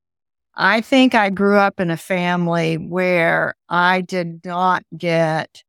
I 0.56 0.80
think 0.80 1.14
I 1.14 1.30
grew 1.30 1.56
up 1.58 1.80
in 1.80 1.90
a 1.90 1.96
family 1.96 2.76
where 2.76 3.54
I 3.68 4.00
did 4.02 4.44
not 4.44 4.84
get 4.96 5.64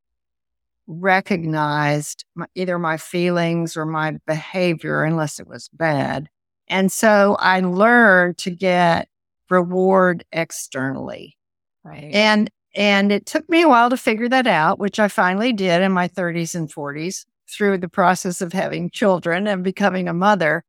recognized 0.86 2.24
my, 2.34 2.46
either 2.54 2.78
my 2.78 2.96
feelings 2.96 3.76
or 3.76 3.84
my 3.84 4.18
behavior 4.26 5.02
unless 5.02 5.40
it 5.40 5.48
was 5.48 5.68
bad. 5.72 6.28
And 6.68 6.92
so 6.92 7.36
I 7.40 7.60
learned 7.60 8.38
to 8.38 8.50
get 8.50 9.08
reward 9.50 10.24
externally. 10.32 11.36
right 11.84 12.10
And 12.12 12.50
and 12.74 13.10
it 13.10 13.24
took 13.24 13.48
me 13.48 13.62
a 13.62 13.68
while 13.68 13.88
to 13.88 13.96
figure 13.96 14.28
that 14.28 14.46
out, 14.46 14.78
which 14.78 14.98
I 15.00 15.08
finally 15.08 15.52
did 15.52 15.80
in 15.82 15.92
my 15.92 16.08
30s 16.08 16.54
and 16.54 16.70
40s 16.72 17.24
through 17.48 17.78
the 17.78 17.88
process 17.88 18.40
of 18.42 18.52
having 18.52 18.90
children 18.90 19.46
and 19.46 19.64
becoming 19.64 20.08
a 20.08 20.12
mother. 20.14 20.62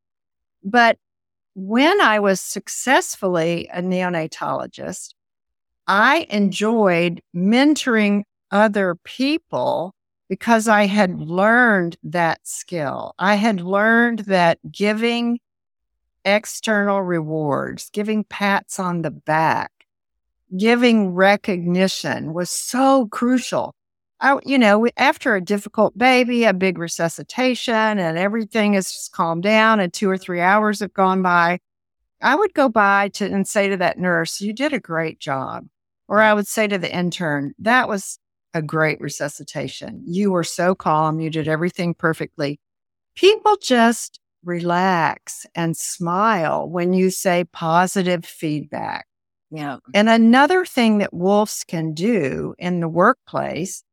But 0.63 0.97
when 1.57 1.99
I 1.99 2.19
was 2.19 2.39
successfully 2.39 3.67
a 3.73 3.81
neonatologist, 3.81 5.15
I 5.87 6.27
enjoyed 6.29 7.19
mentoring 7.35 8.25
other 8.51 8.93
people 9.03 9.95
because 10.29 10.67
I 10.67 10.85
had 10.85 11.19
learned 11.19 11.97
that 12.03 12.41
skill. 12.43 13.15
I 13.17 13.35
had 13.35 13.59
learned 13.59 14.19
that 14.19 14.59
giving 14.71 15.39
external 16.23 17.01
rewards, 17.01 17.89
giving 17.89 18.23
pats 18.23 18.79
on 18.79 19.01
the 19.01 19.09
back, 19.09 19.71
giving 20.55 21.15
recognition 21.15 22.33
was 22.35 22.51
so 22.51 23.07
crucial. 23.07 23.73
I, 24.19 24.39
you 24.45 24.57
know, 24.57 24.87
after 24.97 25.35
a 25.35 25.41
difficult 25.41 25.97
baby, 25.97 26.43
a 26.43 26.53
big 26.53 26.77
resuscitation, 26.79 27.75
and 27.75 28.17
everything 28.17 28.73
has 28.73 28.91
just 28.91 29.11
calmed 29.11 29.43
down, 29.43 29.79
and 29.79 29.93
two 29.93 30.09
or 30.09 30.17
three 30.17 30.41
hours 30.41 30.79
have 30.79 30.93
gone 30.93 31.21
by, 31.21 31.59
I 32.21 32.35
would 32.35 32.53
go 32.53 32.69
by 32.69 33.09
to 33.09 33.25
and 33.25 33.47
say 33.47 33.69
to 33.69 33.77
that 33.77 33.99
nurse, 33.99 34.41
"You 34.41 34.53
did 34.53 34.73
a 34.73 34.79
great 34.79 35.19
job," 35.19 35.67
or 36.07 36.21
I 36.21 36.33
would 36.33 36.47
say 36.47 36.67
to 36.67 36.77
the 36.79 36.93
intern, 36.95 37.53
"That 37.59 37.87
was 37.87 38.19
a 38.53 38.61
great 38.61 38.99
resuscitation. 39.01 40.01
You 40.05 40.31
were 40.31 40.43
so 40.43 40.75
calm. 40.75 41.19
You 41.19 41.29
did 41.29 41.47
everything 41.47 41.93
perfectly." 41.93 42.59
People 43.15 43.57
just 43.61 44.19
relax 44.43 45.45
and 45.55 45.77
smile 45.77 46.69
when 46.69 46.93
you 46.93 47.09
say 47.11 47.43
positive 47.45 48.25
feedback. 48.25 49.07
yeah 49.51 49.77
And 49.93 50.09
another 50.09 50.65
thing 50.65 50.99
that 50.99 51.13
wolves 51.13 51.63
can 51.63 51.93
do 51.93 52.55
in 52.59 52.79
the 52.79 52.89
workplace 52.89 53.83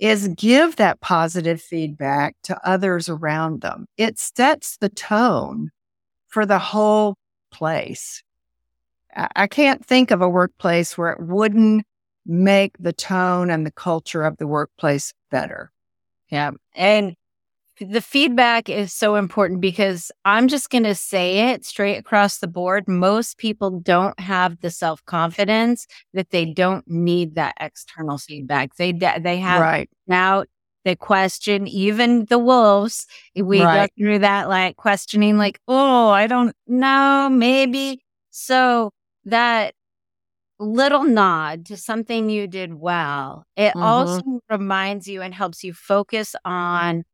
is 0.00 0.28
give 0.28 0.76
that 0.76 1.00
positive 1.00 1.60
feedback 1.60 2.34
to 2.42 2.58
others 2.66 3.08
around 3.08 3.60
them. 3.60 3.86
It 3.96 4.18
sets 4.18 4.78
the 4.78 4.88
tone 4.88 5.70
for 6.28 6.46
the 6.46 6.58
whole 6.58 7.16
place. 7.52 8.22
I 9.14 9.46
can't 9.46 9.84
think 9.84 10.10
of 10.10 10.22
a 10.22 10.28
workplace 10.28 10.96
where 10.96 11.10
it 11.10 11.20
wouldn't 11.20 11.84
make 12.24 12.76
the 12.78 12.92
tone 12.92 13.50
and 13.50 13.66
the 13.66 13.72
culture 13.72 14.22
of 14.22 14.36
the 14.38 14.46
workplace 14.46 15.12
better. 15.30 15.70
Yeah. 16.30 16.52
And 16.74 17.14
the 17.80 18.00
feedback 18.02 18.68
is 18.68 18.92
so 18.92 19.16
important 19.16 19.60
because 19.60 20.12
I'm 20.24 20.48
just 20.48 20.70
going 20.70 20.84
to 20.84 20.94
say 20.94 21.50
it 21.50 21.64
straight 21.64 21.96
across 21.96 22.38
the 22.38 22.48
board. 22.48 22.86
Most 22.88 23.38
people 23.38 23.80
don't 23.80 24.18
have 24.20 24.60
the 24.60 24.70
self 24.70 25.04
confidence 25.06 25.86
that 26.14 26.30
they 26.30 26.44
don't 26.46 26.86
need 26.88 27.34
that 27.36 27.54
external 27.60 28.18
feedback. 28.18 28.76
They 28.76 28.92
they 28.92 29.38
have 29.38 29.60
right. 29.60 29.88
doubt, 30.08 30.48
they 30.84 30.94
question. 30.96 31.66
Even 31.68 32.26
the 32.26 32.38
wolves, 32.38 33.06
we 33.34 33.60
Right. 33.60 33.90
go 33.96 34.04
through 34.04 34.18
that 34.20 34.48
like 34.48 34.76
questioning, 34.76 35.38
like, 35.38 35.58
oh, 35.68 36.08
I 36.10 36.26
don't 36.26 36.54
know, 36.66 37.28
maybe. 37.30 38.02
So 38.30 38.90
that 39.24 39.74
little 40.58 41.04
nod 41.04 41.66
to 41.66 41.76
something 41.76 42.28
you 42.30 42.46
did 42.46 42.74
well, 42.74 43.44
it 43.56 43.74
Mhm. 43.74 43.82
also 43.82 44.40
reminds 44.50 45.08
you 45.08 45.22
and 45.22 45.34
helps 45.34 45.64
you 45.64 45.72
focus 45.72 46.36
on 46.44 47.04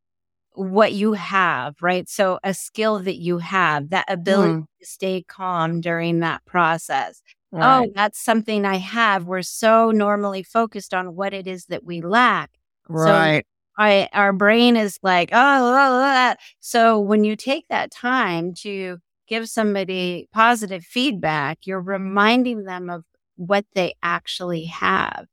what 0.57 0.93
you 0.93 1.13
have, 1.13 1.75
right? 1.81 2.09
So 2.09 2.39
a 2.43 2.53
skill 2.53 2.99
that 2.99 3.17
you 3.17 3.37
have, 3.39 3.89
that 3.91 4.05
ability 4.09 4.53
Mm. 4.53 4.65
to 4.81 4.85
stay 4.87 5.23
calm 5.27 5.81
during 5.81 6.19
that 6.21 6.43
process. 6.45 7.21
Right. 7.51 7.87
Oh, 7.87 7.91
that's 7.95 8.19
something 8.23 8.65
I 8.65 8.77
have. 8.77 9.25
We're 9.25 9.41
so 9.43 9.91
normally 9.91 10.43
focused 10.43 10.93
on 10.93 11.15
what 11.15 11.33
it 11.33 11.47
is 11.47 11.65
that 11.67 11.83
we 11.83 12.01
lack. 12.01 12.51
right. 12.89 13.45
I, 13.77 14.09
our 14.13 14.33
brain 14.33 14.75
is 14.75 14.97
like, 15.03 15.29
oh, 15.31 15.33
blah, 15.33 15.89
blah, 15.89 15.99
blah." 16.33 16.35
so 16.59 16.99
when 16.99 17.23
you 17.23 17.35
take 17.35 17.67
that 17.69 17.91
time 17.91 18.53
to 18.55 18.97
give 19.27 19.49
somebody 19.49 20.27
positive 20.33 20.83
feedback, 20.83 21.59
you're 21.65 21.81
reminding 21.81 22.63
them 22.63 22.89
of 22.89 23.03
what 23.35 23.65
they 23.75 23.93
actually 24.01 24.65
have. 24.65 25.27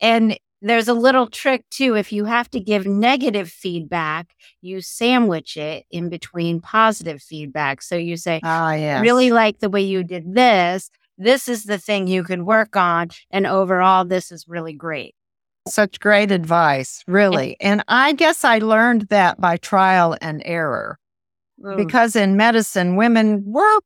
And 0.00 0.38
there's 0.66 0.88
a 0.88 0.94
little 0.94 1.28
trick 1.28 1.64
too. 1.70 1.94
If 1.96 2.12
you 2.12 2.24
have 2.24 2.50
to 2.50 2.60
give 2.60 2.86
negative 2.86 3.48
feedback, 3.48 4.34
you 4.60 4.80
sandwich 4.80 5.56
it 5.56 5.84
in 5.90 6.08
between 6.08 6.60
positive 6.60 7.22
feedback. 7.22 7.82
So 7.82 7.96
you 7.96 8.16
say, 8.16 8.40
Ah, 8.42 8.74
yes. 8.74 9.02
really 9.02 9.30
like 9.30 9.60
the 9.60 9.70
way 9.70 9.82
you 9.82 10.02
did 10.04 10.34
this. 10.34 10.90
This 11.18 11.48
is 11.48 11.64
the 11.64 11.78
thing 11.78 12.06
you 12.08 12.24
can 12.24 12.44
work 12.44 12.76
on. 12.76 13.08
And 13.30 13.46
overall, 13.46 14.04
this 14.04 14.30
is 14.30 14.46
really 14.48 14.72
great. 14.74 15.14
Such 15.68 15.98
great 15.98 16.30
advice, 16.30 17.02
really. 17.08 17.56
And 17.60 17.82
I 17.88 18.12
guess 18.12 18.44
I 18.44 18.58
learned 18.58 19.08
that 19.08 19.40
by 19.40 19.56
trial 19.56 20.16
and 20.20 20.42
error 20.44 20.98
because 21.76 22.14
in 22.14 22.36
medicine, 22.36 22.96
women 22.96 23.42
were, 23.46 23.80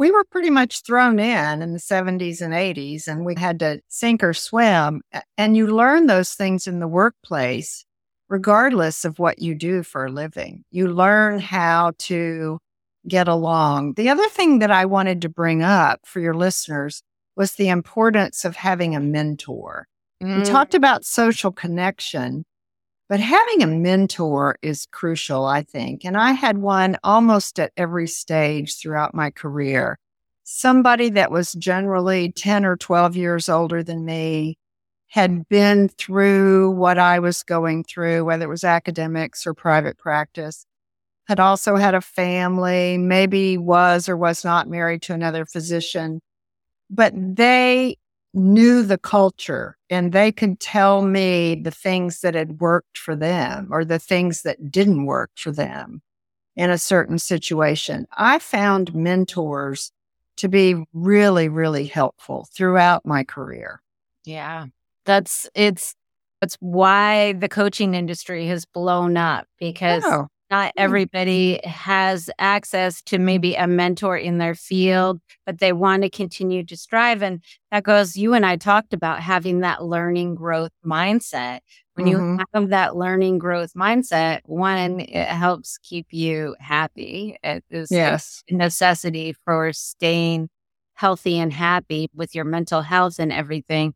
we 0.00 0.10
were 0.10 0.24
pretty 0.24 0.48
much 0.48 0.82
thrown 0.82 1.18
in 1.18 1.60
in 1.60 1.74
the 1.74 1.78
70s 1.78 2.40
and 2.40 2.54
80s, 2.54 3.06
and 3.06 3.22
we 3.26 3.34
had 3.36 3.58
to 3.58 3.80
sink 3.88 4.24
or 4.24 4.32
swim. 4.32 5.02
And 5.36 5.58
you 5.58 5.66
learn 5.66 6.06
those 6.06 6.32
things 6.32 6.66
in 6.66 6.80
the 6.80 6.88
workplace, 6.88 7.84
regardless 8.30 9.04
of 9.04 9.18
what 9.18 9.40
you 9.40 9.54
do 9.54 9.82
for 9.82 10.06
a 10.06 10.10
living. 10.10 10.64
You 10.70 10.88
learn 10.88 11.38
how 11.38 11.92
to 11.98 12.58
get 13.06 13.28
along. 13.28 13.94
The 13.94 14.08
other 14.08 14.26
thing 14.30 14.58
that 14.60 14.70
I 14.70 14.86
wanted 14.86 15.20
to 15.20 15.28
bring 15.28 15.62
up 15.62 16.00
for 16.06 16.20
your 16.20 16.34
listeners 16.34 17.02
was 17.36 17.52
the 17.52 17.68
importance 17.68 18.46
of 18.46 18.56
having 18.56 18.96
a 18.96 19.00
mentor. 19.00 19.86
We 20.22 20.28
Mm. 20.28 20.50
talked 20.50 20.74
about 20.74 21.04
social 21.04 21.52
connection, 21.52 22.44
but 23.10 23.18
having 23.18 23.60
a 23.60 23.66
mentor 23.66 24.56
is 24.62 24.86
crucial, 24.92 25.44
I 25.44 25.62
think. 25.62 26.04
And 26.04 26.16
I 26.16 26.30
had 26.30 26.58
one 26.58 26.96
almost 27.02 27.58
at 27.58 27.72
every 27.76 28.06
stage 28.06 28.78
throughout 28.78 29.16
my 29.16 29.30
career. 29.30 29.98
Somebody 30.44 31.10
that 31.10 31.32
was 31.32 31.52
generally 31.54 32.30
10 32.30 32.64
or 32.64 32.76
12 32.76 33.16
years 33.16 33.48
older 33.48 33.82
than 33.82 34.04
me, 34.04 34.58
had 35.08 35.48
been 35.48 35.88
through 35.88 36.70
what 36.70 36.96
I 36.96 37.18
was 37.18 37.42
going 37.42 37.82
through, 37.82 38.24
whether 38.24 38.44
it 38.44 38.48
was 38.48 38.62
academics 38.62 39.44
or 39.44 39.54
private 39.54 39.98
practice, 39.98 40.64
had 41.26 41.40
also 41.40 41.74
had 41.74 41.96
a 41.96 42.00
family, 42.00 42.96
maybe 42.96 43.58
was 43.58 44.08
or 44.08 44.16
was 44.16 44.44
not 44.44 44.68
married 44.68 45.02
to 45.02 45.14
another 45.14 45.44
physician, 45.44 46.20
but 46.88 47.12
they 47.16 47.96
knew 48.32 48.82
the 48.82 48.98
culture 48.98 49.76
and 49.88 50.12
they 50.12 50.30
could 50.30 50.60
tell 50.60 51.02
me 51.02 51.54
the 51.56 51.70
things 51.70 52.20
that 52.20 52.34
had 52.34 52.60
worked 52.60 52.96
for 52.96 53.16
them 53.16 53.68
or 53.70 53.84
the 53.84 53.98
things 53.98 54.42
that 54.42 54.70
didn't 54.70 55.06
work 55.06 55.30
for 55.34 55.50
them 55.50 56.02
in 56.56 56.70
a 56.70 56.78
certain 56.78 57.18
situation. 57.18 58.06
I 58.16 58.38
found 58.38 58.94
mentors 58.94 59.92
to 60.36 60.48
be 60.48 60.84
really, 60.92 61.48
really 61.48 61.86
helpful 61.86 62.48
throughout 62.52 63.04
my 63.04 63.24
career. 63.24 63.82
Yeah. 64.24 64.66
That's 65.04 65.48
it's 65.54 65.94
It's 66.42 66.56
why 66.60 67.32
the 67.34 67.48
coaching 67.48 67.94
industry 67.94 68.46
has 68.46 68.64
blown 68.64 69.16
up 69.16 69.46
because 69.58 70.04
Oh, 70.06 70.28
not 70.50 70.72
Hmm. 70.76 70.82
everybody 70.82 71.60
has 71.64 72.30
access 72.38 73.02
to 73.02 73.18
maybe 73.18 73.54
a 73.54 73.66
mentor 73.66 74.16
in 74.16 74.38
their 74.38 74.54
field, 74.54 75.20
but 75.46 75.58
they 75.58 75.72
want 75.72 76.02
to 76.02 76.10
continue 76.10 76.64
to 76.64 76.76
strive. 76.76 77.22
And 77.22 77.42
that 77.70 77.84
goes, 77.84 78.16
you 78.16 78.34
and 78.34 78.44
I 78.46 78.56
talked 78.56 78.92
about 78.94 79.20
having 79.20 79.60
that 79.60 79.84
learning 79.84 80.34
growth 80.34 80.72
mindset. 80.84 81.60
When 81.94 82.06
Mhm. 82.06 82.38
you 82.38 82.46
have 82.54 82.68
that 82.70 82.96
learning 82.96 83.38
growth 83.38 83.74
mindset, 83.74 84.40
one, 84.46 85.00
it 85.00 85.28
helps 85.28 85.78
keep 85.78 86.06
you 86.10 86.56
happy. 86.60 87.36
It 87.42 87.64
is 87.70 87.90
a 87.92 87.94
yes. 87.96 88.42
necessity 88.50 89.34
for 89.44 89.72
staying 89.72 90.48
healthy 90.94 91.38
and 91.38 91.52
happy 91.52 92.08
with 92.14 92.34
your 92.34 92.44
mental 92.44 92.82
health 92.82 93.18
and 93.18 93.32
everything. 93.32 93.94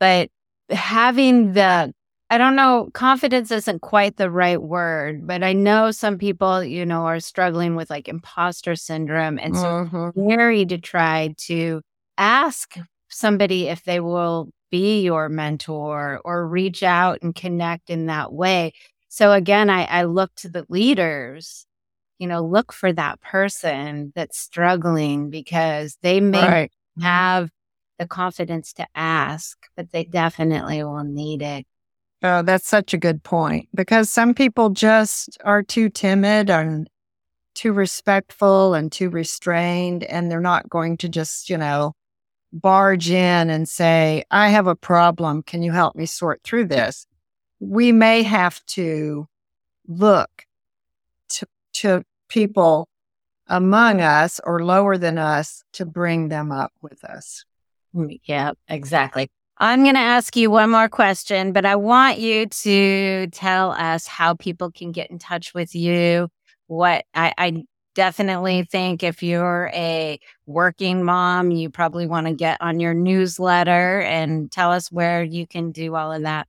But 0.00 0.30
having 0.70 1.52
the 1.54 1.94
I 2.30 2.36
don't 2.36 2.56
know, 2.56 2.90
confidence 2.92 3.50
isn't 3.50 3.80
quite 3.80 4.16
the 4.16 4.30
right 4.30 4.60
word, 4.60 5.26
but 5.26 5.42
I 5.42 5.54
know 5.54 5.90
some 5.90 6.18
people, 6.18 6.62
you 6.62 6.84
know, 6.84 7.06
are 7.06 7.20
struggling 7.20 7.74
with 7.74 7.88
like 7.88 8.06
imposter 8.08 8.76
syndrome. 8.76 9.38
And 9.38 9.56
so 9.56 9.66
Mhm. 9.70 10.12
it's 10.14 10.26
scary 10.26 10.66
to 10.66 10.78
try 10.78 11.34
to 11.46 11.80
ask 12.18 12.76
somebody 13.08 13.68
if 13.68 13.84
they 13.84 14.00
will 14.00 14.50
be 14.70 15.00
your 15.02 15.30
mentor 15.30 16.20
or 16.24 16.46
reach 16.46 16.82
out 16.82 17.18
and 17.22 17.34
connect 17.34 17.88
in 17.88 18.06
that 18.06 18.30
way. 18.32 18.72
So 19.08 19.32
again, 19.32 19.70
I, 19.70 19.84
I 19.84 20.02
look 20.04 20.34
to 20.36 20.50
the 20.50 20.66
leaders, 20.68 21.64
you 22.18 22.26
know, 22.26 22.44
look 22.44 22.72
for 22.72 22.92
that 22.92 23.20
person 23.22 24.12
that's 24.14 24.38
struggling 24.38 25.30
because 25.30 25.96
they 26.02 26.20
may 26.20 26.42
Right. 26.48 26.72
have 27.00 27.50
the 27.98 28.06
confidence 28.06 28.72
to 28.74 28.86
ask, 28.94 29.58
but 29.76 29.92
they 29.92 30.04
definitely 30.04 30.84
will 30.84 31.04
need 31.04 31.42
it. 31.42 31.66
Oh, 32.22 32.42
that's 32.42 32.66
such 32.66 32.94
a 32.94 32.98
good 32.98 33.22
point 33.22 33.68
because 33.74 34.10
some 34.10 34.34
people 34.34 34.70
just 34.70 35.38
are 35.44 35.62
too 35.62 35.88
timid 35.88 36.50
and 36.50 36.88
too 37.54 37.72
respectful 37.72 38.74
and 38.74 38.90
too 38.90 39.10
restrained, 39.10 40.04
and 40.04 40.30
they're 40.30 40.40
not 40.40 40.68
going 40.68 40.96
to 40.98 41.08
just, 41.08 41.48
you 41.50 41.56
know, 41.56 41.92
barge 42.52 43.10
in 43.10 43.50
and 43.50 43.68
say, 43.68 44.24
I 44.30 44.48
have 44.50 44.66
a 44.66 44.76
problem. 44.76 45.42
Can 45.42 45.62
you 45.62 45.72
help 45.72 45.96
me 45.96 46.06
sort 46.06 46.42
through 46.42 46.66
this? 46.66 47.06
We 47.60 47.92
may 47.92 48.22
have 48.22 48.64
to 48.66 49.26
look 49.86 50.44
to, 51.30 51.46
to 51.74 52.04
people 52.28 52.88
among 53.48 54.00
us 54.00 54.40
or 54.44 54.64
lower 54.64 54.98
than 54.98 55.18
us 55.18 55.62
to 55.72 55.86
bring 55.86 56.28
them 56.28 56.52
up 56.52 56.72
with 56.80 57.04
us. 57.04 57.44
Mm, 57.94 58.20
Yeah, 58.24 58.52
exactly. 58.68 59.30
I'm 59.60 59.82
going 59.82 59.94
to 59.94 60.00
ask 60.00 60.36
you 60.36 60.52
one 60.52 60.70
more 60.70 60.88
question, 60.88 61.52
but 61.52 61.66
I 61.66 61.74
want 61.74 62.18
you 62.18 62.46
to 62.46 63.26
tell 63.28 63.72
us 63.72 64.06
how 64.06 64.34
people 64.34 64.70
can 64.70 64.92
get 64.92 65.10
in 65.10 65.18
touch 65.18 65.52
with 65.52 65.74
you. 65.74 66.28
What 66.68 67.06
I, 67.12 67.34
I 67.36 67.64
definitely 67.96 68.68
think 68.70 69.02
if 69.02 69.20
you're 69.20 69.68
a 69.74 70.20
working 70.46 71.02
mom, 71.02 71.50
you 71.50 71.70
probably 71.70 72.06
want 72.06 72.28
to 72.28 72.34
get 72.34 72.58
on 72.60 72.78
your 72.78 72.94
newsletter 72.94 74.00
and 74.02 74.48
tell 74.52 74.70
us 74.70 74.92
where 74.92 75.24
you 75.24 75.44
can 75.44 75.72
do 75.72 75.96
all 75.96 76.12
of 76.12 76.22
that. 76.22 76.46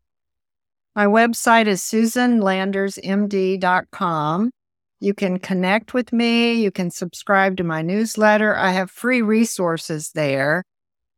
My 0.95 1.07
website 1.07 1.65
is 1.65 1.81
susanlandersmd.com. 1.81 4.51
You 4.99 5.13
can 5.15 5.39
connect 5.39 5.95
with 5.95 6.13
me. 6.13 6.61
You 6.61 6.69
can 6.69 6.91
subscribe 6.91 7.57
to 7.57 7.63
my 7.63 7.81
newsletter. 7.81 8.55
I 8.55 8.69
have 8.71 8.91
free 8.91 9.23
resources 9.23 10.11
there. 10.13 10.63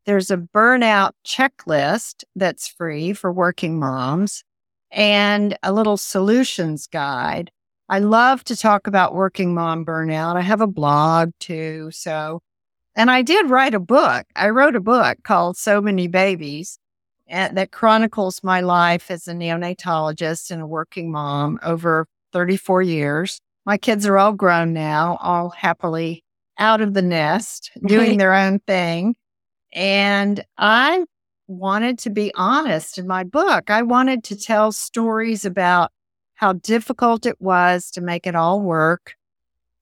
There's 0.06 0.32
a 0.32 0.38
burnout 0.38 1.12
checklist 1.26 2.24
that's 2.36 2.68
free 2.68 3.14
for 3.14 3.32
working 3.32 3.80
moms 3.80 4.44
and 4.92 5.58
a 5.64 5.72
little 5.72 5.98
solutions 5.98 6.88
guide. 6.88 7.52
I 7.88 8.00
love 8.00 8.44
to 8.46 8.56
talk 8.56 8.88
about 8.88 9.14
working 9.14 9.54
mom 9.54 9.86
burnout. 9.86 10.38
I 10.38 10.42
have 10.42 10.62
a 10.62 10.68
blog 10.68 11.32
too. 11.40 11.90
So, 11.92 12.42
and 12.96 13.12
I 13.12 13.22
did 13.22 13.50
write 13.50 13.74
a 13.74 13.80
book. 13.80 14.26
I 14.36 14.50
wrote 14.50 14.76
a 14.76 14.82
book 14.82 15.18
called 15.24 15.58
So 15.58 15.82
Many 15.82 16.08
Babies 16.08 16.80
eh, 17.30 17.50
that 17.52 17.72
chronicles 17.72 18.44
my 18.44 18.62
life 18.62 19.12
as 19.12 19.28
a 19.28 19.34
neonatologist 19.34 20.52
and 20.52 20.62
a 20.62 20.68
working 20.68 21.12
mom 21.12 21.60
over 21.64 22.08
34 22.34 22.82
years. 22.82 23.40
My 23.66 23.78
kids 23.78 24.06
are 24.06 24.18
all 24.18 24.34
grown 24.34 24.74
now, 24.74 25.18
all 25.22 25.50
happily 25.50 26.24
out 26.58 26.82
of 26.82 26.94
the 26.94 27.02
nest, 27.02 27.72
doing 27.86 28.18
their 28.18 28.34
own 28.34 28.60
thing. 28.60 29.16
And 29.74 30.44
I 30.58 31.06
wanted 31.48 32.00
to 32.00 32.10
be 32.10 32.32
honest 32.36 32.98
in 32.98 33.08
my 33.08 33.24
book. 33.24 33.70
I 33.70 33.82
wanted 33.82 34.24
to 34.26 34.36
tell 34.36 34.72
stories 34.72 35.46
about 35.46 35.92
how 36.36 36.54
difficult 36.54 37.26
it 37.26 37.40
was 37.40 37.92
to 37.92 38.02
make 38.02 38.26
it 38.26 38.36
all 38.36 38.62
work, 38.62 39.16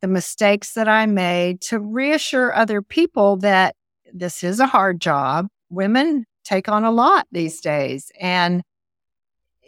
the 0.02 0.08
mistakes 0.08 0.74
that 0.74 0.88
I 0.88 1.06
made, 1.06 1.62
to 1.62 1.80
reassure 1.80 2.54
other 2.54 2.82
people 2.82 3.38
that 3.38 3.76
this 4.14 4.44
is 4.44 4.60
a 4.60 4.68
hard 4.68 5.00
job. 5.00 5.48
Women 5.70 6.26
take 6.44 6.68
on 6.68 6.84
a 6.84 6.92
lot 6.92 7.28
these 7.32 7.62
days 7.62 8.12
and 8.20 8.64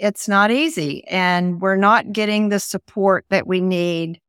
it's 0.01 0.27
not 0.27 0.49
easy. 0.49 1.07
And 1.07 1.61
we're 1.61 1.75
not 1.75 2.11
getting 2.11 2.49
the 2.49 2.59
support 2.59 3.23
that 3.29 3.45
we 3.45 3.61
need 3.61 4.19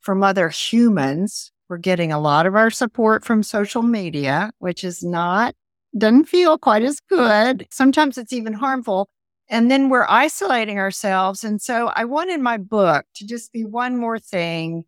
from 0.00 0.22
other 0.22 0.50
humans. 0.50 1.50
We're 1.68 1.78
getting 1.78 2.12
a 2.12 2.20
lot 2.20 2.46
of 2.46 2.54
our 2.54 2.70
support 2.70 3.24
from 3.24 3.42
social 3.42 3.82
media, 3.82 4.52
which 4.58 4.84
is 4.84 5.02
not, 5.02 5.54
doesn't 5.96 6.26
feel 6.26 6.58
quite 6.58 6.82
as 6.82 7.00
good. 7.00 7.66
Sometimes 7.70 8.18
it's 8.18 8.32
even 8.32 8.52
harmful. 8.52 9.08
And 9.48 9.70
then 9.70 9.88
we're 9.88 10.06
isolating 10.08 10.78
ourselves. 10.78 11.44
And 11.44 11.60
so 11.60 11.90
I 11.94 12.04
wanted 12.04 12.40
my 12.40 12.56
book 12.56 13.04
to 13.16 13.26
just 13.26 13.52
be 13.52 13.64
one 13.64 13.96
more 13.96 14.18
thing 14.18 14.84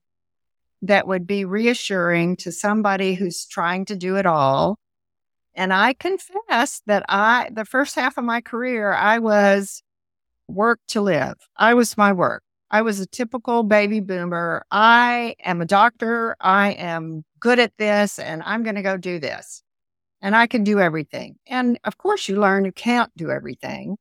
that 0.82 1.06
would 1.06 1.26
be 1.26 1.44
reassuring 1.44 2.36
to 2.36 2.52
somebody 2.52 3.14
who's 3.14 3.46
trying 3.46 3.84
to 3.86 3.96
do 3.96 4.16
it 4.16 4.26
all. 4.26 4.78
And 5.54 5.72
I 5.72 5.92
confess 5.94 6.82
that 6.86 7.04
I, 7.08 7.50
the 7.52 7.64
first 7.64 7.96
half 7.96 8.16
of 8.16 8.24
my 8.24 8.40
career, 8.40 8.92
I 8.92 9.18
was 9.18 9.82
work 10.46 10.78
to 10.88 11.00
live. 11.00 11.34
I 11.56 11.74
was 11.74 11.96
my 11.96 12.12
work. 12.12 12.42
I 12.70 12.82
was 12.82 13.00
a 13.00 13.06
typical 13.06 13.62
baby 13.62 14.00
boomer. 14.00 14.64
I 14.70 15.36
am 15.44 15.60
a 15.60 15.66
doctor. 15.66 16.36
I 16.40 16.72
am 16.72 17.24
good 17.40 17.58
at 17.58 17.76
this 17.78 18.18
and 18.18 18.42
I'm 18.44 18.62
going 18.62 18.76
to 18.76 18.82
go 18.82 18.96
do 18.96 19.18
this. 19.18 19.62
And 20.20 20.34
I 20.34 20.46
can 20.46 20.64
do 20.64 20.80
everything. 20.80 21.36
And 21.46 21.78
of 21.84 21.96
course, 21.96 22.28
you 22.28 22.40
learn 22.40 22.64
you 22.64 22.72
can't 22.72 23.10
do 23.16 23.30
everything 23.30 23.96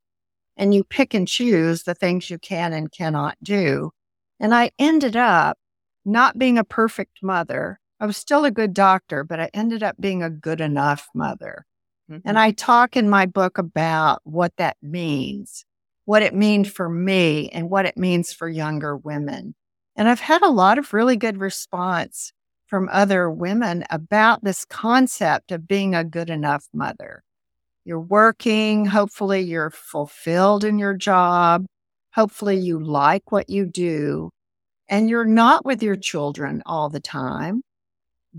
and 0.56 0.74
you 0.74 0.82
pick 0.84 1.14
and 1.14 1.28
choose 1.28 1.84
the 1.84 1.94
things 1.94 2.28
you 2.28 2.38
can 2.38 2.72
and 2.72 2.90
cannot 2.90 3.36
do. 3.42 3.92
And 4.40 4.54
I 4.54 4.72
ended 4.78 5.16
up 5.16 5.56
not 6.04 6.38
being 6.38 6.58
a 6.58 6.64
perfect 6.64 7.22
mother. 7.22 7.78
I 8.00 8.06
was 8.06 8.16
still 8.16 8.44
a 8.44 8.50
good 8.50 8.74
doctor, 8.74 9.24
but 9.24 9.40
I 9.40 9.50
ended 9.54 9.82
up 9.82 9.96
being 10.00 10.22
a 10.22 10.30
good 10.30 10.60
enough 10.60 11.08
mother. 11.14 11.64
And 12.08 12.22
mm-hmm. 12.22 12.36
I 12.36 12.52
talk 12.52 12.96
in 12.96 13.10
my 13.10 13.26
book 13.26 13.58
about 13.58 14.20
what 14.24 14.52
that 14.56 14.76
means, 14.82 15.64
what 16.08 16.22
it 16.22 16.34
means 16.34 16.70
for 16.70 16.88
me 16.88 17.50
and 17.50 17.68
what 17.68 17.84
it 17.84 17.98
means 17.98 18.32
for 18.32 18.48
younger 18.48 18.96
women. 18.96 19.54
And 19.94 20.08
I've 20.08 20.20
had 20.20 20.40
a 20.40 20.48
lot 20.48 20.78
of 20.78 20.94
really 20.94 21.16
good 21.16 21.36
response 21.36 22.32
from 22.66 22.88
other 22.90 23.30
women 23.30 23.84
about 23.90 24.42
this 24.42 24.64
concept 24.64 25.52
of 25.52 25.68
being 25.68 25.94
a 25.94 26.04
good 26.04 26.30
enough 26.30 26.66
mother. 26.72 27.22
You're 27.84 28.00
working. 28.00 28.86
Hopefully 28.86 29.40
you're 29.40 29.68
fulfilled 29.68 30.64
in 30.64 30.78
your 30.78 30.94
job. 30.94 31.66
Hopefully 32.14 32.56
you 32.56 32.82
like 32.82 33.30
what 33.30 33.50
you 33.50 33.66
do 33.66 34.30
and 34.88 35.10
you're 35.10 35.26
not 35.26 35.66
with 35.66 35.82
your 35.82 35.96
children 35.96 36.62
all 36.64 36.88
the 36.88 37.00
time, 37.00 37.60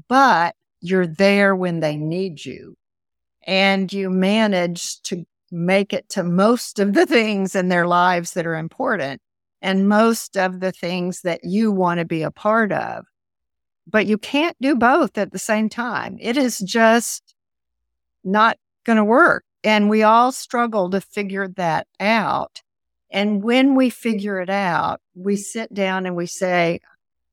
but 0.07 0.55
you're 0.82 1.05
there 1.05 1.55
when 1.55 1.82
they 1.82 1.97
need 1.97 2.43
you 2.43 2.74
and 3.45 3.93
you 3.93 4.09
manage 4.09 5.03
to 5.03 5.24
make 5.51 5.93
it 5.93 6.09
to 6.09 6.23
most 6.23 6.79
of 6.79 6.93
the 6.93 7.05
things 7.05 7.55
in 7.55 7.69
their 7.69 7.87
lives 7.87 8.33
that 8.33 8.45
are 8.45 8.55
important 8.55 9.21
and 9.61 9.89
most 9.89 10.37
of 10.37 10.59
the 10.59 10.71
things 10.71 11.21
that 11.21 11.43
you 11.43 11.71
want 11.71 11.99
to 11.99 12.05
be 12.05 12.21
a 12.21 12.31
part 12.31 12.71
of. 12.71 13.05
But 13.87 14.05
you 14.05 14.17
can't 14.17 14.55
do 14.61 14.75
both 14.75 15.17
at 15.17 15.31
the 15.31 15.39
same 15.39 15.69
time. 15.69 16.17
It 16.19 16.37
is 16.37 16.59
just 16.59 17.33
not 18.23 18.57
going 18.85 18.97
to 18.97 19.03
work. 19.03 19.43
And 19.63 19.89
we 19.89 20.03
all 20.03 20.31
struggle 20.31 20.89
to 20.91 21.01
figure 21.01 21.47
that 21.49 21.87
out. 21.99 22.61
And 23.11 23.43
when 23.43 23.75
we 23.75 23.89
figure 23.89 24.39
it 24.39 24.49
out, 24.49 25.01
we 25.15 25.35
sit 25.35 25.73
down 25.73 26.05
and 26.05 26.15
we 26.15 26.27
say, 26.27 26.79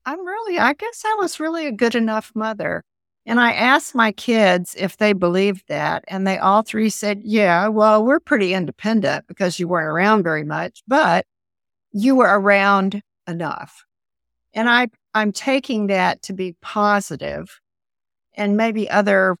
I'm 0.05 0.25
really, 0.25 0.57
I 0.57 0.73
guess 0.73 1.03
I 1.05 1.15
was 1.19 1.39
really 1.39 1.67
a 1.67 1.71
good 1.71 1.95
enough 1.95 2.31
mother. 2.33 2.83
And 3.27 3.41
I 3.41 3.51
asked 3.51 3.93
my 3.93 4.13
kids 4.13 4.73
if 4.79 4.95
they 4.95 5.11
believed 5.11 5.67
that. 5.67 6.05
And 6.07 6.25
they 6.25 6.37
all 6.37 6.61
three 6.61 6.89
said, 6.89 7.21
Yeah, 7.23 7.67
well, 7.67 8.03
we're 8.03 8.21
pretty 8.21 8.53
independent 8.53 9.27
because 9.27 9.59
you 9.59 9.67
weren't 9.67 9.89
around 9.89 10.23
very 10.23 10.45
much, 10.45 10.81
but 10.87 11.25
you 11.91 12.15
were 12.15 12.39
around 12.39 13.01
enough. 13.27 13.83
And 14.53 14.69
I, 14.69 14.87
I'm 15.13 15.33
taking 15.33 15.87
that 15.87 16.21
to 16.23 16.33
be 16.33 16.55
positive 16.61 17.59
and 18.33 18.55
maybe 18.55 18.89
other 18.89 19.35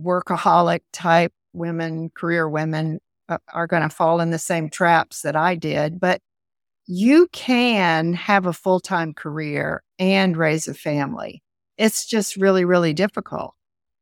workaholic 0.00 0.80
type 0.92 1.32
women, 1.52 2.10
career 2.10 2.48
women 2.48 2.98
uh, 3.28 3.38
are 3.52 3.68
going 3.68 3.82
to 3.82 3.94
fall 3.94 4.18
in 4.20 4.30
the 4.30 4.38
same 4.38 4.68
traps 4.68 5.22
that 5.22 5.36
I 5.36 5.54
did, 5.54 6.00
but 6.00 6.20
you 6.86 7.28
can 7.32 8.12
have 8.14 8.46
a 8.46 8.52
full 8.52 8.80
time 8.80 9.14
career 9.14 9.84
and 10.00 10.36
raise 10.36 10.66
a 10.66 10.74
family. 10.74 11.42
It's 11.78 12.06
just 12.06 12.36
really, 12.36 12.64
really 12.64 12.92
difficult. 12.92 13.54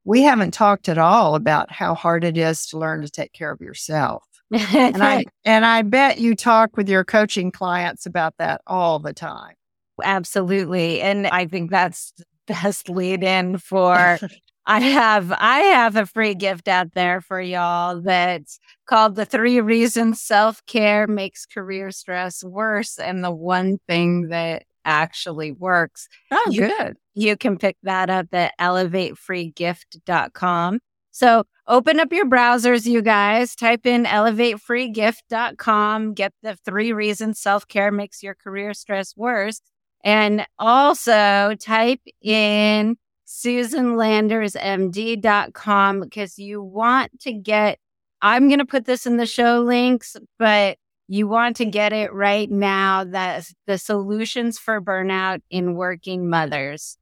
We 0.05 0.23
haven't 0.23 0.53
talked 0.53 0.89
at 0.89 0.99
all 0.99 1.35
about 1.35 1.71
how 1.71 1.95
hard 1.95 2.25
it 2.25 2.37
is 2.37 2.67
to 2.67 2.79
learn 2.79 3.03
to 3.03 3.11
take 3.11 3.33
care 3.33 3.51
of 3.51 3.61
yourself. 3.61 4.25
and 4.51 5.03
I 5.03 5.25
and 5.45 5.65
I 5.65 5.83
bet 5.83 6.19
you 6.19 6.35
talk 6.35 6.77
with 6.77 6.89
your 6.89 7.05
coaching 7.05 7.53
clients 7.53 8.07
about 8.07 8.35
that 8.39 8.61
all 8.67 8.99
the 8.99 9.13
time. 9.13 9.55
Absolutely. 10.03 11.01
And 11.01 11.27
I 11.27 11.47
think 11.47 11.71
that's 11.71 12.13
the 12.17 12.25
best 12.47 12.89
lead 12.89 13.23
in 13.23 13.59
for 13.59 14.19
I 14.67 14.81
have 14.81 15.33
I 15.33 15.61
have 15.61 15.97
a 15.97 16.07
free 16.07 16.35
gift 16.35 16.69
out 16.69 16.95
there 16.95 17.21
for 17.21 17.41
y'all 17.41 18.01
that's 18.01 18.61
called 18.87 19.17
the 19.17 19.25
three 19.25 19.61
reasons 19.61 20.21
self-care 20.21 21.07
makes 21.07 21.47
career 21.47 21.91
stress 21.91 22.45
worse 22.45 22.99
and 22.99 23.25
the 23.25 23.31
one 23.31 23.79
thing 23.89 24.29
that 24.29 24.65
actually 24.85 25.53
works. 25.53 26.09
Oh, 26.31 26.49
you, 26.51 26.69
good. 26.69 26.97
You 27.15 27.37
can 27.37 27.57
pick 27.59 27.77
that 27.83 28.09
up 28.11 28.29
at 28.33 28.53
elevatefreegift.com. 28.61 30.79
So 31.13 31.43
open 31.67 31.99
up 31.99 32.13
your 32.13 32.27
browsers, 32.27 32.87
you 32.87 33.03
guys, 33.03 33.57
type 33.57 33.85
in 33.85 34.05
elevatefreegift.com, 34.05 36.15
get 36.15 36.33
the 36.43 36.57
three 36.65 36.93
reasons 36.93 37.41
self-care 37.41 37.91
makes 37.91 38.23
your 38.23 38.35
career 38.35 38.73
stress 38.75 39.17
worse. 39.17 39.61
And 40.03 40.47
also 40.59 41.55
type 41.61 42.01
in 42.23 42.97
susanlandersmd.com 43.27 46.01
because 46.01 46.39
you 46.39 46.63
want 46.63 47.21
to 47.21 47.33
get, 47.33 47.79
I'm 48.23 48.49
going 48.49 48.61
to 48.61 48.67
put 48.67 48.87
this 48.87 49.05
in 49.07 49.19
the 49.19 49.27
show 49.27 49.61
links, 49.61 50.17
but 50.39 50.79
you 51.11 51.27
want 51.27 51.57
to 51.57 51.65
get 51.65 51.93
it 51.93 52.13
right 52.13 52.49
now. 52.49 53.03
That's 53.03 53.53
the 53.67 53.79
solutions 53.79 54.61
for 54.61 54.81
burnout 54.81 55.41
in 55.51 55.75
working 55.75 56.31
mothers. 56.31 56.97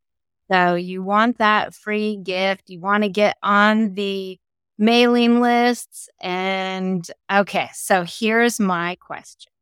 So 0.50 0.76
you 0.76 1.02
want 1.02 1.36
that 1.38 1.74
free 1.74 2.16
gift. 2.16 2.70
You 2.70 2.80
want 2.80 3.02
to 3.02 3.10
get 3.10 3.36
on 3.42 3.92
the 3.94 4.38
mailing 4.78 5.42
lists. 5.42 6.08
And 6.22 7.06
okay, 7.30 7.68
so 7.74 8.04
here's 8.08 8.58
my 8.58 8.96
question 8.98 9.52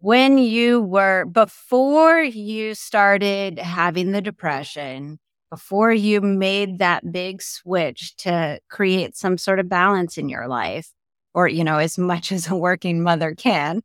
when 0.00 0.36
you 0.36 0.82
were 0.82 1.24
before 1.24 2.20
you 2.20 2.74
started 2.74 3.58
having 3.58 4.12
the 4.12 4.20
depression 4.20 5.18
before 5.50 5.92
you 5.92 6.20
made 6.20 6.80
that 6.80 7.10
big 7.10 7.40
switch 7.40 8.14
to 8.16 8.60
create 8.68 9.16
some 9.16 9.38
sort 9.38 9.58
of 9.58 9.68
balance 9.70 10.18
in 10.18 10.28
your 10.28 10.48
life 10.48 10.93
or 11.34 11.48
you 11.48 11.64
know 11.64 11.78
as 11.78 11.98
much 11.98 12.32
as 12.32 12.48
a 12.48 12.56
working 12.56 13.02
mother 13.02 13.34
can. 13.34 13.82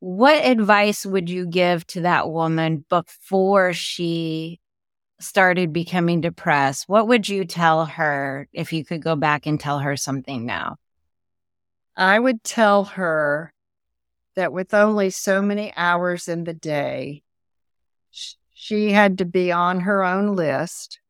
What 0.00 0.44
advice 0.44 1.04
would 1.06 1.30
you 1.30 1.46
give 1.46 1.86
to 1.88 2.02
that 2.02 2.30
woman 2.30 2.84
before 2.88 3.72
she 3.72 4.60
started 5.20 5.72
becoming 5.72 6.20
depressed? 6.20 6.88
What 6.88 7.06
would 7.08 7.28
you 7.28 7.44
tell 7.44 7.84
her 7.84 8.48
if 8.52 8.72
you 8.72 8.84
could 8.84 9.02
go 9.02 9.14
back 9.14 9.46
and 9.46 9.60
tell 9.60 9.78
her 9.80 9.96
something 9.96 10.46
now? 10.46 10.76
I 11.96 12.18
would 12.18 12.42
tell 12.42 12.84
her 12.84 13.52
that 14.34 14.52
with 14.52 14.72
only 14.72 15.10
so 15.10 15.42
many 15.42 15.72
hours 15.76 16.28
in 16.28 16.44
the 16.44 16.54
day, 16.54 17.22
she 18.54 18.92
had 18.92 19.18
to 19.18 19.24
be 19.24 19.52
on 19.52 19.80
her 19.80 20.02
own 20.02 20.34
list. 20.34 21.00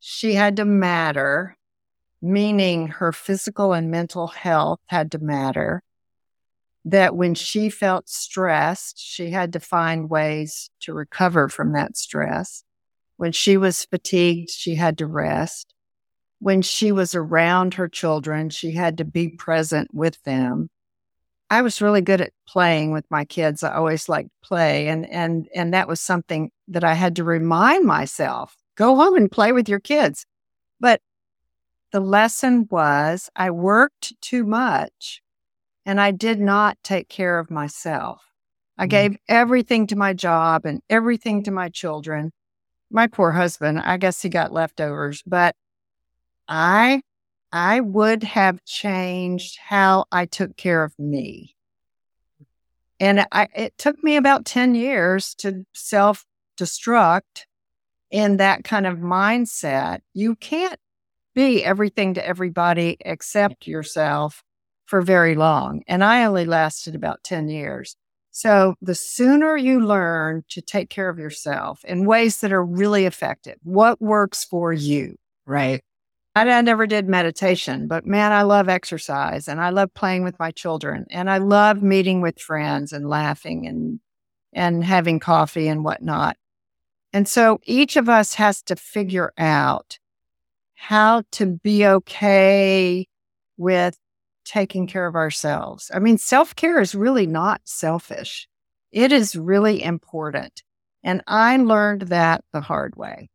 She 0.00 0.34
had 0.34 0.56
to 0.56 0.64
matter, 0.64 1.56
meaning 2.24 2.88
her 2.88 3.12
physical 3.12 3.72
and 3.72 3.90
mental 3.90 4.28
health 4.28 4.80
had 4.86 5.12
to 5.12 5.18
matter. 5.18 5.82
That 6.84 7.16
when 7.16 7.34
she 7.34 7.70
felt 7.70 8.08
stressed, 8.08 8.98
she 8.98 9.30
had 9.30 9.52
to 9.54 9.60
find 9.60 10.10
ways 10.10 10.70
to 10.80 10.92
recover 10.92 11.48
from 11.48 11.72
that 11.72 11.96
stress. 11.96 12.64
When 13.16 13.32
she 13.32 13.56
was 13.56 13.84
fatigued, 13.84 14.50
she 14.50 14.74
had 14.74 14.98
to 14.98 15.06
rest. 15.06 15.72
When 16.40 16.62
she 16.62 16.92
was 16.92 17.14
around 17.14 17.74
her 17.74 17.88
children, 17.88 18.50
she 18.50 18.72
had 18.72 18.98
to 18.98 19.04
be 19.04 19.28
present 19.28 19.94
with 19.94 20.22
them 20.24 20.68
I 21.50 21.62
was 21.62 21.80
really 21.80 22.00
good 22.00 22.20
at 22.20 22.32
playing 22.48 22.90
with 22.90 23.04
my 23.10 23.24
kids. 23.24 23.62
I 23.62 23.74
always 23.74 24.08
liked 24.08 24.30
play 24.42 24.88
and 24.88 25.08
and 25.08 25.48
and 25.54 25.74
that 25.74 25.88
was 25.88 26.00
something 26.00 26.50
that 26.68 26.84
I 26.84 26.94
had 26.94 27.16
to 27.16 27.24
remind 27.24 27.84
myself. 27.84 28.56
Go 28.76 28.96
home 28.96 29.16
and 29.16 29.30
play 29.30 29.52
with 29.52 29.68
your 29.68 29.80
kids. 29.80 30.26
But 30.80 31.00
the 31.94 32.00
lesson 32.00 32.66
was 32.72 33.30
I 33.36 33.52
worked 33.52 34.20
too 34.20 34.42
much 34.42 35.22
and 35.86 36.00
I 36.00 36.10
did 36.10 36.40
not 36.40 36.76
take 36.82 37.08
care 37.08 37.38
of 37.38 37.52
myself. 37.52 38.32
I 38.76 38.82
mm-hmm. 38.82 38.88
gave 38.88 39.16
everything 39.28 39.86
to 39.86 39.96
my 39.96 40.12
job 40.12 40.66
and 40.66 40.82
everything 40.90 41.44
to 41.44 41.52
my 41.52 41.68
children. 41.68 42.32
My 42.90 43.06
poor 43.06 43.30
husband, 43.30 43.78
I 43.78 43.98
guess 43.98 44.20
he 44.20 44.28
got 44.28 44.52
leftovers, 44.52 45.22
but 45.24 45.54
I 46.48 47.02
I 47.52 47.78
would 47.78 48.24
have 48.24 48.64
changed 48.64 49.60
how 49.64 50.06
I 50.10 50.26
took 50.26 50.56
care 50.56 50.82
of 50.82 50.98
me. 50.98 51.54
And 52.98 53.24
I, 53.30 53.46
it 53.54 53.78
took 53.78 54.02
me 54.02 54.16
about 54.16 54.44
10 54.44 54.74
years 54.74 55.32
to 55.36 55.64
self 55.72 56.26
destruct 56.58 57.46
in 58.10 58.38
that 58.38 58.64
kind 58.64 58.84
of 58.84 58.98
mindset. 58.98 60.00
You 60.12 60.34
can't 60.34 60.80
be 61.34 61.64
everything 61.64 62.14
to 62.14 62.26
everybody 62.26 62.96
except 63.00 63.66
yourself 63.66 64.42
for 64.86 65.02
very 65.02 65.34
long. 65.34 65.82
And 65.86 66.04
I 66.04 66.24
only 66.24 66.44
lasted 66.44 66.94
about 66.94 67.24
10 67.24 67.48
years. 67.48 67.96
So 68.30 68.74
the 68.82 68.94
sooner 68.94 69.56
you 69.56 69.80
learn 69.80 70.42
to 70.50 70.60
take 70.60 70.90
care 70.90 71.08
of 71.08 71.18
yourself 71.18 71.84
in 71.84 72.04
ways 72.04 72.38
that 72.40 72.52
are 72.52 72.64
really 72.64 73.06
effective, 73.06 73.56
what 73.62 74.00
works 74.00 74.44
for 74.44 74.72
you, 74.72 75.16
right? 75.46 75.80
I, 76.34 76.50
I 76.50 76.60
never 76.62 76.86
did 76.86 77.08
meditation, 77.08 77.86
but 77.86 78.06
man, 78.06 78.32
I 78.32 78.42
love 78.42 78.68
exercise 78.68 79.46
and 79.46 79.60
I 79.60 79.70
love 79.70 79.94
playing 79.94 80.24
with 80.24 80.38
my 80.38 80.50
children 80.50 81.06
and 81.10 81.30
I 81.30 81.38
love 81.38 81.82
meeting 81.82 82.20
with 82.20 82.40
friends 82.40 82.92
and 82.92 83.08
laughing 83.08 83.66
and 83.66 84.00
and 84.52 84.84
having 84.84 85.18
coffee 85.18 85.68
and 85.68 85.84
whatnot. 85.84 86.36
And 87.12 87.28
so 87.28 87.60
each 87.64 87.96
of 87.96 88.08
us 88.08 88.34
has 88.34 88.62
to 88.62 88.76
figure 88.76 89.32
out 89.38 89.98
how 90.74 91.22
to 91.32 91.46
be 91.46 91.86
okay 91.86 93.06
with 93.56 93.96
taking 94.44 94.86
care 94.86 95.06
of 95.06 95.14
ourselves. 95.14 95.90
I 95.94 95.98
mean, 95.98 96.18
self 96.18 96.54
care 96.54 96.80
is 96.80 96.94
really 96.94 97.26
not 97.26 97.62
selfish. 97.64 98.48
It 98.92 99.12
is 99.12 99.34
really 99.34 99.82
important. 99.82 100.62
And 101.02 101.22
I 101.26 101.56
learned 101.56 102.02
that 102.02 102.44
the 102.52 102.60
hard 102.60 102.96
way. 102.96 103.28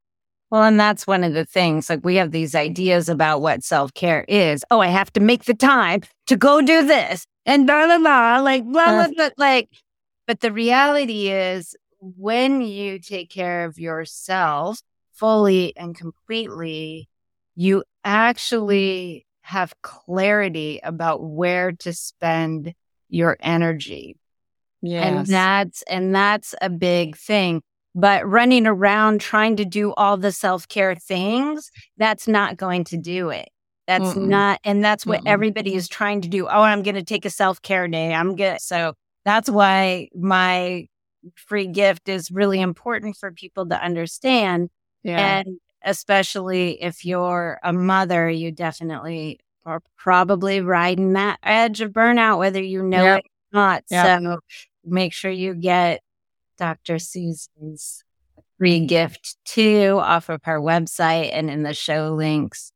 Well, 0.50 0.64
and 0.64 0.80
that's 0.80 1.06
one 1.06 1.24
of 1.24 1.34
the 1.34 1.46
things. 1.46 1.90
Like 1.90 2.04
we 2.04 2.16
have 2.16 2.32
these 2.32 2.56
ideas 2.56 3.08
about 3.08 3.42
what 3.42 3.64
self 3.64 3.94
care 3.94 4.26
is. 4.28 4.64
Oh, 4.72 4.80
I 4.80 4.88
have 4.88 5.14
to 5.14 5.20
make 5.20 5.46
the 5.46 5.54
time 5.54 6.02
to 6.28 6.36
go 6.36 6.62
do 6.62 6.86
this 6.86 7.26
and 7.46 7.68
blah 7.68 7.86
blah 7.86 8.00
blah. 8.00 8.40
Like 8.42 8.66
blah 8.66 9.06
blah 9.06 9.14
blah. 9.16 9.30
Like, 9.38 9.70
but 10.26 10.40
the 10.40 10.52
reality 10.52 11.30
is, 11.30 11.76
when 12.00 12.62
you 12.62 13.00
take 13.00 13.30
care 13.30 13.66
of 13.66 13.78
yourself 13.78 14.82
fully 15.14 15.76
and 15.76 15.96
completely, 15.96 17.10
you 17.60 17.84
actually 18.06 19.26
have 19.42 19.74
clarity 19.82 20.80
about 20.82 21.22
where 21.22 21.74
to 21.74 21.92
spend 21.92 22.74
your 23.10 23.36
energy. 23.42 24.16
Yes. 24.82 25.06
And 25.06 25.28
that's 25.28 25.82
and 25.82 26.16
that's 26.16 26.56
a 26.62 26.70
big 26.70 27.18
thing. 27.18 27.62
But 27.94 28.26
running 28.26 28.66
around 28.66 29.20
trying 29.20 29.58
to 29.58 29.66
do 29.66 29.94
all 29.96 30.16
the 30.16 30.32
self 30.32 30.70
care 30.70 30.96
things, 30.96 31.70
that's 31.98 32.30
not 32.30 32.56
going 32.56 32.86
to 32.86 32.98
do 32.98 33.30
it. 33.30 33.50
That's 33.88 34.14
Mm-mm. 34.14 34.28
not, 34.28 34.62
and 34.64 34.82
that's 34.82 35.06
what 35.06 35.24
Mm-mm. 35.24 35.30
everybody 35.30 35.76
is 35.76 35.90
trying 35.90 36.22
to 36.22 36.30
do. 36.30 36.48
Oh, 36.48 36.62
I'm 36.62 36.82
going 36.82 36.96
to 36.96 37.04
take 37.04 37.26
a 37.26 37.30
self 37.30 37.62
care 37.62 37.90
day. 37.90 38.14
I'm 38.14 38.38
good. 38.38 38.62
So 38.62 38.94
that's 39.26 39.50
why 39.50 40.08
my 40.16 40.88
free 41.36 41.68
gift 41.68 42.08
is 42.08 42.32
really 42.32 42.62
important 42.62 43.18
for 43.18 43.34
people 43.34 43.68
to 43.68 43.84
understand. 43.84 44.70
Yeah. 45.04 45.40
And 45.40 45.60
especially 45.84 46.82
if 46.82 47.06
you're 47.06 47.60
a 47.64 47.74
mother, 47.74 48.30
you 48.30 48.52
definitely 48.52 49.40
are 49.66 49.82
probably 49.98 50.62
riding 50.62 51.14
that 51.14 51.40
edge 51.44 51.82
of 51.82 51.92
burnout, 51.92 52.40
whether 52.40 52.62
you 52.62 52.84
know 52.84 53.04
yep. 53.04 53.20
it 53.20 53.26
or 53.26 53.60
not. 53.60 53.84
Yep. 53.90 54.22
So 54.22 54.40
make 54.84 55.14
sure 55.14 55.32
you 55.32 55.54
get 55.54 56.02
Dr. 56.58 57.00
Susan's 57.00 58.04
free 58.58 58.86
gift 58.86 59.38
too 59.46 59.98
off 60.02 60.30
of 60.30 60.42
her 60.44 60.60
website 60.60 61.30
and 61.34 61.50
in 61.50 61.64
the 61.64 61.74
show 61.74 62.14
links. 62.14 62.72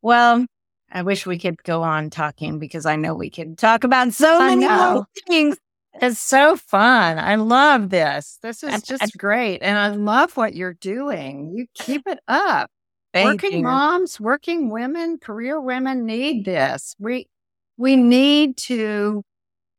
Well, 0.00 0.46
I 0.90 1.02
wish 1.02 1.26
we 1.26 1.38
could 1.38 1.62
go 1.64 1.82
on 1.82 2.10
talking 2.10 2.58
because 2.58 2.86
I 2.86 2.96
know 2.96 3.14
we 3.14 3.30
could 3.30 3.58
talk 3.58 3.84
about 3.84 4.12
so 4.12 4.38
many 4.38 5.02
things. 5.26 5.56
It's 6.00 6.20
so 6.20 6.56
fun. 6.56 7.18
I 7.18 7.34
love 7.36 7.90
this. 7.90 8.38
This 8.42 8.62
is 8.62 8.82
just 8.82 9.16
great. 9.18 9.62
And 9.62 9.78
I 9.78 9.88
love 9.88 10.36
what 10.36 10.54
you're 10.54 10.74
doing. 10.74 11.52
You 11.54 11.66
keep 11.74 12.06
it 12.06 12.20
up. 12.28 12.70
Thank 13.12 13.42
working 13.42 13.58
you. 13.58 13.64
moms, 13.64 14.20
working 14.20 14.70
women, 14.70 15.18
career 15.18 15.60
women 15.60 16.04
need 16.04 16.44
this. 16.44 16.94
We 16.98 17.28
we 17.76 17.96
need 17.96 18.56
to 18.58 19.24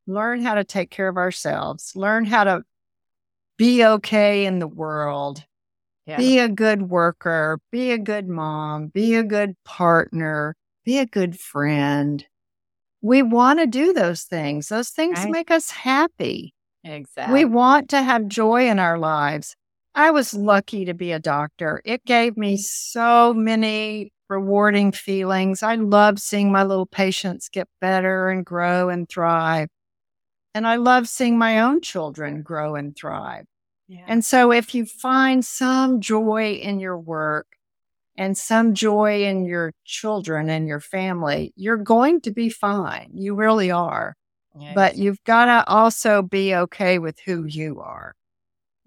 learn 0.07 0.41
how 0.41 0.55
to 0.55 0.63
take 0.63 0.89
care 0.89 1.07
of 1.07 1.17
ourselves, 1.17 1.95
learn 1.95 2.25
how 2.25 2.43
to 2.43 2.63
be 3.57 3.85
okay 3.85 4.45
in 4.45 4.59
the 4.59 4.67
world, 4.67 5.43
yeah. 6.05 6.17
be 6.17 6.39
a 6.39 6.49
good 6.49 6.83
worker, 6.89 7.59
be 7.71 7.91
a 7.91 7.97
good 7.97 8.27
mom, 8.27 8.87
be 8.87 9.15
a 9.15 9.23
good 9.23 9.55
partner, 9.63 10.55
be 10.83 10.97
a 10.97 11.05
good 11.05 11.39
friend. 11.39 12.25
We 13.01 13.21
want 13.21 13.59
to 13.59 13.67
do 13.67 13.93
those 13.93 14.23
things. 14.23 14.67
Those 14.67 14.89
things 14.89 15.19
right. 15.19 15.31
make 15.31 15.51
us 15.51 15.69
happy. 15.69 16.53
Exactly. 16.83 17.33
We 17.33 17.45
want 17.45 17.89
to 17.89 18.01
have 18.01 18.27
joy 18.27 18.67
in 18.67 18.79
our 18.79 18.97
lives. 18.97 19.55
I 19.95 20.11
was 20.11 20.33
lucky 20.33 20.85
to 20.85 20.93
be 20.93 21.11
a 21.11 21.19
doctor. 21.19 21.81
It 21.83 22.05
gave 22.05 22.37
me 22.37 22.57
so 22.57 23.33
many 23.33 24.11
rewarding 24.29 24.91
feelings. 24.91 25.63
I 25.63 25.75
love 25.75 26.19
seeing 26.19 26.51
my 26.51 26.63
little 26.63 26.85
patients 26.85 27.49
get 27.49 27.67
better 27.81 28.29
and 28.29 28.45
grow 28.45 28.89
and 28.89 29.09
thrive. 29.09 29.69
And 30.53 30.67
I 30.67 30.75
love 30.75 31.07
seeing 31.07 31.37
my 31.37 31.59
own 31.59 31.81
children 31.81 32.43
grow 32.43 32.75
and 32.75 32.95
thrive. 32.95 33.45
Yeah. 33.87 34.05
And 34.07 34.23
so 34.23 34.51
if 34.51 34.75
you 34.75 34.85
find 34.85 35.43
some 35.43 35.99
joy 35.99 36.53
in 36.53 36.79
your 36.79 36.97
work 36.97 37.47
and 38.19 38.37
some 38.37 38.73
joy 38.73 39.23
in 39.23 39.45
your 39.45 39.73
children 39.85 40.49
and 40.49 40.67
your 40.67 40.81
family, 40.81 41.53
you're 41.55 41.77
going 41.77 42.19
to 42.19 42.31
be 42.31 42.49
fine. 42.49 43.09
You 43.13 43.33
really 43.33 43.71
are. 43.71 44.13
Yes. 44.59 44.75
But 44.75 44.97
you've 44.97 45.23
got 45.23 45.45
to 45.45 45.63
also 45.71 46.21
be 46.21 46.53
okay 46.53 46.99
with 46.99 47.17
who 47.25 47.45
you 47.45 47.79
are. 47.79 48.13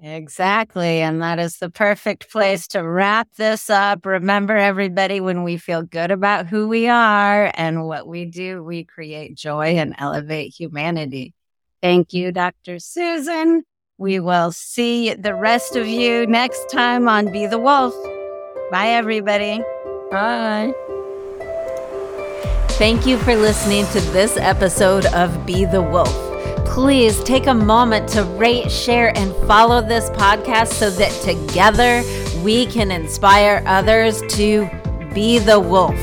Exactly. 0.02 1.00
And 1.00 1.22
that 1.22 1.38
is 1.38 1.56
the 1.56 1.70
perfect 1.70 2.30
place 2.30 2.66
to 2.68 2.80
wrap 2.80 3.28
this 3.36 3.70
up. 3.70 4.04
Remember, 4.04 4.54
everybody, 4.54 5.20
when 5.20 5.44
we 5.44 5.56
feel 5.56 5.82
good 5.82 6.10
about 6.10 6.46
who 6.46 6.68
we 6.68 6.88
are 6.88 7.50
and 7.54 7.86
what 7.86 8.06
we 8.06 8.26
do, 8.26 8.62
we 8.62 8.84
create 8.84 9.34
joy 9.34 9.76
and 9.76 9.94
elevate 9.96 10.52
humanity. 10.52 11.32
Thank 11.80 12.12
you, 12.12 12.32
Dr. 12.32 12.78
Susan. 12.78 13.62
We 13.96 14.20
will 14.20 14.52
see 14.52 15.14
the 15.14 15.34
rest 15.34 15.74
of 15.74 15.86
you 15.86 16.26
next 16.26 16.68
time 16.70 17.08
on 17.08 17.32
Be 17.32 17.46
the 17.46 17.58
Wolf. 17.58 17.94
Bye, 18.72 18.88
everybody. 18.88 19.62
Bye. 20.10 20.74
Thank 22.70 23.06
you 23.06 23.18
for 23.18 23.36
listening 23.36 23.86
to 23.92 24.00
this 24.10 24.36
episode 24.36 25.06
of 25.06 25.46
Be 25.46 25.64
the 25.64 25.80
Wolf 25.80 26.32
please 26.72 27.22
take 27.24 27.48
a 27.48 27.54
moment 27.54 28.08
to 28.08 28.24
rate, 28.24 28.72
share, 28.72 29.14
and 29.18 29.34
follow 29.46 29.82
this 29.82 30.08
podcast 30.10 30.68
so 30.68 30.88
that 30.88 31.10
together 31.20 32.02
we 32.42 32.64
can 32.64 32.90
inspire 32.90 33.62
others 33.66 34.22
to 34.22 34.66
be 35.12 35.38
the 35.38 35.60
wolf. 35.60 35.94